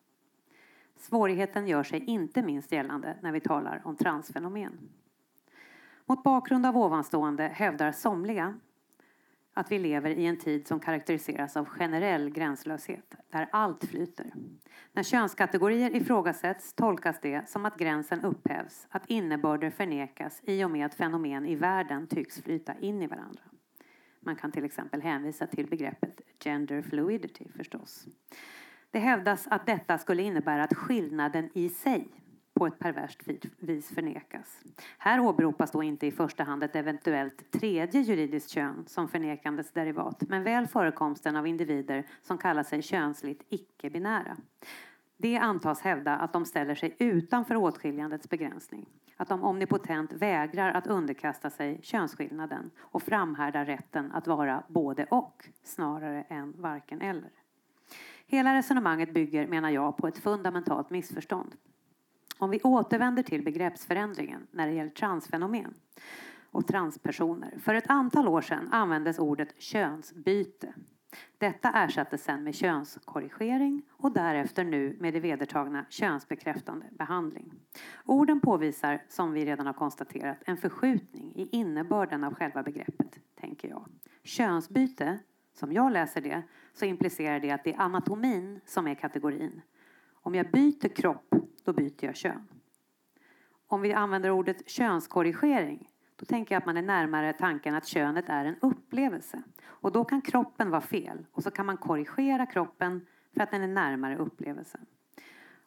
Svårigheten 0.98 1.68
gör 1.68 1.84
sig 1.84 2.04
inte 2.04 2.42
minst 2.42 2.72
gällande 2.72 3.18
när 3.22 3.32
vi 3.32 3.40
talar 3.40 3.82
om 3.84 3.96
transfenomen. 3.96 4.80
Mot 6.06 6.24
bakgrund 6.24 6.66
av 6.66 6.78
ovanstående 6.78 7.44
hävdar 7.44 7.92
somliga 7.92 8.60
att 9.54 9.72
vi 9.72 9.80
lever 9.80 10.10
i 10.10 10.26
en 10.26 10.38
tid 10.38 10.68
som 10.68 10.80
karaktäriseras 10.80 11.58
av 11.58 11.66
generell 11.66 12.30
gränslöshet, 12.30 13.16
där 13.32 13.50
allt 13.52 13.86
flyter. 13.86 14.34
När 14.94 15.04
könskategorier 15.04 15.96
ifrågasätts 15.96 16.74
tolkas 16.74 17.20
det 17.22 17.50
som 17.50 17.66
att 17.66 17.78
gränsen 17.78 18.22
upphävs, 18.22 18.88
att 18.90 19.10
innebörder 19.10 19.70
förnekas 19.70 20.42
i 20.44 20.64
och 20.64 20.72
med 20.72 20.86
att 20.86 20.94
fenomen 20.94 21.46
i 21.46 21.56
världen 21.56 22.08
tycks 22.08 22.42
flyta 22.42 22.76
in 22.80 23.02
i 23.02 23.08
varandra. 23.08 23.42
Man 24.20 24.36
kan 24.36 24.52
till 24.52 24.66
exempel 24.66 25.02
hänvisa 25.02 25.48
till 25.48 25.68
begreppet 25.68 26.22
gender 26.44 26.82
fluidity 26.82 27.48
förstås. 27.56 28.08
Det 28.92 29.00
hävdas 29.00 29.48
att 29.48 29.66
detta 29.66 29.98
skulle 29.98 30.24
innebära 30.24 30.64
att 30.64 30.74
skillnaden 30.74 31.50
i 31.54 31.70
sig 31.70 32.21
på 32.62 32.68
ett 32.68 32.80
perverst 32.80 33.20
vis 33.60 33.90
förnekas. 33.90 34.62
Här 34.98 35.20
åberopas 35.20 35.72
då 35.72 35.84
inte 35.84 36.08
i 36.08 36.12
första 36.12 36.44
hand 36.44 36.64
ett 36.64 36.76
eventuellt 36.76 37.52
tredje 37.52 38.02
juridiskt 38.02 38.50
kön 38.50 38.84
som 38.88 39.08
förnekandets 39.08 39.72
derivat, 39.72 40.24
men 40.28 40.44
väl 40.44 40.68
förekomsten 40.68 41.36
av 41.36 41.48
individer 41.48 42.06
som 42.22 42.38
kallar 42.38 42.64
sig 42.64 42.82
könsligt 42.82 43.44
icke-binära. 43.50 44.38
Det 45.18 45.38
antas 45.38 45.82
hävda 45.82 46.16
att 46.16 46.34
de 46.34 46.46
ställer 46.46 46.76
sig 46.76 46.96
utanför 47.00 47.56
åtskiljandets 47.56 48.30
begränsning 48.30 48.86
att 49.18 49.30
de 49.30 49.44
omnipotent 49.44 50.14
vägrar 50.14 50.72
att 50.72 50.88
underkasta 50.88 51.50
sig 51.50 51.80
könsskillnaden 51.82 52.72
och 52.80 53.04
framhärdar 53.04 53.66
rätten 53.66 54.12
att 54.12 54.28
vara 54.28 54.64
både 54.68 55.06
och 55.06 55.50
snarare 55.64 56.22
än 56.30 56.54
varken 56.58 57.02
eller. 57.02 57.32
Hela 58.26 58.56
resonemanget 58.56 59.14
bygger, 59.14 59.48
menar 59.48 59.70
jag, 59.70 59.98
på 59.98 60.08
ett 60.08 60.18
fundamentalt 60.18 60.90
missförstånd. 60.90 61.56
Om 62.42 62.50
vi 62.50 62.62
återvänder 62.62 63.24
till 63.24 63.44
begreppsförändringen 63.44 64.48
när 64.52 64.68
det 64.68 64.74
gäller 64.74 64.92
transfenomen 64.92 65.74
och 66.52 66.68
transpersoner. 66.68 67.54
För 67.60 67.74
ett 67.74 67.90
antal 67.90 68.28
år 68.28 68.42
sedan 68.42 68.70
användes 68.72 69.20
ordet 69.20 69.62
könsbyte 69.62 70.74
Detta 71.38 71.72
ersattes 71.72 72.24
sen 72.24 72.44
med 72.44 72.56
könskorrigering 72.56 73.82
och 73.92 74.12
därefter 74.12 74.64
nu 74.64 74.98
med 75.00 75.14
det 75.14 75.20
vedertagna 75.20 75.86
könsbekräftande 75.90 76.86
behandling. 76.92 77.54
Orden 78.06 78.40
påvisar, 78.40 79.04
som 79.10 79.34
vi 79.34 79.46
redan 79.46 79.66
har 79.66 79.74
konstaterat, 79.74 80.38
en 80.46 80.58
förskjutning 80.58 81.34
i 81.36 81.50
innebörden 81.52 82.24
av 82.24 82.34
själva 82.34 82.64
begreppet, 82.64 83.20
tänker 83.40 83.70
jag. 83.70 83.86
Könsbyte, 84.24 85.20
som 85.54 85.74
jag 85.74 85.92
läser 85.92 86.22
det, 86.22 86.44
så 86.74 86.86
implicerar 86.86 87.40
det 87.40 87.52
att 87.52 87.64
det 87.64 87.74
är 87.74 87.80
anatomin 87.80 88.62
som 88.66 88.88
är 88.88 88.96
kategorin. 88.96 89.62
Om 90.24 90.36
jag 90.36 90.52
byter 90.52 90.88
kropp, 90.96 91.36
då 91.64 91.74
byter 91.74 92.06
jag 92.06 92.16
kön. 92.16 92.48
Om 93.68 93.82
vi 93.82 93.94
använder 93.94 94.32
ordet 94.32 94.70
könskorrigering 94.70 95.92
då 96.16 96.26
tänker 96.26 96.56
jag 96.56 96.60
att 96.60 96.66
man 96.66 96.78
är 96.78 96.82
närmare 96.82 97.34
tanken 97.34 97.76
att 97.76 97.88
könet 97.88 98.30
är 98.30 98.46
en 98.46 98.56
upplevelse. 98.62 99.44
Och 99.64 99.92
då 99.92 100.06
kan 100.06 100.22
kroppen 100.22 100.70
vara 100.70 100.82
fel 100.82 101.26
och 101.32 101.44
så 101.44 101.52
kan 101.52 101.66
man 101.66 101.78
korrigera 101.78 102.46
kroppen 102.46 103.06
för 103.34 103.44
att 103.44 103.52
den 103.52 103.62
är 103.62 103.68
närmare 103.68 104.18
upplevelsen. 104.18 104.86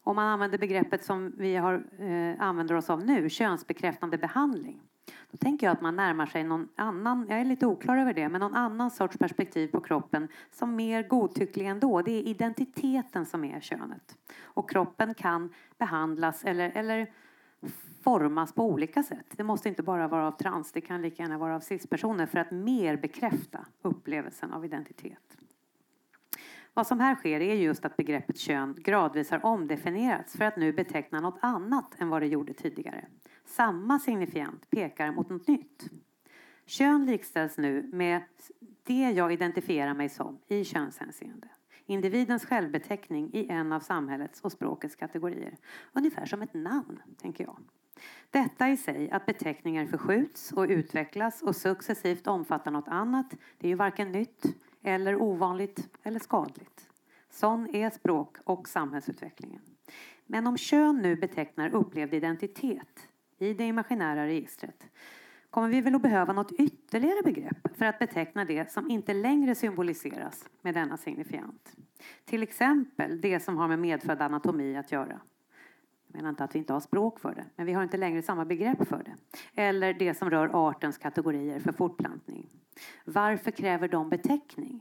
Om 0.03 0.17
man 0.17 0.27
använder 0.27 0.59
begreppet 0.59 1.05
som 1.05 1.33
vi 1.39 1.57
har, 1.57 1.87
eh, 1.99 2.41
använder 2.41 2.75
oss 2.75 2.91
av 2.91 3.05
nu, 3.05 3.31
könsbekräftande 3.31 4.19
behandling. 4.19 4.81
Då 5.31 5.37
tänker 5.37 5.67
jag 5.67 5.73
att 5.73 5.81
man 5.81 5.97
närmar 5.97 6.27
sig 6.27 6.45
någon 6.45 6.69
annan, 6.77 7.27
jag 7.29 7.41
är 7.41 7.45
lite 7.45 7.67
oklar 7.67 7.97
över 7.97 8.15
det, 8.15 8.29
men 8.29 8.41
någon 8.41 8.55
annan 8.55 8.91
sorts 8.91 9.19
perspektiv 9.19 9.69
på 9.69 9.81
kroppen 9.81 10.29
som 10.51 10.77
mer 10.77 11.03
godtycklig 11.09 11.67
ändå. 11.67 12.03
Det 12.03 12.11
är 12.11 12.23
identiteten 12.23 13.27
som 13.27 13.45
är 13.45 13.61
könet. 13.61 14.17
Och 14.43 14.71
kroppen 14.71 15.15
kan 15.15 15.53
behandlas 15.79 16.45
eller, 16.45 16.71
eller 16.75 17.11
formas 18.03 18.53
på 18.53 18.65
olika 18.65 19.03
sätt. 19.03 19.27
Det 19.37 19.45
måste 19.45 19.69
inte 19.69 19.83
bara 19.83 20.09
vara 20.09 20.27
av 20.27 20.33
trans, 20.33 20.73
det 20.73 20.81
kan 20.81 21.03
lika 21.03 21.23
gärna 21.23 21.39
vara 21.39 21.57
av 21.57 21.61
cispersoner 21.61 22.27
för 22.27 22.39
att 22.39 22.51
mer 22.51 22.97
bekräfta 22.97 23.67
upplevelsen 23.83 24.53
av 24.53 24.65
identitet. 24.65 25.37
Vad 26.75 26.87
som 26.87 27.01
här 27.01 27.15
sker 27.15 27.41
är 27.41 27.55
just 27.55 27.85
att 27.85 27.97
begreppet 27.97 28.39
kön 28.39 28.75
gradvis 28.79 29.31
har 29.31 29.47
omdefinierats 29.47 30.37
för 30.37 30.45
att 30.45 30.57
nu 30.57 30.73
beteckna 30.73 31.21
något 31.21 31.39
annat 31.41 31.95
än 31.99 32.09
vad 32.09 32.23
det 32.23 32.27
gjorde 32.27 32.53
tidigare. 32.53 33.05
Samma 33.55 33.99
signifiant 33.99 34.71
pekar 34.71 35.13
mot 35.13 35.29
något 35.29 35.49
nytt. 35.49 35.91
Kön 36.67 37.07
likställs 37.07 37.59
nu 37.59 37.91
med 37.93 38.23
det 38.83 39.11
jag 39.11 39.33
identifierar 39.33 39.95
mig 39.95 40.09
som 40.09 40.39
i 40.49 40.65
könshänseende. 40.65 41.49
Individens 41.87 42.45
självbeteckning 42.45 43.31
i 43.33 43.49
en 43.49 43.73
av 43.73 43.81
samhällets 43.81 44.41
och 44.41 44.53
språkets 44.53 44.97
kategorier. 44.97 45.57
Ungefär 45.93 46.27
som 46.27 46.43
ett 46.43 46.55
namn, 46.55 47.03
tänker 47.21 47.45
jag. 47.45 47.57
Detta 48.31 48.69
i 48.69 48.77
sig, 48.77 49.11
att 49.11 49.27
beteckningar 49.27 49.87
förskjuts 49.87 50.53
och 50.53 50.67
utvecklas 50.69 51.43
och 51.43 51.57
successivt 51.57 52.27
omfattar 52.27 52.71
något 52.71 52.89
annat, 52.89 53.35
det 53.59 53.67
är 53.67 53.69
ju 53.69 53.77
varken 53.77 54.13
nytt 54.13 54.45
eller 54.83 55.23
ovanligt 55.23 55.89
eller 56.03 56.19
skadligt. 56.19 56.91
Sån 57.31 57.75
är 57.75 57.91
språk 57.91 58.37
och 58.45 58.69
samhällsutvecklingen. 58.69 59.63
Men 60.27 60.47
om 60.47 60.57
kön 60.57 61.03
nu 61.03 61.17
betecknar 61.17 61.75
upplevd 61.75 62.15
identitet 62.15 63.09
i 63.39 63.55
det 63.55 63.65
imaginära 63.65 64.27
registret 64.27 64.87
kommer 65.55 65.69
vi 65.69 65.81
väl 65.81 65.95
att 65.95 66.03
behöva 66.03 66.33
något 66.33 66.53
ytterligare 66.53 67.23
begrepp 67.25 67.77
för 67.79 67.85
att 67.85 67.99
beteckna 67.99 68.45
det 68.45 68.73
som 68.73 68.91
inte 68.91 69.15
längre 69.15 69.55
symboliseras 69.55 70.49
med 70.63 70.75
denna 70.75 70.97
signifiant. 70.97 71.77
Till 72.25 72.43
exempel 72.43 73.21
det 73.21 73.41
som 73.41 73.57
har 73.57 73.69
med 73.69 73.79
medfödd 73.79 74.23
anatomi 74.23 74.77
att 74.77 74.93
göra. 74.93 75.21
Jag 76.07 76.17
menar 76.17 76.31
inte 76.31 76.45
att 76.45 76.55
vi 76.55 76.59
inte 76.59 76.73
har 76.73 76.81
språk 76.81 77.21
för 77.21 77.35
det, 77.35 77.45
men 77.57 77.67
vi 77.67 77.73
har 77.73 77.83
inte 77.83 77.97
längre 77.97 78.23
samma 78.23 78.45
begrepp 78.45 78.89
för 78.89 79.03
det. 79.05 79.17
Eller 79.63 79.95
det 79.95 80.15
som 80.15 80.31
rör 80.31 80.69
artens 80.69 80.99
kategorier 80.99 81.61
för 81.61 81.73
fortplantning. 81.73 82.49
Varför 83.05 83.51
kräver 83.51 83.89
de 83.89 84.09
beteckning? 84.09 84.81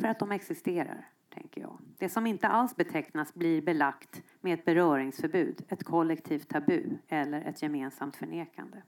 För 0.00 0.08
att 0.08 0.18
de 0.18 0.32
existerar, 0.32 1.08
tänker 1.34 1.60
jag. 1.60 1.78
Det 1.98 2.08
som 2.08 2.26
inte 2.26 2.48
alls 2.48 2.76
betecknas 2.76 3.34
blir 3.34 3.62
belagt 3.62 4.22
med 4.40 4.54
ett 4.58 4.64
beröringsförbud, 4.64 5.64
ett 5.68 5.84
kollektivt 5.84 6.48
tabu 6.48 6.82
eller 7.08 7.42
ett 7.42 7.62
gemensamt 7.62 8.16
förnekande. 8.16 8.82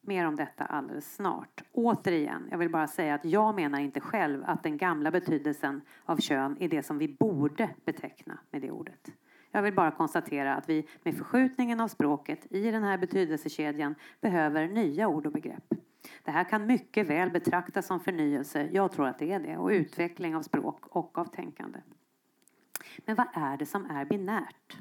Mer 0.00 0.26
om 0.26 0.36
detta 0.36 0.64
alldeles 0.64 1.14
snart. 1.14 1.62
Återigen, 1.72 2.48
jag 2.50 2.58
vill 2.58 2.70
bara 2.70 2.86
säga 2.86 3.14
att 3.14 3.24
jag 3.24 3.54
menar 3.54 3.80
inte 3.80 4.00
själv 4.00 4.42
att 4.46 4.62
den 4.62 4.76
gamla 4.76 5.10
betydelsen 5.10 5.80
av 6.04 6.16
kön 6.16 6.56
är 6.60 6.68
det 6.68 6.82
som 6.82 6.98
vi 6.98 7.08
borde 7.08 7.70
beteckna 7.84 8.38
med 8.50 8.62
det 8.62 8.70
ordet. 8.70 9.10
Jag 9.50 9.62
vill 9.62 9.74
bara 9.74 9.90
konstatera 9.90 10.54
att 10.54 10.68
vi 10.68 10.86
med 11.02 11.16
förskjutningen 11.16 11.80
av 11.80 11.88
språket 11.88 12.46
i 12.52 12.70
den 12.70 12.82
här 12.82 12.98
betydelsekedjan 12.98 13.94
behöver 14.20 14.68
nya 14.68 15.08
ord 15.08 15.26
och 15.26 15.32
begrepp. 15.32 15.74
Det 16.22 16.30
här 16.30 16.44
kan 16.44 16.66
mycket 16.66 17.06
väl 17.06 17.30
betraktas 17.30 17.86
som 17.86 18.00
förnyelse, 18.00 18.68
jag 18.72 18.92
tror 18.92 19.06
att 19.06 19.18
det 19.18 19.32
är 19.32 19.40
det, 19.40 19.56
och 19.56 19.68
utveckling 19.68 20.36
av 20.36 20.42
språk 20.42 20.86
och 20.86 21.18
av 21.18 21.24
tänkande. 21.24 21.78
Men 22.98 23.16
vad 23.16 23.26
är 23.32 23.56
det 23.56 23.66
som 23.66 23.90
är 23.90 24.04
binärt? 24.04 24.76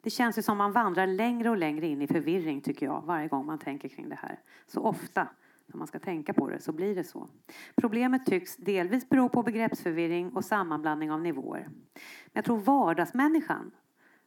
Det 0.00 0.10
känns 0.10 0.38
ju 0.38 0.42
som 0.42 0.58
man 0.58 0.72
vandrar 0.72 1.06
längre 1.06 1.50
och 1.50 1.56
längre 1.56 1.86
in 1.86 2.02
i 2.02 2.06
förvirring 2.06 2.60
tycker 2.60 2.86
jag 2.86 3.02
varje 3.06 3.28
gång 3.28 3.46
man 3.46 3.58
tänker 3.58 3.88
kring 3.88 4.08
det 4.08 4.18
här. 4.22 4.38
Så 4.66 4.80
ofta 4.80 5.28
när 5.66 5.76
man 5.78 5.86
ska 5.86 5.98
tänka 5.98 6.32
på 6.32 6.48
det 6.48 6.60
så 6.60 6.72
blir 6.72 6.94
det 6.94 7.04
så. 7.04 7.28
Problemet 7.74 8.26
tycks 8.26 8.56
delvis 8.56 9.08
bero 9.08 9.28
på 9.28 9.42
begreppsförvirring 9.42 10.30
och 10.30 10.44
sammanblandning 10.44 11.12
av 11.12 11.20
nivåer. 11.20 11.68
Men 11.68 12.32
jag 12.32 12.44
tror 12.44 12.58
vardagsmänniskan 12.58 13.70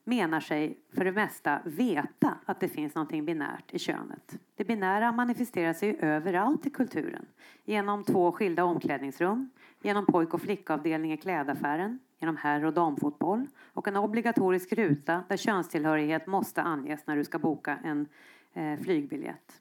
menar 0.05 0.39
sig 0.39 0.77
för 0.93 1.05
det 1.05 1.11
mesta 1.11 1.59
veta 1.65 2.37
att 2.45 2.59
det 2.59 2.67
finns 2.67 2.95
någonting 2.95 3.25
binärt 3.25 3.73
i 3.73 3.79
könet. 3.79 4.37
Det 4.55 4.63
binära 4.63 5.11
manifesterar 5.11 5.73
sig 5.73 5.97
överallt 5.99 6.65
i 6.65 6.69
kulturen. 6.69 7.25
Genom 7.63 8.03
två 8.03 8.31
skilda 8.31 8.63
omklädningsrum, 8.63 9.49
genom 9.81 10.05
pojk 10.05 10.33
och 10.33 10.41
flickavdelning 10.41 11.13
i 11.13 11.17
klädaffären, 11.17 11.99
genom 12.19 12.37
herr 12.37 12.65
och 12.65 12.73
damfotboll 12.73 13.47
och 13.73 13.87
en 13.87 13.95
obligatorisk 13.95 14.73
ruta 14.73 15.23
där 15.27 15.37
könstillhörighet 15.37 16.27
måste 16.27 16.61
anges 16.61 17.07
när 17.07 17.15
du 17.15 17.23
ska 17.23 17.39
boka 17.39 17.77
en 17.83 18.07
eh, 18.53 18.79
flygbiljett. 18.79 19.59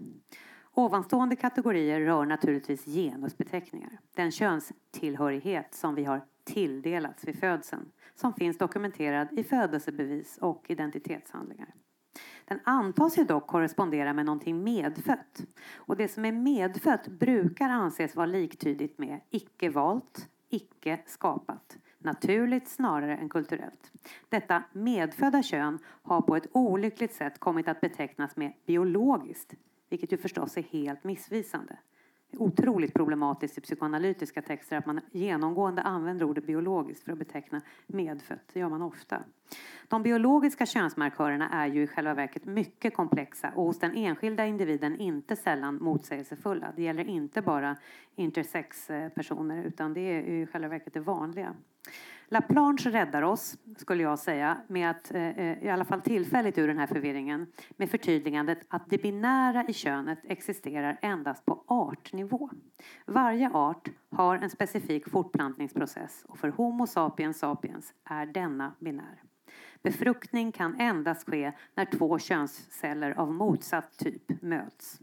Ovanstående 0.74 1.36
kategorier 1.36 2.00
rör 2.00 2.26
naturligtvis 2.26 2.84
genusbeteckningar. 2.84 3.98
Den 4.14 4.30
könstillhörighet 4.30 5.74
som 5.74 5.94
vi 5.94 6.04
har 6.04 6.20
tilldelats 6.44 7.28
vid 7.28 7.38
födseln 7.38 7.90
som 8.14 8.34
finns 8.34 8.58
dokumenterad 8.58 9.28
i 9.38 9.44
födelsebevis 9.44 10.38
och 10.38 10.64
identitetshandlingar. 10.68 11.74
Den 12.44 12.60
antas 12.64 13.18
ju 13.18 13.24
dock 13.24 13.46
korrespondera 13.46 14.12
med 14.12 14.26
någonting 14.26 14.64
medfött. 14.64 15.44
Och 15.74 15.96
det 15.96 16.08
som 16.08 16.24
är 16.24 16.32
medfött 16.32 17.08
brukar 17.08 17.68
anses 17.68 18.16
vara 18.16 18.26
liktydigt 18.26 18.98
med 18.98 19.20
icke 19.30 19.68
valt, 19.68 20.28
icke 20.48 21.02
skapat. 21.06 21.76
Naturligt 21.98 22.68
snarare 22.68 23.16
än 23.16 23.28
kulturellt. 23.28 23.92
Detta 24.28 24.62
medfödda 24.72 25.42
kön 25.42 25.78
har 26.02 26.20
på 26.20 26.36
ett 26.36 26.46
olyckligt 26.52 27.14
sätt 27.14 27.38
kommit 27.38 27.68
att 27.68 27.80
betecknas 27.80 28.36
med 28.36 28.52
biologiskt, 28.66 29.54
vilket 29.88 30.12
ju 30.12 30.16
förstås 30.16 30.56
är 30.56 30.62
helt 30.62 31.04
missvisande 31.04 31.78
otroligt 32.38 32.94
problematiskt 32.94 33.58
i 33.58 33.60
psykoanalytiska 33.60 34.42
texter 34.42 34.76
att 34.76 34.86
man 34.86 35.00
genomgående 35.12 35.82
använder 35.82 36.24
ordet 36.24 36.46
biologiskt 36.46 37.04
för 37.04 37.12
att 37.12 37.18
beteckna 37.18 37.60
medfött. 37.86 38.50
Det 38.52 38.60
gör 38.60 38.68
man 38.68 38.82
ofta. 38.82 39.22
De 39.88 40.02
biologiska 40.02 40.66
könsmarkörerna 40.66 41.48
är 41.48 41.66
ju 41.66 41.82
i 41.82 41.86
själva 41.86 42.14
verket 42.14 42.44
mycket 42.44 42.94
komplexa 42.94 43.52
och 43.54 43.64
hos 43.64 43.78
den 43.78 43.96
enskilda 43.96 44.46
individen 44.46 45.00
inte 45.00 45.36
sällan 45.36 45.74
motsägelsefulla. 45.82 46.72
Det 46.76 46.82
gäller 46.82 47.04
inte 47.04 47.42
bara 47.42 47.76
intersex-personer 48.14 49.64
utan 49.64 49.94
det 49.94 50.00
är 50.00 50.22
i 50.22 50.46
själva 50.46 50.68
verket 50.68 50.94
det 50.94 51.00
vanliga. 51.00 51.54
Laplanche 52.28 52.90
räddar 52.90 53.22
oss, 53.22 53.58
skulle 53.76 54.02
jag 54.02 54.18
säga, 54.18 54.58
med 54.68 54.90
att, 54.90 55.14
eh, 55.14 55.22
eh, 55.22 55.64
i 55.64 55.68
alla 55.68 55.84
fall 55.84 56.00
tillfälligt 56.00 56.58
ur 56.58 56.68
den 56.68 56.78
här 56.78 56.86
förvirringen, 56.86 57.46
med 57.76 57.90
förtydligandet 57.90 58.58
att 58.68 58.90
det 58.90 59.02
binära 59.02 59.64
i 59.68 59.72
könet 59.72 60.18
existerar 60.24 60.98
endast 61.02 61.44
på 61.44 61.64
artnivå. 61.66 62.50
Varje 63.06 63.50
art 63.50 63.88
har 64.10 64.36
en 64.36 64.50
specifik 64.50 65.08
fortplantningsprocess 65.08 66.24
och 66.28 66.38
för 66.38 66.48
Homo 66.48 66.86
sapiens 66.86 67.38
sapiens 67.38 67.94
är 68.04 68.26
denna 68.26 68.72
binär. 68.78 69.22
Befruktning 69.82 70.52
kan 70.52 70.80
endast 70.80 71.28
ske 71.28 71.52
när 71.74 71.84
två 71.84 72.18
könsceller 72.18 73.10
av 73.10 73.32
motsatt 73.32 73.98
typ 73.98 74.42
möts. 74.42 75.00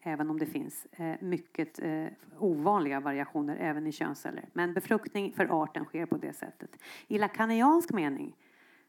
Även 0.00 0.30
om 0.30 0.38
det 0.38 0.46
finns 0.46 0.86
eh, 0.92 1.14
mycket 1.20 1.82
eh, 1.82 2.06
ovanliga 2.38 3.00
variationer 3.00 3.56
även 3.56 3.86
i 3.86 3.92
könsceller. 3.92 4.48
Men 4.52 4.74
befruktning 4.74 5.32
för 5.32 5.62
arten 5.62 5.84
sker 5.84 6.06
på 6.06 6.16
det 6.16 6.32
sättet. 6.32 6.70
I 7.08 7.18
lakaniansk 7.18 7.92
mening 7.92 8.36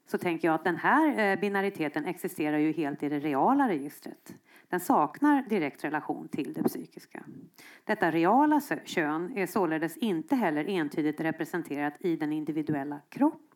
så 0.07 0.17
tänker 0.17 0.47
jag 0.47 0.55
att 0.55 0.63
den 0.63 0.77
här 0.77 1.19
eh, 1.19 1.39
binariteten 1.39 2.05
existerar 2.05 2.57
ju 2.57 2.71
helt 2.71 3.03
i 3.03 3.09
det 3.09 3.19
reala 3.19 3.69
registret. 3.69 4.35
Den 4.69 4.79
saknar 4.79 5.41
direkt 5.49 5.83
relation 5.83 6.27
till 6.27 6.53
det 6.53 6.63
psykiska. 6.63 7.23
Detta 7.83 8.11
reala 8.11 8.61
kön 8.85 9.37
är 9.37 9.45
således 9.45 9.97
inte 9.97 10.35
heller 10.35 10.69
entydigt 10.69 11.19
representerat 11.19 11.93
i 11.99 12.15
den 12.15 12.33
individuella 12.33 13.01
kroppen. 13.09 13.48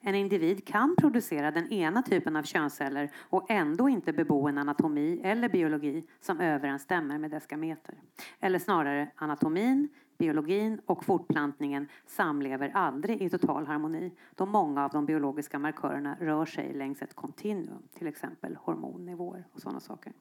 En 0.00 0.14
individ 0.14 0.66
kan 0.66 0.96
producera 0.96 1.50
den 1.50 1.72
ena 1.72 2.02
typen 2.02 2.36
av 2.36 2.42
könsceller 2.42 3.10
och 3.16 3.50
ändå 3.50 3.88
inte 3.88 4.12
bebo 4.12 4.48
en 4.48 4.58
anatomi 4.58 5.20
eller 5.24 5.48
biologi 5.48 6.06
som 6.20 6.40
överensstämmer 6.40 7.18
med 7.18 7.30
dess 7.30 7.46
gameter. 7.46 7.94
Eller 8.40 8.58
snarare 8.58 9.10
anatomin, 9.16 9.88
Biologin 10.22 10.80
och 10.86 11.04
fortplantningen 11.04 11.88
samlever 12.06 12.68
aldrig 12.74 13.22
i 13.22 13.30
total 13.30 13.66
harmoni 13.66 14.12
då 14.34 14.46
många 14.46 14.84
av 14.84 14.90
de 14.90 15.06
biologiska 15.06 15.58
markörerna 15.58 16.16
rör 16.20 16.46
sig 16.46 16.74
längs 16.74 17.02
ett 17.02 17.14
kontinuum, 17.14 17.82
till 17.94 18.06
exempel 18.06 18.56
hormonnivåer 18.56 19.44
och 19.52 19.60
sådana 19.60 19.80
saker. 19.80 20.12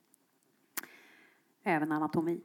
Även 1.63 1.91
anatomi. 1.91 2.41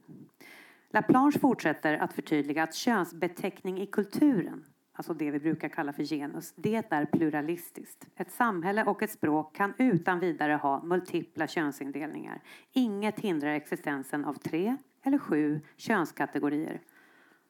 Laplanche 0.91 1.39
fortsätter 1.39 1.99
att 1.99 2.13
förtydliga 2.13 2.63
att 2.63 2.75
könsbeteckning 2.75 3.81
i 3.81 3.87
kulturen 3.87 4.65
alltså 4.97 5.15
det 5.15 5.31
vi 5.31 5.39
brukar 5.39 5.69
kalla 5.69 5.93
för 5.93 6.03
genus, 6.03 6.53
det 6.57 6.85
är 6.91 7.07
pluralistiskt. 7.07 8.07
Ett 8.17 8.31
samhälle 8.31 8.85
och 8.85 9.03
ett 9.03 9.11
språk 9.11 9.57
kan 9.57 9.75
utan 9.79 10.21
vidare 10.21 10.53
ha 10.53 10.83
multipla 10.83 11.47
könsindelningar. 11.47 12.43
Inget 12.73 13.21
hindrar 13.21 13.51
existensen 13.51 14.25
av 14.25 14.35
tre 14.35 14.77
eller 15.03 15.19
sju 15.19 15.61
könskategorier 15.77 16.81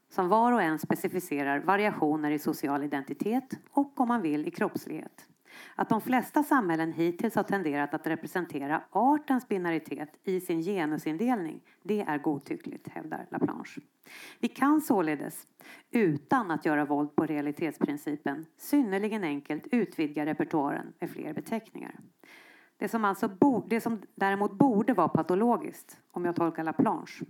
som 0.09 0.29
var 0.29 0.53
och 0.53 0.63
en 0.63 0.79
specificerar 0.79 1.61
variationer 1.61 2.31
i 2.31 2.39
social 2.39 2.85
identitet 2.85 3.59
och, 3.71 4.01
om 4.01 4.09
man 4.09 4.23
vill, 4.23 4.49
i 4.49 4.51
kroppslighet. 4.51 5.27
Att 5.75 5.89
de 5.89 6.01
flesta 6.01 6.43
samhällen 6.43 6.93
hittills 6.93 7.35
har 7.35 7.43
tenderat 7.43 7.95
att 7.95 8.07
representera 8.07 8.83
artens 8.91 9.49
binaritet 9.49 10.09
i 10.25 10.41
sin 10.41 10.63
genusindelning, 10.63 11.61
det 11.83 12.01
är 12.01 12.19
godtyckligt, 12.19 12.89
hävdar 12.89 13.27
Laplanche. 13.31 13.81
Vi 14.39 14.49
kan 14.49 14.81
således, 14.81 15.47
utan 15.91 16.51
att 16.51 16.65
göra 16.65 16.85
våld 16.85 17.17
på 17.17 17.27
realitetsprincipen, 17.27 18.47
synnerligen 18.57 19.25
enkelt 19.25 19.67
utvidga 19.71 20.27
repertoaren 20.27 20.93
med 21.01 21.11
fler 21.11 21.33
beteckningar. 21.33 21.95
Det 22.79 22.89
som, 22.89 23.05
alltså 23.05 23.29
bo, 23.29 23.67
det 23.69 23.81
som 23.81 24.03
däremot 24.15 24.53
borde 24.53 24.95
vara 24.95 25.09
patologiskt, 25.09 26.01
om 26.11 26.25
jag 26.25 26.37
tolkar 26.37 26.65
Laplanche, 26.65 27.25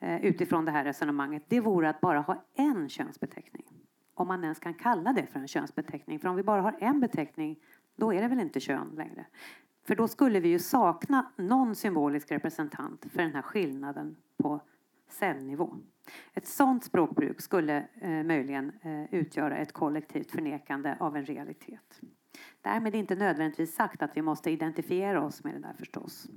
eh, 0.00 0.24
utifrån 0.24 0.64
det 0.64 0.70
här 0.70 0.84
resonemanget, 0.84 1.42
det 1.48 1.60
vore 1.60 1.88
att 1.88 2.00
bara 2.00 2.20
ha 2.20 2.44
en 2.54 2.88
könsbeteckning 2.88 3.77
om 4.20 4.28
man 4.28 4.44
ens 4.44 4.58
kan 4.58 4.74
kalla 4.74 5.12
det 5.12 5.26
för 5.26 5.40
en 5.40 5.48
könsbeteckning. 5.48 6.18
För 6.18 6.28
om 6.28 6.36
vi 6.36 6.42
bara 6.42 6.62
har 6.62 6.76
en 6.80 7.00
beteckning, 7.00 7.58
då 7.96 8.14
är 8.14 8.22
det 8.22 8.28
väl 8.28 8.40
inte 8.40 8.60
kön 8.60 8.88
längre. 8.96 9.26
För 9.86 9.96
då 9.96 10.08
skulle 10.08 10.40
vi 10.40 10.48
ju 10.48 10.58
sakna 10.58 11.32
någon 11.36 11.74
symbolisk 11.74 12.32
representant 12.32 13.06
för 13.12 13.22
den 13.22 13.34
här 13.34 13.42
skillnaden 13.42 14.16
på 14.36 14.60
cellnivå. 15.08 15.76
Ett 16.34 16.46
sådant 16.46 16.84
språkbruk 16.84 17.40
skulle 17.40 17.88
eh, 18.00 18.24
möjligen 18.24 18.72
eh, 18.82 19.14
utgöra 19.14 19.56
ett 19.56 19.72
kollektivt 19.72 20.30
förnekande 20.30 20.96
av 21.00 21.16
en 21.16 21.24
realitet. 21.24 22.00
Därmed 22.62 22.94
inte 22.94 23.16
nödvändigtvis 23.16 23.74
sagt 23.74 24.02
att 24.02 24.16
vi 24.16 24.22
måste 24.22 24.50
identifiera 24.50 25.24
oss 25.24 25.44
med 25.44 25.54
det 25.54 25.60
där 25.60 25.74
förstås. 25.78 26.28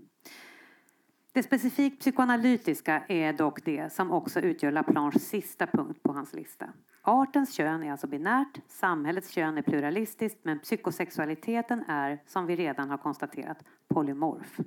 Det 1.32 1.44
specifikt 1.44 2.00
psykoanalytiska 2.00 3.04
är 3.08 3.34
dock 3.34 3.66
det 3.66 3.94
som 3.94 4.12
också 4.12 4.40
utgör 4.40 4.72
Laplanches 4.72 5.28
sista 5.28 5.68
punkt 5.68 6.04
på 6.04 6.14
hans 6.14 6.34
lista. 6.34 6.70
Artens 7.02 7.54
kön 7.54 7.84
är 7.84 7.91
alltså 7.91 8.08
binärt, 8.08 8.60
samhällets 8.68 9.30
kön 9.30 9.58
är 9.58 9.62
pluralistiskt 9.62 10.39
men 10.43 10.60
psykosexualiteten 10.60 11.84
är, 11.88 12.20
som 12.26 12.45
vi 12.45 12.56
redan 12.56 12.89
har 12.89 12.97
konstaterat, 12.97 13.64
polymorf. 13.88 14.60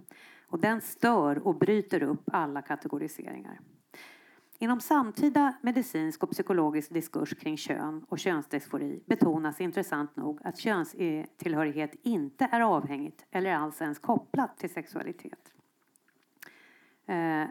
Och 0.46 0.60
den 0.60 0.80
stör 0.80 1.46
och 1.46 1.58
bryter 1.58 2.02
upp 2.02 2.22
alla 2.32 2.62
kategoriseringar. 2.62 3.60
Inom 4.58 4.80
samtida 4.80 5.54
medicinsk 5.62 6.22
och 6.22 6.30
psykologisk 6.30 6.92
diskurs 6.92 7.34
kring 7.34 7.56
kön 7.56 8.04
och 8.08 8.18
könsdysfori 8.18 9.02
betonas 9.06 9.60
intressant 9.60 10.16
nog 10.16 10.40
att 10.44 10.58
könstillhörighet 10.58 11.94
inte 12.02 12.48
är 12.52 12.60
avhängigt 12.60 13.26
eller 13.30 13.54
alls 13.54 13.80
ens 13.82 13.98
kopplat 13.98 14.58
till 14.58 14.70
sexualitet. 14.70 15.52
Eh, 17.06 17.44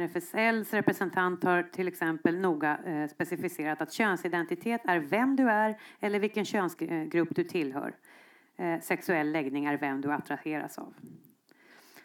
RFSLs 0.00 0.72
representant 0.72 1.44
har 1.44 1.62
till 1.62 1.88
exempel 1.88 2.38
noga 2.38 2.78
eh, 2.86 3.08
specificerat 3.08 3.80
att 3.80 3.92
könsidentitet 3.92 4.80
är 4.84 4.98
vem 4.98 5.36
du 5.36 5.50
är 5.50 5.78
eller 6.00 6.18
vilken 6.18 6.44
könsgrupp 6.44 7.34
du 7.34 7.44
tillhör. 7.44 7.94
Eh, 8.56 8.80
sexuell 8.80 9.32
läggning 9.32 9.64
är 9.64 9.76
vem 9.76 10.00
du 10.00 10.12
attraheras 10.12 10.78
av. 10.78 10.94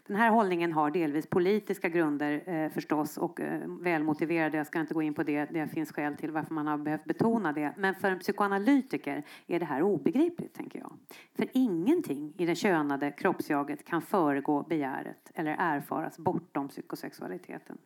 Den 0.10 0.18
här 0.18 0.30
hållningen 0.30 0.74
har 0.74 0.92
delvis 0.92 1.28
politiska 1.28 1.90
grunder 1.90 2.44
eh, 2.46 2.70
förstås 2.72 3.18
och 3.18 3.40
eh, 3.40 3.62
välmotiverade. 3.68 4.58
Jag 4.58 4.68
ska 4.68 4.80
inte 4.80 4.94
gå 4.94 5.02
in 5.02 5.14
på 5.14 5.24
det. 5.24 5.46
Det 5.46 5.68
finns 5.68 5.92
skäl 5.92 6.16
till 6.16 6.32
varför 6.32 6.54
man 6.54 6.68
har 6.68 6.78
behövt 6.78 7.06
betona 7.06 7.54
det. 7.54 7.74
Men 7.78 7.96
för 7.96 8.12
en 8.12 8.20
psykoanalytiker 8.20 9.24
är 9.48 9.60
det 9.60 9.66
här 9.66 9.82
obegripligt, 9.82 10.54
tänker 10.54 10.80
jag. 10.80 10.94
För 11.36 11.48
ingenting 11.54 12.34
i 12.38 12.46
det 12.46 12.56
könade 12.56 13.12
kroppsjaget 13.12 13.86
kan 13.86 14.02
föregå 14.02 14.64
begäret 14.64 15.32
eller 15.34 15.56
erfaras 15.60 16.18
bortom 16.18 16.68
psykosexualiteten. 16.68 17.78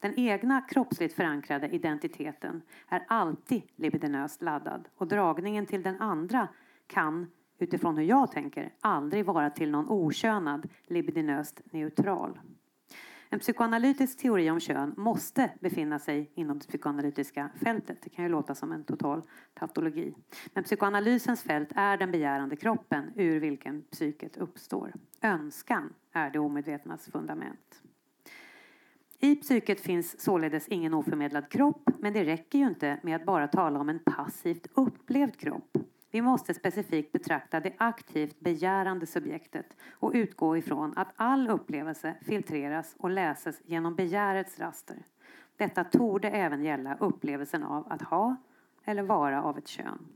Den 0.00 0.14
egna 0.16 0.60
kroppsligt 0.60 1.14
förankrade 1.14 1.68
identiteten 1.68 2.62
är 2.88 3.04
alltid 3.08 3.62
libidinöst 3.76 4.42
laddad 4.42 4.88
och 4.96 5.08
dragningen 5.08 5.66
till 5.66 5.82
den 5.82 6.00
andra 6.00 6.48
kan 6.86 7.26
utifrån 7.58 7.96
hur 7.96 8.04
jag 8.04 8.32
tänker, 8.32 8.72
aldrig 8.80 9.24
vara 9.24 9.50
till 9.50 9.70
någon 9.70 9.88
okönad, 9.88 10.68
libidinöst 10.86 11.60
neutral. 11.64 12.38
En 13.28 13.38
psykoanalytisk 13.38 14.18
teori 14.18 14.50
om 14.50 14.60
kön 14.60 14.94
måste 14.96 15.50
befinna 15.60 15.98
sig 15.98 16.30
inom 16.34 16.58
det 16.58 16.66
psykoanalytiska 16.66 17.50
fältet. 17.62 17.98
Det 18.02 18.10
kan 18.10 18.24
ju 18.24 18.30
låta 18.30 18.54
som 18.54 18.72
en 18.72 18.84
total 18.84 19.22
tautologi. 19.54 20.14
Men 20.54 20.64
psykoanalysens 20.64 21.42
fält 21.42 21.68
är 21.74 21.96
den 21.96 22.10
begärande 22.10 22.56
kroppen 22.56 23.04
ur 23.16 23.40
vilken 23.40 23.82
psyket 23.82 24.36
uppstår. 24.36 24.92
Önskan 25.22 25.94
är 26.12 26.30
det 26.30 26.38
omedvetnas 26.38 27.06
fundament. 27.06 27.82
I 29.18 29.36
psyket 29.36 29.80
finns 29.80 30.20
således 30.20 30.68
ingen 30.68 30.94
oförmedlad 30.94 31.48
kropp, 31.48 31.90
men 31.98 32.12
det 32.12 32.24
räcker 32.24 32.58
ju 32.58 32.66
inte 32.66 32.98
med 33.02 33.16
att 33.16 33.24
bara 33.24 33.48
tala 33.48 33.80
om 33.80 33.88
en 33.88 33.98
passivt 33.98 34.66
upplevd 34.74 35.36
kropp. 35.36 35.78
Vi 36.10 36.22
måste 36.22 36.54
specifikt 36.54 37.12
betrakta 37.12 37.60
det 37.60 37.72
aktivt 37.78 38.40
begärande 38.40 39.06
subjektet 39.06 39.76
och 39.90 40.12
utgå 40.14 40.56
ifrån 40.56 40.92
att 40.96 41.12
all 41.16 41.50
upplevelse 41.50 42.14
filtreras 42.20 42.94
och 42.98 43.10
läses 43.10 43.60
genom 43.64 43.94
begärets 43.94 44.58
raster. 44.58 44.96
Detta 45.56 45.84
torde 45.84 46.30
även 46.30 46.64
gälla 46.64 46.96
upplevelsen 47.00 47.62
av 47.62 47.92
att 47.92 48.02
ha 48.02 48.36
eller 48.84 49.02
vara 49.02 49.42
av 49.42 49.58
ett 49.58 49.68
kön. 49.68 50.08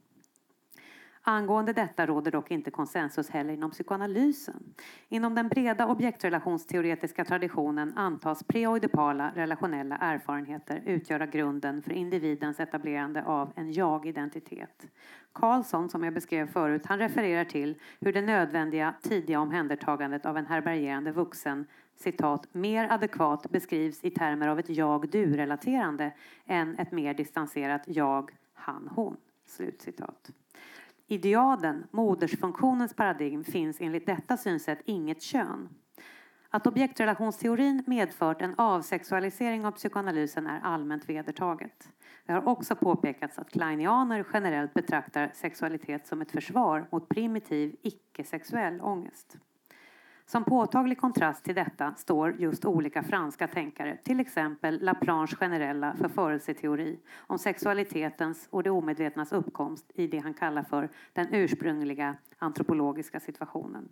Angående 1.23 1.73
detta 1.73 2.07
råder 2.07 2.31
dock 2.31 2.51
inte 2.51 2.71
konsensus 2.71 3.31
heller 3.31 3.55
inom 3.55 3.71
psykoanalysen. 3.71 4.75
Inom 5.09 5.35
den 5.35 5.49
breda 5.49 5.87
objektrelationsteoretiska 5.87 7.25
traditionen 7.25 7.93
antas 7.97 8.45
preoidipala 8.45 9.33
relationella 9.35 9.97
erfarenheter 9.97 10.83
utgöra 10.87 11.27
grunden 11.27 11.83
för 11.83 11.93
individens 11.93 12.61
etablerande 12.61 13.25
av 13.25 13.53
en 13.57 13.73
jag-identitet. 13.73 14.87
Karlsson, 15.33 15.89
som 15.89 16.05
jag 16.05 16.15
beskrev 16.15 16.47
förut, 16.47 16.87
han 16.87 16.99
refererar 16.99 17.45
till 17.45 17.79
hur 18.01 18.13
det 18.13 18.23
nödvändiga 18.23 18.95
tidiga 19.03 19.41
omhändertagandet 19.41 20.27
av 20.27 20.37
en 20.37 20.47
härbärgerande 20.47 21.13
vuxen 21.13 21.67
citat, 21.97 22.55
mer 22.55 22.93
adekvat 22.93 23.51
beskrivs 23.51 24.05
i 24.05 24.11
termer 24.11 24.49
av 24.49 24.59
ett 24.59 24.69
jag-du-relaterande 24.69 26.13
än 26.47 26.79
ett 26.79 26.93
mer 26.93 27.15
distanserat 27.15 27.83
jag, 27.87 28.31
han, 28.55 28.89
hon. 28.95 29.17
Slutcitat. 29.47 30.31
Idealen, 31.13 31.87
modersfunktionens 31.91 32.95
paradigm, 32.95 33.45
finns 33.45 33.81
enligt 33.81 34.07
detta 34.07 34.37
synsätt 34.37 34.79
inget 34.85 35.23
kön. 35.23 35.69
Att 36.51 36.67
objektrelationsteorin 36.67 37.85
medfört 37.87 38.43
en 38.43 38.55
avsexualisering 38.59 39.67
av 39.67 39.73
psykoanalysen 39.73 40.47
är 40.47 40.61
allmänt 40.61 41.09
vedertaget. 41.09 41.89
Det 42.27 42.33
har 42.33 42.49
också 42.49 42.77
påpekats 42.77 43.39
att 43.39 43.51
kleinianer 43.51 44.27
generellt 44.33 44.75
betraktar 44.75 45.31
sexualitet 45.35 46.07
som 46.07 46.21
ett 46.21 46.31
försvar 46.31 46.89
mot 46.91 47.09
primitiv 47.09 47.77
icke-sexuell 47.83 48.81
ångest. 48.81 49.37
Som 50.31 50.45
påtaglig 50.45 50.99
kontrast 50.99 51.45
till 51.45 51.55
detta 51.55 51.95
står 51.95 52.35
just 52.39 52.65
olika 52.65 53.03
franska 53.03 53.49
tänkare, 53.49 53.99
till 54.05 54.21
exempel 54.21 54.83
Laplanches 54.83 55.39
generella 55.39 55.95
förförelseteori 55.95 56.99
om 57.17 57.39
sexualitetens 57.39 58.49
och 58.51 58.63
det 58.63 58.71
omedvetnas 58.71 59.33
uppkomst 59.33 59.91
i 59.95 60.07
det 60.07 60.19
han 60.19 60.35
kallar 60.35 60.63
för 60.63 60.89
den 61.13 61.35
ursprungliga 61.35 62.17
antropologiska 62.39 63.21
situationen. 63.21 63.89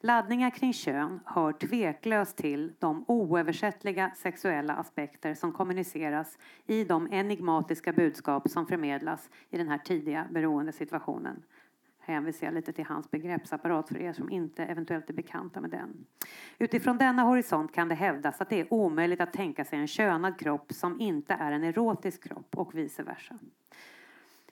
Laddningar 0.00 0.50
kring 0.50 0.72
kön 0.72 1.20
hör 1.24 1.52
tveklöst 1.52 2.36
till 2.36 2.72
de 2.78 3.04
oöversättliga 3.08 4.10
sexuella 4.16 4.74
aspekter 4.74 5.34
som 5.34 5.52
kommuniceras 5.52 6.38
i 6.66 6.84
de 6.84 7.12
enigmatiska 7.12 7.92
budskap 7.92 8.50
som 8.50 8.66
förmedlas 8.66 9.30
i 9.50 9.58
den 9.58 9.68
här 9.68 9.78
tidiga 9.78 10.26
beroendesituationen 10.30 11.42
hänvisar 12.10 12.46
jag 12.46 12.54
lite 12.54 12.72
till 12.72 12.84
hans 12.84 13.10
begreppsapparat 13.10 13.88
för 13.88 13.98
er 13.98 14.12
som 14.12 14.30
inte 14.30 14.64
eventuellt 14.64 15.10
är 15.10 15.14
bekanta 15.14 15.60
med 15.60 15.70
den. 15.70 16.06
Utifrån 16.58 16.98
denna 16.98 17.22
horisont 17.22 17.72
kan 17.72 17.88
det 17.88 17.94
hävdas 17.94 18.40
att 18.40 18.50
det 18.50 18.60
är 18.60 18.72
omöjligt 18.72 19.20
att 19.20 19.32
tänka 19.32 19.64
sig 19.64 19.78
en 19.78 19.86
könad 19.86 20.38
kropp 20.38 20.72
som 20.72 21.00
inte 21.00 21.34
är 21.34 21.52
en 21.52 21.64
erotisk 21.64 22.22
kropp 22.28 22.58
och 22.58 22.74
vice 22.74 23.02
versa. 23.02 23.38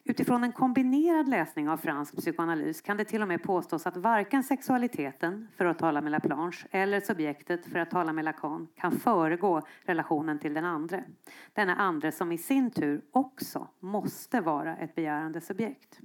Utifrån 0.04 0.44
en 0.44 0.52
kombinerad 0.52 1.28
läsning 1.28 1.68
av 1.68 1.76
fransk 1.76 2.16
psykoanalys 2.16 2.80
kan 2.80 2.96
det 2.96 3.04
till 3.04 3.22
och 3.22 3.28
med 3.28 3.42
påstås 3.42 3.86
att 3.86 3.96
varken 3.96 4.44
sexualiteten, 4.44 5.48
för 5.56 5.64
att 5.64 5.78
tala 5.78 6.00
med 6.00 6.12
Laplanche, 6.12 6.66
eller 6.70 7.00
subjektet, 7.00 7.66
för 7.66 7.78
att 7.78 7.90
tala 7.90 8.12
med 8.12 8.24
Lacan, 8.24 8.68
kan 8.74 8.92
föregå 8.92 9.62
relationen 9.82 10.38
till 10.38 10.54
den 10.54 10.64
andre. 10.64 11.04
Denna 11.52 11.76
andre 11.76 12.12
som 12.12 12.32
i 12.32 12.38
sin 12.38 12.70
tur 12.70 13.02
också 13.11 13.68
måste 13.80 14.40
vara 14.40 14.76
ett 14.76 14.94
begärande 14.94 15.40
subjekt. 15.40 16.00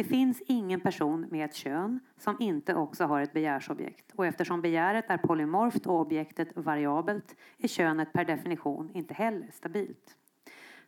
Det 0.00 0.04
finns 0.04 0.42
ingen 0.46 0.80
person 0.80 1.26
med 1.30 1.44
ett 1.44 1.54
kön 1.54 2.00
som 2.16 2.36
inte 2.40 2.74
också 2.74 3.04
har 3.04 3.20
ett 3.20 3.32
begärsobjekt 3.32 4.12
och 4.16 4.26
eftersom 4.26 4.60
begäret 4.60 5.10
är 5.10 5.16
polymorft 5.16 5.86
och 5.86 6.00
objektet 6.00 6.56
variabelt 6.56 7.36
är 7.58 7.68
könet 7.68 8.12
per 8.12 8.24
definition 8.24 8.90
inte 8.94 9.14
heller 9.14 9.50
stabilt. 9.52 10.16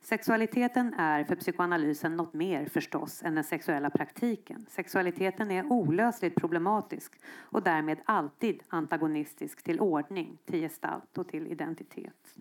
Sexualiteten 0.00 0.94
är 0.94 1.24
för 1.24 1.36
psykoanalysen 1.36 2.16
något 2.16 2.32
mer 2.32 2.66
förstås 2.66 3.22
än 3.22 3.34
den 3.34 3.44
sexuella 3.44 3.90
praktiken. 3.90 4.66
Sexualiteten 4.68 5.50
är 5.50 5.72
olösligt 5.72 6.36
problematisk 6.36 7.12
och 7.38 7.62
därmed 7.62 7.98
alltid 8.04 8.62
antagonistisk 8.68 9.62
till 9.62 9.80
ordning, 9.80 10.38
till 10.44 10.60
gestalt 10.60 11.18
och 11.18 11.28
till 11.28 11.46
identitet. 11.46 12.36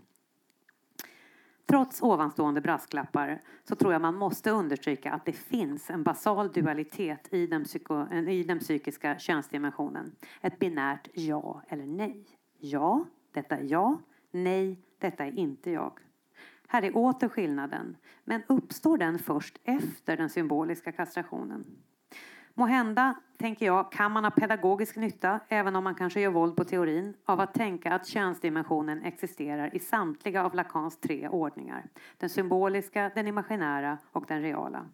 Trots 1.66 2.02
ovanstående 2.02 2.62
brasklappar 2.62 3.42
så 3.64 3.76
tror 3.76 3.94
jag 3.94 4.02
man 4.02 4.16
måste 4.16 4.52
understryka 4.52 5.12
att 5.12 5.26
det 5.26 5.34
finns 5.34 5.90
en 5.90 6.04
basal 6.04 6.52
dualitet 6.52 7.34
i 7.34 7.48
den, 7.48 7.64
psyko, 7.64 8.14
i 8.14 8.44
den 8.44 8.60
psykiska 8.60 9.20
könsdimensionen. 9.20 10.16
Ett 10.42 10.60
binärt 10.60 11.08
ja 11.14 11.62
eller 11.68 11.86
nej. 11.86 12.26
Ja, 12.58 13.06
detta 13.32 13.58
är 13.58 13.64
jag. 13.64 13.98
Nej, 14.32 14.80
detta 14.98 15.26
är 15.26 15.40
inte 15.40 15.72
jag. 15.72 16.00
Här 16.68 16.84
är 16.84 16.98
åter 16.98 17.30
skillnaden, 17.30 17.98
men 18.24 18.44
uppstår 18.48 18.98
den 18.98 19.20
först 19.20 19.58
efter 19.64 20.18
den 20.18 20.30
symboliska 20.30 20.92
kastrationen? 20.92 21.66
Må 22.54 22.66
hända, 22.66 23.16
tänker 23.38 23.66
jag, 23.66 23.92
kan 23.92 24.12
man 24.12 24.24
ha 24.24 24.32
pedagogisk 24.32 24.96
nytta, 24.96 25.40
även 25.50 25.76
om 25.76 25.84
man 25.84 25.96
kanske 25.96 26.22
gör 26.22 26.32
våld 26.32 26.56
på 26.56 26.64
teorin, 26.64 27.14
av 27.26 27.40
att 27.40 27.54
tänka 27.54 27.94
att 27.94 28.08
könsdimensionen 28.08 29.04
existerar 29.04 29.76
i 29.76 29.80
samtliga 29.80 30.46
av 30.46 30.56
Lacans 30.56 31.00
tre 31.00 31.30
ordningar. 31.30 31.90
Den 32.18 32.30
symboliska, 32.30 33.12
den 33.16 33.28
imaginära 33.28 33.98
och 34.12 34.26
den 34.28 34.42
reala. 34.42 34.86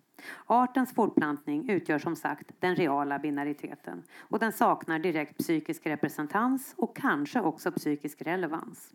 Artens 0.46 0.94
fortplantning 0.94 1.70
utgör 1.70 2.00
som 2.00 2.16
sagt 2.16 2.52
den 2.60 2.76
reala 2.76 3.20
binariteten 3.20 4.04
och 4.20 4.40
den 4.40 4.52
saknar 4.52 5.00
direkt 5.00 5.38
psykisk 5.38 5.86
representans 5.86 6.74
och 6.78 6.96
kanske 6.96 7.42
också 7.42 7.72
psykisk 7.72 8.22
relevans. 8.22 8.94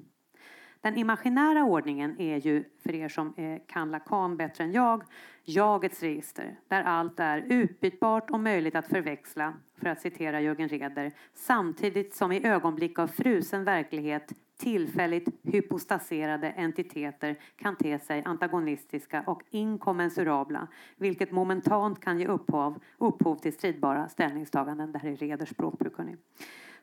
Den 0.82 0.96
imaginära 0.96 1.64
ordningen 1.64 2.20
är 2.20 2.36
ju, 2.36 2.64
för 2.82 2.94
er 2.94 3.08
som 3.08 3.34
eh, 3.36 3.58
kan 3.66 3.90
Lacan 3.90 4.36
bättre 4.36 4.64
än 4.64 4.72
jag, 4.72 5.02
jagets 5.44 6.02
register, 6.02 6.58
där 6.68 6.82
allt 6.82 7.20
är 7.20 7.38
utbytbart 7.48 8.30
och 8.30 8.40
möjligt 8.40 8.74
att 8.74 8.88
förväxla, 8.88 9.54
för 9.76 9.88
att 9.88 10.00
citera 10.00 10.40
Jörgen 10.40 10.68
Reder, 10.68 11.12
samtidigt 11.34 12.14
som 12.14 12.32
i 12.32 12.46
ögonblick 12.46 12.98
av 12.98 13.06
frusen 13.06 13.64
verklighet 13.64 14.32
tillfälligt 14.56 15.28
hypostaserade 15.42 16.50
entiteter 16.50 17.38
kan 17.56 17.76
te 17.76 17.98
sig 17.98 18.22
antagonistiska 18.24 19.24
och 19.26 19.42
inkommensurabla, 19.50 20.68
vilket 20.96 21.30
momentant 21.32 22.00
kan 22.00 22.18
ge 22.18 22.26
upphov, 22.26 22.82
upphov 22.98 23.36
till 23.36 23.52
stridbara 23.52 24.08
ställningstaganden. 24.08 24.92
Det 24.92 24.98
här 24.98 25.10
är 25.10 25.16
Reders 25.16 25.48
språkbruk. 25.48 25.92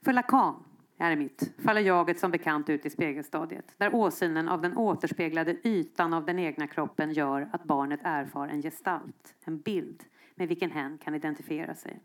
För 0.01 0.13
Lacan 0.13 0.63
här 0.99 1.11
är 1.11 1.15
mitt. 1.15 1.53
Faller 1.57 1.81
jaget 1.81 2.19
som 2.19 2.31
bekant 2.31 2.69
ut 2.69 2.85
i 2.85 2.89
spegelstadiet, 2.89 3.73
där 3.77 3.95
åsynen 3.95 4.49
av 4.49 4.61
den 4.61 4.77
återspeglade 4.77 5.55
ytan 5.63 6.13
av 6.13 6.25
den 6.25 6.39
egna 6.39 6.67
kroppen 6.67 7.13
gör 7.13 7.49
att 7.51 7.63
barnet 7.63 7.99
erfar 8.03 8.47
en 8.47 8.61
gestalt, 8.61 9.35
en 9.45 9.59
bild, 9.59 10.03
med 10.35 10.47
vilken 10.47 10.71
hen 10.71 10.97
kan 10.97 11.15
identifiera 11.15 11.75
sig. 11.75 11.99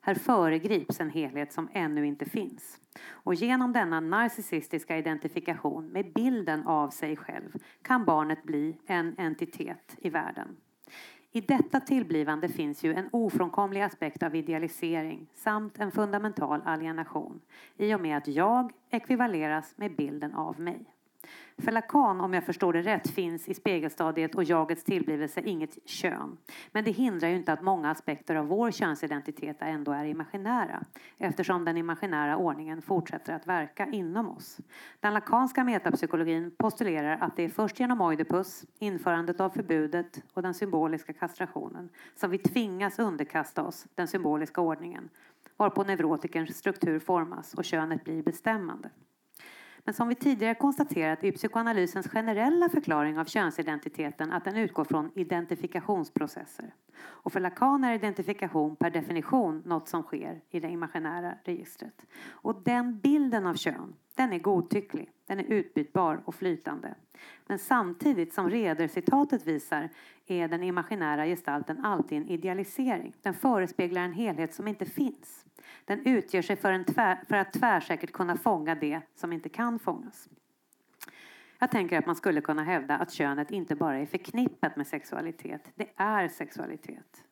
Här 0.00 0.14
föregrips 0.14 1.00
en 1.00 1.10
helhet 1.10 1.52
som 1.52 1.68
ännu 1.72 2.06
inte 2.06 2.24
finns. 2.24 2.80
Och 3.08 3.34
genom 3.34 3.72
denna 3.72 4.00
narcissistiska 4.00 4.98
identifikation 4.98 5.88
med 5.88 6.12
bilden 6.12 6.66
av 6.66 6.90
sig 6.90 7.16
själv 7.16 7.62
kan 7.82 8.04
barnet 8.04 8.42
bli 8.42 8.76
en 8.86 9.14
entitet 9.18 9.96
i 9.98 10.10
världen. 10.10 10.56
I 11.32 11.40
detta 11.40 11.80
tillblivande 11.80 12.48
finns 12.48 12.84
ju 12.84 12.94
en 12.94 13.08
ofrånkomlig 13.12 13.80
aspekt 13.80 14.22
av 14.22 14.34
idealisering 14.34 15.26
samt 15.34 15.78
en 15.78 15.92
fundamental 15.92 16.62
alienation 16.64 17.40
i 17.76 17.94
och 17.94 18.00
med 18.00 18.16
att 18.16 18.28
jag 18.28 18.72
ekvivaleras 18.90 19.74
med 19.76 19.96
bilden 19.96 20.34
av 20.34 20.60
mig. 20.60 20.84
För 21.58 21.72
Lacan, 21.72 22.20
om 22.20 22.34
jag 22.34 22.44
förstår 22.44 22.72
det 22.72 22.82
rätt, 22.82 23.10
finns 23.10 23.48
i 23.48 23.54
spegelstadiet 23.54 24.34
och 24.34 24.44
jagets 24.44 24.84
tillblivelse 24.84 25.40
inget 25.40 25.88
kön. 25.88 26.36
Men 26.72 26.84
det 26.84 26.90
hindrar 26.90 27.28
ju 27.28 27.36
inte 27.36 27.52
att 27.52 27.62
många 27.62 27.90
aspekter 27.90 28.34
av 28.34 28.46
vår 28.46 28.70
könsidentitet 28.70 29.56
ändå 29.60 29.92
är 29.92 30.04
imaginära 30.04 30.84
eftersom 31.18 31.64
den 31.64 31.76
imaginära 31.76 32.36
ordningen 32.36 32.82
fortsätter 32.82 33.32
att 33.34 33.46
verka 33.46 33.86
inom 33.86 34.28
oss. 34.28 34.60
Den 35.00 35.14
lakanska 35.14 35.64
metapsykologin 35.64 36.50
postulerar 36.58 37.18
att 37.20 37.36
det 37.36 37.42
är 37.42 37.48
först 37.48 37.80
genom 37.80 38.00
Oidipus, 38.00 38.64
införandet 38.78 39.40
av 39.40 39.50
förbudet 39.50 40.22
och 40.34 40.42
den 40.42 40.54
symboliska 40.54 41.12
kastrationen 41.12 41.88
som 42.14 42.30
vi 42.30 42.38
tvingas 42.38 42.98
underkasta 42.98 43.62
oss 43.62 43.86
den 43.94 44.08
symboliska 44.08 44.60
ordningen 44.60 45.08
varpå 45.56 45.84
neurotikerns 45.84 46.56
struktur 46.56 46.98
formas 46.98 47.54
och 47.54 47.64
könet 47.64 48.04
blir 48.04 48.22
bestämmande. 48.22 48.90
Men 49.84 49.94
som 49.94 50.08
vi 50.08 50.14
tidigare 50.14 50.54
konstaterat 50.54 51.24
är 51.24 51.32
psykoanalysens 51.32 52.08
generella 52.08 52.68
förklaring 52.68 53.18
av 53.18 53.24
könsidentiteten 53.24 54.32
att 54.32 54.44
den 54.44 54.56
utgår 54.56 54.84
från 54.84 55.10
identifikationsprocesser. 55.14 56.74
Och 57.02 57.32
för 57.32 57.40
Lacan 57.40 57.84
är 57.84 57.94
identifikation 57.94 58.76
per 58.76 58.90
definition 58.90 59.62
något 59.66 59.88
som 59.88 60.02
sker 60.02 60.40
i 60.50 60.60
det 60.60 60.68
imaginära 60.68 61.34
registret. 61.44 62.06
Och 62.28 62.62
den 62.62 62.98
bilden 62.98 63.46
av 63.46 63.54
kön, 63.54 63.94
den 64.14 64.32
är 64.32 64.38
godtycklig, 64.38 65.10
den 65.26 65.40
är 65.40 65.44
utbytbar 65.44 66.22
och 66.24 66.34
flytande. 66.34 66.94
Men 67.46 67.58
samtidigt 67.58 68.32
som 68.32 68.50
Reder-citatet 68.50 69.46
visar 69.46 69.88
är 70.26 70.48
den 70.48 70.62
imaginära 70.62 71.26
gestalten 71.26 71.84
alltid 71.84 72.18
en 72.18 72.28
idealisering. 72.28 73.14
Den 73.22 73.34
förespeglar 73.34 74.02
en 74.02 74.12
helhet 74.12 74.54
som 74.54 74.68
inte 74.68 74.84
finns. 74.84 75.44
Den 75.84 76.06
utger 76.06 76.42
sig 76.42 76.56
för, 76.56 76.72
en 76.72 76.84
tvär, 76.84 77.18
för 77.28 77.36
att 77.36 77.52
tvärsäkert 77.52 78.12
kunna 78.12 78.36
fånga 78.36 78.74
det 78.74 79.00
som 79.14 79.32
inte 79.32 79.48
kan 79.48 79.78
fångas. 79.78 80.28
Jag 81.58 81.70
tänker 81.70 81.98
att 81.98 82.06
man 82.06 82.16
skulle 82.16 82.40
kunna 82.40 82.64
hävda 82.64 82.96
att 82.96 83.12
könet 83.12 83.50
inte 83.50 83.74
bara 83.74 83.98
är 83.98 84.06
förknippat 84.06 84.76
med 84.76 84.86
sexualitet, 84.86 85.62
det 85.74 85.88
är 85.96 86.28
sexualitet. 86.28 87.24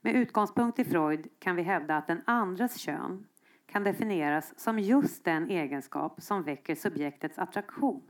Med 0.00 0.14
utgångspunkt 0.14 0.78
i 0.78 0.84
Freud 0.84 1.28
kan 1.38 1.56
vi 1.56 1.62
hävda 1.62 1.96
att 1.96 2.06
den 2.06 2.22
andres 2.24 2.76
kön 2.76 3.26
kan 3.66 3.84
definieras 3.84 4.58
som 4.58 4.78
just 4.78 5.24
den 5.24 5.50
egenskap 5.50 6.22
som 6.22 6.42
väcker 6.42 6.74
subjektets 6.74 7.38
attraktion. 7.38 8.02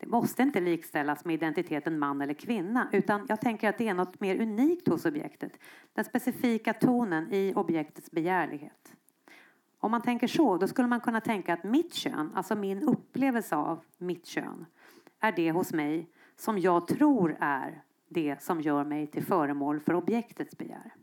Det 0.00 0.06
måste 0.06 0.42
inte 0.42 0.60
likställas 0.60 1.24
med 1.24 1.34
identiteten 1.34 1.98
man 1.98 2.20
eller 2.20 2.34
kvinna 2.34 2.88
utan 2.92 3.26
jag 3.28 3.40
tänker 3.40 3.68
att 3.68 3.78
det 3.78 3.88
är 3.88 3.94
något 3.94 4.20
mer 4.20 4.42
unikt 4.42 4.88
hos 4.88 5.04
objektet. 5.04 5.52
Den 5.92 6.04
specifika 6.04 6.72
tonen 6.72 7.32
i 7.32 7.52
objektets 7.56 8.10
begärlighet. 8.10 8.94
Om 9.78 9.90
man 9.90 10.02
tänker 10.02 10.26
så, 10.26 10.56
då 10.56 10.68
skulle 10.68 10.88
man 10.88 11.00
kunna 11.00 11.20
tänka 11.20 11.52
att 11.52 11.64
mitt 11.64 11.94
kön, 11.94 12.30
alltså 12.34 12.54
min 12.54 12.82
upplevelse 12.82 13.56
av 13.56 13.84
mitt 13.98 14.26
kön, 14.26 14.66
är 15.20 15.32
det 15.32 15.50
hos 15.50 15.72
mig 15.72 16.10
som 16.36 16.58
jag 16.58 16.88
tror 16.88 17.36
är 17.40 17.82
det 18.08 18.42
som 18.42 18.60
gör 18.60 18.84
mig 18.84 19.06
till 19.06 19.24
föremål 19.24 19.80
för 19.80 19.94
objektets 19.94 20.58
begär. 20.58 20.94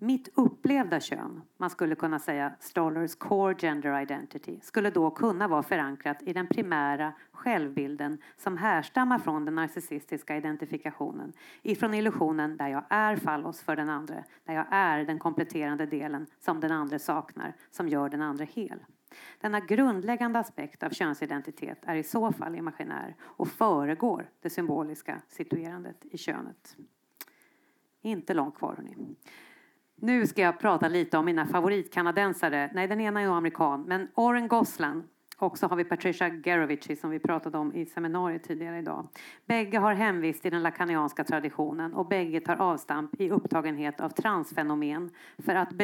Mitt 0.00 0.28
upplevda 0.34 1.00
kön, 1.00 1.42
man 1.56 1.70
skulle 1.70 1.94
kunna 1.94 2.18
säga 2.18 2.52
Stollers 2.60 3.14
core 3.14 3.54
gender 3.54 4.00
identity, 4.00 4.58
skulle 4.62 4.90
då 4.90 5.10
kunna 5.10 5.48
vara 5.48 5.62
förankrat 5.62 6.22
i 6.22 6.32
den 6.32 6.46
primära 6.46 7.12
självbilden 7.32 8.18
som 8.36 8.56
härstammar 8.56 9.18
från 9.18 9.44
den 9.44 9.54
narcissistiska 9.54 10.36
identifikationen. 10.36 11.32
Ifrån 11.62 11.94
illusionen 11.94 12.56
där 12.56 12.68
jag 12.68 12.84
är 12.88 13.16
fallos 13.16 13.62
för 13.62 13.76
den 13.76 13.88
andra, 13.88 14.24
där 14.44 14.54
jag 14.54 14.66
är 14.70 15.04
den 15.04 15.18
kompletterande 15.18 15.86
delen 15.86 16.26
som 16.38 16.60
den 16.60 16.72
andra 16.72 16.98
saknar, 16.98 17.54
som 17.70 17.88
gör 17.88 18.08
den 18.08 18.22
andra 18.22 18.44
hel. 18.44 18.84
Denna 19.40 19.60
grundläggande 19.60 20.38
aspekt 20.38 20.82
av 20.82 20.90
könsidentitet 20.90 21.78
är 21.82 21.96
i 21.96 22.02
så 22.02 22.32
fall 22.32 22.54
imaginär 22.54 23.16
och 23.20 23.48
föregår 23.48 24.30
det 24.40 24.50
symboliska 24.50 25.22
situerandet 25.28 26.04
i 26.04 26.18
könet. 26.18 26.76
Inte 28.02 28.34
långt 28.34 28.54
kvar 28.54 28.74
hörni. 28.76 28.96
Nu 30.00 30.26
ska 30.26 30.42
jag 30.42 30.60
prata 30.60 30.88
lite 30.88 31.18
om 31.18 31.24
mina 31.24 31.46
favoritkanadensare. 31.46 32.70
Nej, 32.74 32.88
den 32.88 33.00
ena 33.00 33.20
är 33.20 33.24
ju 33.24 33.30
amerikan, 33.30 33.82
men 33.82 34.08
Oren 34.14 34.48
Goslan 34.48 35.02
och 35.38 35.58
så 35.58 35.66
har 35.66 35.76
vi 35.76 35.84
Patricia 35.84 36.30
Gerovici 36.30 36.96
som 36.96 37.10
vi 37.10 37.18
pratade 37.18 37.58
om 37.58 37.74
i 37.74 37.86
seminariet 37.86 38.42
tidigare 38.42 38.78
idag. 38.78 39.08
Bägge 39.46 39.78
har 39.78 39.94
hemvist 39.94 40.46
i 40.46 40.50
den 40.50 40.62
lakanianska 40.62 41.24
traditionen 41.24 41.94
och 41.94 42.08
bägge 42.08 42.40
tar 42.40 42.56
avstamp 42.56 43.20
i 43.20 43.30
upptagenhet 43.30 44.00
av 44.00 44.08
transfenomen 44.08 45.10
för 45.38 45.54
att 45.54 45.72
eh, 45.72 45.78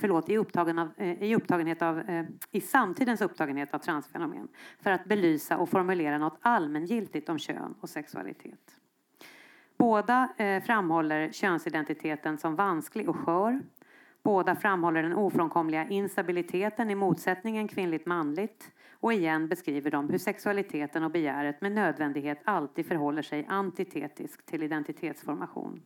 förlåt, 0.00 0.28
i, 0.28 0.36
upptagen 0.36 0.78
av, 0.78 0.88
eh, 0.96 1.22
i, 1.22 1.34
upptagenhet 1.34 1.82
av, 1.82 1.98
eh, 1.98 2.24
i 2.50 2.60
samtidens 2.60 3.20
upptagenhet 3.20 3.74
av 3.74 3.78
transfenomen 3.78 4.48
för 4.82 4.90
att 4.90 5.04
belysa 5.04 5.58
och 5.58 5.68
formulera 5.68 6.18
något 6.18 6.38
allmängiltigt 6.40 7.28
om 7.28 7.38
kön 7.38 7.74
och 7.80 7.88
sexualitet. 7.88 8.79
Båda 9.80 10.28
eh, 10.36 10.62
framhåller 10.62 11.32
könsidentiteten 11.32 12.38
som 12.38 12.56
vansklig 12.56 13.08
och 13.08 13.16
skör. 13.16 13.60
Båda 14.22 14.56
framhåller 14.56 15.02
den 15.02 15.12
ofrånkomliga 15.12 15.88
instabiliteten 15.88 16.90
i 16.90 16.94
motsättningen 16.94 17.68
kvinnligt-manligt 17.68 18.72
och 18.92 19.12
igen 19.12 19.48
beskriver 19.48 19.90
de 19.90 20.10
hur 20.10 20.18
sexualiteten 20.18 21.04
och 21.04 21.10
begäret 21.10 21.60
med 21.60 21.72
nödvändighet 21.72 22.40
alltid 22.44 22.86
förhåller 22.86 23.22
sig 23.22 23.46
antitetiskt 23.48 24.46
till 24.46 24.62
identitetsformation. 24.62 25.82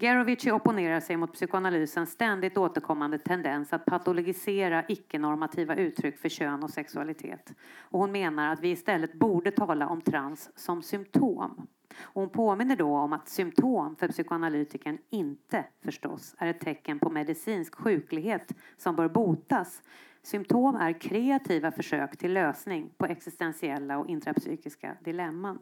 Gerovici 0.00 0.50
opponerar 0.50 1.00
sig 1.00 1.16
mot 1.16 1.32
psykoanalysens 1.32 2.10
ständigt 2.10 2.56
återkommande 2.56 3.18
tendens 3.18 3.72
att 3.72 3.84
patologisera 3.84 4.84
icke-normativa 4.88 5.76
uttryck 5.76 6.18
för 6.18 6.28
kön 6.28 6.62
och 6.62 6.70
sexualitet. 6.70 7.54
Och 7.78 8.00
hon 8.00 8.12
menar 8.12 8.52
att 8.52 8.60
vi 8.60 8.70
istället 8.70 9.12
borde 9.12 9.50
tala 9.50 9.88
om 9.88 10.00
trans 10.00 10.50
som 10.58 10.82
symptom. 10.82 11.66
Och 12.02 12.20
hon 12.20 12.30
påminner 12.30 12.76
då 12.76 12.96
om 12.96 13.12
att 13.12 13.28
symptom 13.28 13.96
för 13.96 14.08
psykoanalytikern 14.08 14.98
inte 15.10 15.64
förstås 15.84 16.34
är 16.38 16.46
ett 16.46 16.60
tecken 16.60 16.98
på 16.98 17.10
medicinsk 17.10 17.74
sjuklighet 17.74 18.52
som 18.76 18.96
bör 18.96 19.08
botas. 19.08 19.82
Symptom 20.22 20.74
är 20.74 21.00
kreativa 21.00 21.72
försök 21.72 22.16
till 22.16 22.32
lösning 22.32 22.90
på 22.96 23.06
existentiella 23.06 23.98
och 23.98 24.08
intrapsykiska 24.08 24.96
dilemman. 25.04 25.58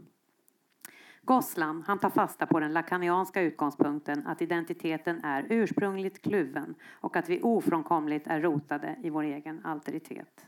Goslan 1.29 1.85
han 1.87 1.99
tar 1.99 2.11
fasta 2.11 2.47
på 2.47 2.61
den 2.61 2.73
lakanianska 2.73 3.41
utgångspunkten 3.41 4.27
att 4.27 4.43
identiteten 4.43 5.25
är 5.25 5.47
ursprungligt 5.49 6.23
kluven 6.23 6.75
och 6.91 7.17
att 7.17 7.29
vi 7.29 7.41
ofrånkomligt 7.43 8.27
är 8.27 8.41
rotade 8.41 8.97
i 9.03 9.11
vår 9.11 9.23
egen 9.23 9.61
alteritet. 9.65 10.47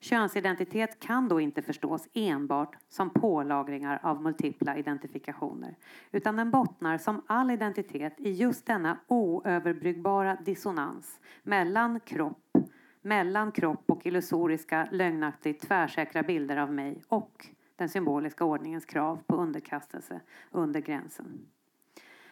Könsidentitet 0.00 1.00
kan 1.00 1.28
då 1.28 1.40
inte 1.40 1.62
förstås 1.62 2.08
enbart 2.14 2.76
som 2.88 3.10
pålagringar 3.10 4.00
av 4.02 4.22
multipla 4.22 4.76
identifikationer 4.76 5.76
utan 6.10 6.36
den 6.36 6.50
bottnar 6.50 6.98
som 6.98 7.22
all 7.26 7.50
identitet 7.50 8.14
i 8.18 8.30
just 8.30 8.66
denna 8.66 8.98
oöverbryggbara 9.06 10.36
dissonans 10.44 11.20
mellan 11.42 12.00
kropp, 12.00 12.56
mellan 13.02 13.52
kropp 13.52 13.84
och 13.86 14.06
illusoriska, 14.06 14.88
lögnaktigt 14.90 15.62
tvärsäkra 15.62 16.22
bilder 16.22 16.56
av 16.56 16.72
mig 16.72 17.02
och 17.08 17.46
den 17.82 17.88
symboliska 17.88 18.44
ordningens 18.44 18.84
krav 18.84 19.22
på 19.26 19.36
underkastelse 19.36 20.20
under 20.50 20.80
gränsen. 20.80 21.46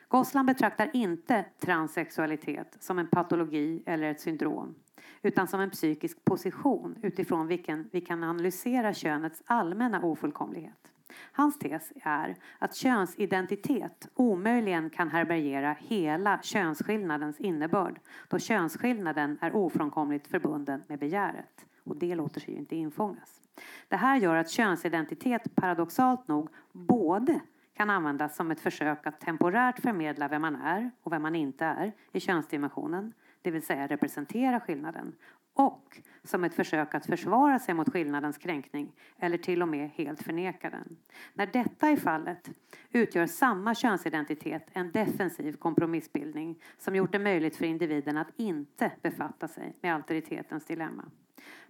Goslan 0.08 0.46
betraktar 0.46 0.90
inte 0.92 1.44
transsexualitet 1.58 2.76
som 2.80 2.98
en 2.98 3.06
patologi 3.06 3.82
eller 3.86 4.10
ett 4.10 4.20
syndrom 4.20 4.74
utan 5.22 5.48
som 5.48 5.60
en 5.60 5.70
psykisk 5.70 6.24
position 6.24 6.98
utifrån 7.02 7.46
vilken 7.46 7.88
vi 7.92 8.00
kan 8.00 8.24
analysera 8.24 8.94
könets 8.94 9.42
allmänna 9.46 10.02
ofullkomlighet. 10.02 10.89
Hans 11.32 11.58
tes 11.58 11.92
är 12.02 12.36
att 12.58 12.74
könsidentitet 12.74 14.08
omöjligen 14.14 14.90
kan 14.90 15.08
härbärgera 15.08 15.76
hela 15.78 16.42
könsskillnadens 16.42 17.40
innebörd 17.40 18.00
då 18.28 18.38
könsskillnaden 18.38 19.38
är 19.40 19.56
ofrånkomligt 19.56 20.28
förbunden 20.28 20.82
med 20.86 20.98
begäret. 20.98 21.66
Och 21.84 21.96
det 21.96 22.14
låter 22.14 22.40
sig 22.40 22.54
ju 22.54 22.60
inte 22.60 22.76
infångas. 22.76 23.40
Det 23.88 23.96
här 23.96 24.16
gör 24.16 24.36
att 24.36 24.50
könsidentitet 24.50 25.54
paradoxalt 25.54 26.28
nog 26.28 26.48
både 26.72 27.40
kan 27.74 27.90
användas 27.90 28.36
som 28.36 28.50
ett 28.50 28.60
försök 28.60 29.06
att 29.06 29.20
temporärt 29.20 29.80
förmedla 29.80 30.28
vem 30.28 30.42
man 30.42 30.56
är 30.56 30.90
och 31.02 31.12
vem 31.12 31.22
man 31.22 31.34
inte 31.34 31.64
är 31.64 31.92
i 32.12 32.20
könsdimensionen, 32.20 33.12
det 33.42 33.50
vill 33.50 33.62
säga 33.62 33.86
representera 33.86 34.60
skillnaden, 34.60 35.12
och 35.60 36.00
som 36.24 36.44
ett 36.44 36.54
försök 36.54 36.94
att 36.94 37.06
försvara 37.06 37.58
sig 37.58 37.74
mot 37.74 37.92
skillnadens 37.92 38.38
kränkning 38.38 38.92
eller 39.18 39.38
till 39.38 39.62
och 39.62 39.68
med 39.68 39.90
helt 39.94 40.22
förneka 40.22 40.70
den. 40.70 40.96
När 41.34 41.46
detta 41.46 41.88
är 41.88 41.96
fallet 41.96 42.50
utgör 42.90 43.26
samma 43.26 43.74
könsidentitet 43.74 44.66
en 44.72 44.90
defensiv 44.90 45.56
kompromissbildning 45.56 46.62
som 46.78 46.96
gjort 46.96 47.12
det 47.12 47.18
möjligt 47.18 47.56
för 47.56 47.64
individen 47.64 48.16
att 48.16 48.28
inte 48.36 48.92
befatta 49.02 49.48
sig 49.48 49.76
med 49.80 49.94
alteritetens 49.94 50.64
dilemma. 50.64 51.04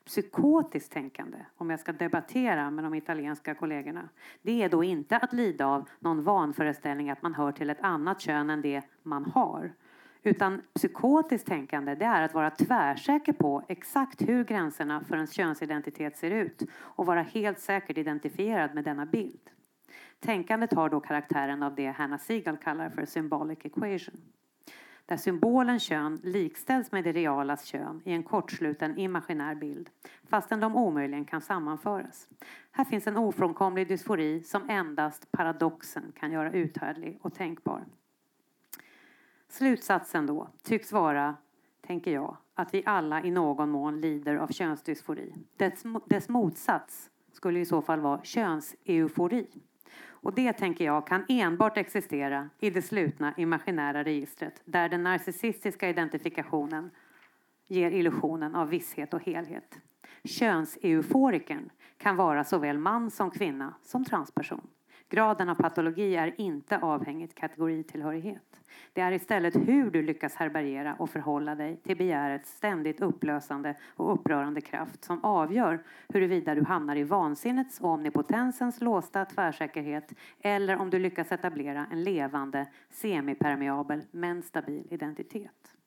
Psykotiskt 0.04 0.92
tänkande, 0.92 1.38
om 1.56 1.70
jag 1.70 1.80
ska 1.80 1.92
debattera 1.92 2.70
med 2.70 2.84
de 2.84 2.94
italienska 2.94 3.54
kollegorna, 3.54 4.08
det 4.42 4.62
är 4.62 4.68
då 4.68 4.84
inte 4.84 5.16
att 5.16 5.32
lida 5.32 5.66
av 5.66 5.88
någon 5.98 6.22
vanföreställning 6.22 7.10
att 7.10 7.22
man 7.22 7.34
hör 7.34 7.52
till 7.52 7.70
ett 7.70 7.80
annat 7.80 8.20
kön 8.20 8.50
än 8.50 8.62
det 8.62 8.82
man 9.02 9.24
har. 9.24 9.72
Utan 10.22 10.62
psykotiskt 10.74 11.46
tänkande 11.46 11.94
det 11.94 12.04
är 12.04 12.22
att 12.22 12.34
vara 12.34 12.50
tvärsäker 12.50 13.32
på 13.32 13.62
exakt 13.68 14.22
hur 14.28 14.44
gränserna 14.44 15.04
för 15.04 15.14
ens 15.14 15.32
könsidentitet 15.32 16.16
ser 16.16 16.30
ut 16.30 16.62
och 16.72 17.06
vara 17.06 17.22
helt 17.22 17.58
säkert 17.58 17.98
identifierad 17.98 18.74
med 18.74 18.84
denna 18.84 19.06
bild. 19.06 19.50
Tänkandet 20.20 20.72
har 20.72 20.88
då 20.88 21.00
karaktären 21.00 21.62
av 21.62 21.74
det 21.74 21.86
Hanna 21.86 22.18
Segal 22.18 22.56
kallar 22.56 22.90
för 22.90 23.04
symbolic 23.04 23.58
equation 23.64 24.20
där 25.10 25.16
symbolen 25.16 25.80
kön 25.80 26.20
likställs 26.22 26.92
med 26.92 27.04
det 27.04 27.12
realas 27.12 27.64
kön 27.64 28.02
i 28.04 28.12
en 28.12 28.22
kortsluten 28.22 28.98
imaginär 28.98 29.54
bild, 29.54 29.90
fastän 30.28 30.60
de 30.60 30.76
omöjligen 30.76 31.24
kan 31.24 31.40
sammanföras. 31.40 32.28
Här 32.70 32.84
finns 32.84 33.06
en 33.06 33.16
ofrånkomlig 33.16 33.88
dysfori 33.88 34.42
som 34.42 34.70
endast 34.70 35.32
paradoxen 35.32 36.12
kan 36.16 36.32
göra 36.32 36.52
uthärdlig 36.52 37.18
och 37.22 37.34
tänkbar. 37.34 37.84
Slutsatsen 39.50 40.26
då 40.26 40.48
tycks 40.62 40.92
vara, 40.92 41.36
tänker 41.80 42.10
jag, 42.10 42.36
att 42.54 42.74
vi 42.74 42.82
alla 42.86 43.22
i 43.22 43.30
någon 43.30 43.70
mån 43.70 44.00
lider 44.00 44.36
av 44.36 44.48
könsdysfori. 44.48 45.34
Dess, 45.56 45.82
dess 46.06 46.28
motsats 46.28 47.10
skulle 47.32 47.60
i 47.60 47.64
så 47.64 47.82
fall 47.82 48.00
vara 48.00 48.20
könseufori. 48.22 49.46
Och 50.08 50.34
det 50.34 50.52
tänker 50.52 50.84
jag 50.84 51.06
kan 51.06 51.24
enbart 51.28 51.76
existera 51.76 52.50
i 52.58 52.70
det 52.70 52.82
slutna 52.82 53.34
imaginära 53.36 54.04
registret 54.04 54.62
där 54.64 54.88
den 54.88 55.02
narcissistiska 55.02 55.88
identifikationen 55.88 56.90
ger 57.66 57.90
illusionen 57.90 58.54
av 58.54 58.68
visshet 58.68 59.14
och 59.14 59.22
helhet. 59.22 59.78
Könseuforiken 60.24 61.70
kan 61.98 62.16
vara 62.16 62.44
såväl 62.44 62.78
man 62.78 63.10
som 63.10 63.30
kvinna 63.30 63.74
som 63.82 64.04
transperson. 64.04 64.66
Graden 65.10 65.48
av 65.48 65.54
patologi 65.54 66.16
är 66.16 66.34
inte 66.40 66.78
avhängigt 66.78 67.34
kategoritillhörighet. 67.34 68.60
Det 68.92 69.00
är 69.00 69.12
istället 69.12 69.56
hur 69.56 69.90
du 69.90 70.02
lyckas 70.02 70.34
härbärgera 70.34 70.94
och 70.94 71.10
förhålla 71.10 71.54
dig 71.54 71.76
till 71.76 71.96
begärets 71.96 72.56
ständigt 72.56 73.00
upplösande 73.00 73.76
och 73.96 74.12
upprörande 74.12 74.60
kraft 74.60 75.04
som 75.04 75.24
avgör 75.24 75.82
huruvida 76.08 76.54
du 76.54 76.64
hamnar 76.64 76.96
i 76.96 77.04
vansinnets 77.04 77.80
och 77.80 77.88
omnipotensens 77.88 78.80
låsta 78.80 79.24
tvärsäkerhet 79.24 80.12
eller 80.40 80.76
om 80.76 80.90
du 80.90 80.98
lyckas 80.98 81.32
etablera 81.32 81.86
en 81.90 82.02
levande, 82.02 82.66
semipermeabel 82.90 84.02
men 84.10 84.42
stabil 84.42 84.86
identitet. 84.90 85.79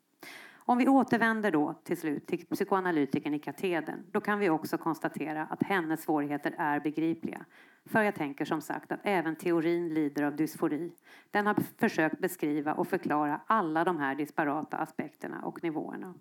Om 0.65 0.77
vi 0.77 0.87
återvänder 0.87 1.51
då 1.51 1.73
till 1.83 1.97
slut 1.97 2.27
till 2.27 2.45
psykoanalytikern 2.45 3.33
i 3.33 3.39
katedern, 3.39 4.03
då 4.11 4.21
kan 4.21 4.39
vi 4.39 4.49
också 4.49 4.77
konstatera 4.77 5.45
att 5.45 5.63
hennes 5.63 6.03
svårigheter 6.03 6.55
är 6.57 6.79
begripliga. 6.79 7.45
För 7.85 8.01
jag 8.01 8.15
tänker 8.15 8.45
som 8.45 8.61
sagt 8.61 8.91
att 8.91 8.99
även 9.03 9.35
teorin 9.35 9.93
lider 9.93 10.23
av 10.23 10.35
dysfori. 10.35 10.91
Den 11.31 11.47
har 11.47 11.55
försökt 11.77 12.19
beskriva 12.19 12.73
och 12.73 12.87
förklara 12.87 13.41
alla 13.47 13.83
de 13.83 13.97
här 13.97 14.15
disparata 14.15 14.77
aspekterna 14.77 15.41
och 15.41 15.63
nivåerna. 15.63 16.13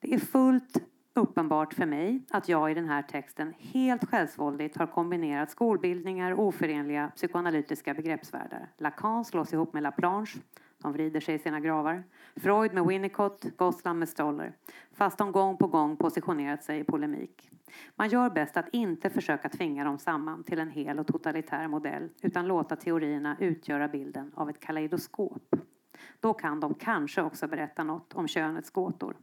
Det 0.00 0.14
är 0.14 0.18
fullt 0.18 0.82
uppenbart 1.14 1.74
för 1.74 1.86
mig 1.86 2.20
att 2.30 2.48
jag 2.48 2.70
i 2.70 2.74
den 2.74 2.88
här 2.88 3.02
texten 3.02 3.54
helt 3.58 4.10
självsvåldigt 4.10 4.76
har 4.76 4.86
kombinerat 4.86 5.50
skolbildningar 5.50 6.32
och 6.32 6.44
oförenliga 6.44 7.12
psykoanalytiska 7.14 7.94
begreppsvärldar. 7.94 8.68
Lacan 8.78 9.24
slås 9.24 9.52
ihop 9.52 9.72
med 9.72 9.82
Laplanche, 9.82 10.38
de 10.84 10.92
vrider 10.92 11.20
sig 11.20 11.34
i 11.34 11.38
sina 11.38 11.60
gravar. 11.60 12.04
Freud 12.36 12.74
med 12.74 12.86
Winnicott, 12.86 13.46
Gosland 13.56 13.98
med 13.98 14.08
Stoller. 14.08 14.52
Fast 14.92 15.18
de 15.18 15.32
gång 15.32 15.56
på 15.56 15.66
gång 15.66 15.96
positionerat 15.96 16.64
sig 16.64 16.80
i 16.80 16.84
polemik. 16.84 17.50
Man 17.96 18.08
gör 18.08 18.30
bäst 18.30 18.56
att 18.56 18.68
inte 18.72 19.10
försöka 19.10 19.48
tvinga 19.48 19.84
dem 19.84 19.98
samman 19.98 20.44
till 20.44 20.58
en 20.58 20.70
hel 20.70 20.98
och 20.98 21.06
totalitär 21.06 21.68
modell 21.68 22.08
utan 22.22 22.46
låta 22.46 22.76
teorierna 22.76 23.36
utgöra 23.40 23.88
bilden 23.88 24.32
av 24.34 24.50
ett 24.50 24.60
kaleidoskop. 24.60 25.56
Då 26.20 26.34
kan 26.34 26.60
de 26.60 26.74
kanske 26.74 27.22
också 27.22 27.48
berätta 27.48 27.84
något 27.84 28.14
om 28.14 28.28
könets 28.28 28.70
gåtor. 28.70 29.16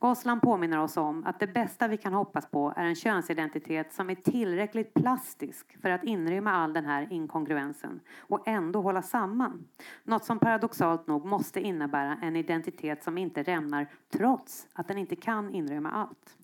Goslan 0.00 0.40
påminner 0.40 0.78
oss 0.78 0.96
om 0.96 1.24
att 1.24 1.40
det 1.40 1.46
bästa 1.46 1.88
vi 1.88 1.96
kan 1.96 2.12
hoppas 2.12 2.50
på 2.50 2.72
är 2.76 2.84
en 2.84 2.94
könsidentitet 2.94 3.92
som 3.92 4.10
är 4.10 4.14
tillräckligt 4.14 4.94
plastisk 4.94 5.80
för 5.82 5.90
att 5.90 6.04
inrymma 6.04 6.52
all 6.52 6.72
den 6.72 6.84
här 6.84 7.12
inkongruensen 7.12 8.00
och 8.18 8.48
ändå 8.48 8.80
hålla 8.80 9.02
samman. 9.02 9.68
Något 10.04 10.24
som 10.24 10.38
paradoxalt 10.38 11.06
nog 11.06 11.24
måste 11.24 11.60
innebära 11.60 12.18
en 12.22 12.36
identitet 12.36 13.02
som 13.02 13.18
inte 13.18 13.42
rämnar 13.42 13.86
trots 14.12 14.68
att 14.72 14.88
den 14.88 14.98
inte 14.98 15.16
kan 15.16 15.54
inrymma 15.54 15.90
allt. 15.90 16.36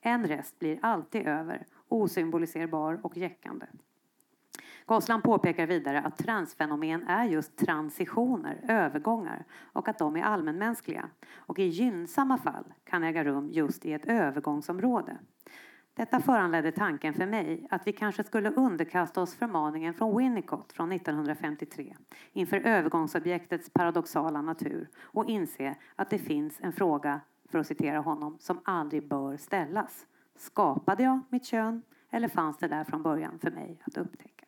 En 0.00 0.26
rest 0.26 0.58
blir 0.58 0.78
alltid 0.82 1.26
över, 1.26 1.66
osymboliserbar 1.88 3.00
och 3.02 3.16
jäckande. 3.16 3.66
Goslan 4.86 5.22
påpekar 5.22 5.66
vidare 5.66 6.00
att 6.00 6.16
transfenomen 6.16 7.02
är 7.06 7.24
just 7.24 7.56
transitioner, 7.56 8.60
övergångar 8.68 9.44
och 9.72 9.88
att 9.88 9.98
de 9.98 10.16
är 10.16 10.22
allmänmänskliga 10.22 11.08
och 11.36 11.58
i 11.58 11.64
gynnsamma 11.64 12.38
fall 12.38 12.64
kan 12.84 13.04
äga 13.04 13.24
rum 13.24 13.48
just 13.52 13.84
i 13.84 13.92
ett 13.92 14.04
övergångsområde. 14.04 15.16
Detta 15.94 16.20
föranledde 16.20 16.72
tanken 16.72 17.14
för 17.14 17.26
mig 17.26 17.66
att 17.70 17.86
vi 17.86 17.92
kanske 17.92 18.24
skulle 18.24 18.50
underkasta 18.50 19.22
oss 19.22 19.34
förmaningen 19.34 19.94
från 19.94 20.16
Winnicott 20.16 20.72
från 20.72 20.92
1953 20.92 21.96
inför 22.32 22.56
övergångsobjektets 22.56 23.70
paradoxala 23.70 24.42
natur 24.42 24.88
och 25.00 25.30
inse 25.30 25.74
att 25.96 26.10
det 26.10 26.18
finns 26.18 26.60
en 26.60 26.72
fråga, 26.72 27.20
för 27.50 27.58
att 27.58 27.66
citera 27.66 27.98
honom, 27.98 28.36
som 28.40 28.60
aldrig 28.64 29.08
bör 29.08 29.36
ställas. 29.36 30.06
Skapade 30.36 31.02
jag 31.02 31.20
mitt 31.28 31.46
kön 31.46 31.82
eller 32.10 32.28
fanns 32.28 32.58
det 32.58 32.68
där 32.68 32.84
från 32.84 33.02
början 33.02 33.38
för 33.38 33.50
mig 33.50 33.82
att 33.84 33.96
upptäcka? 33.96 34.41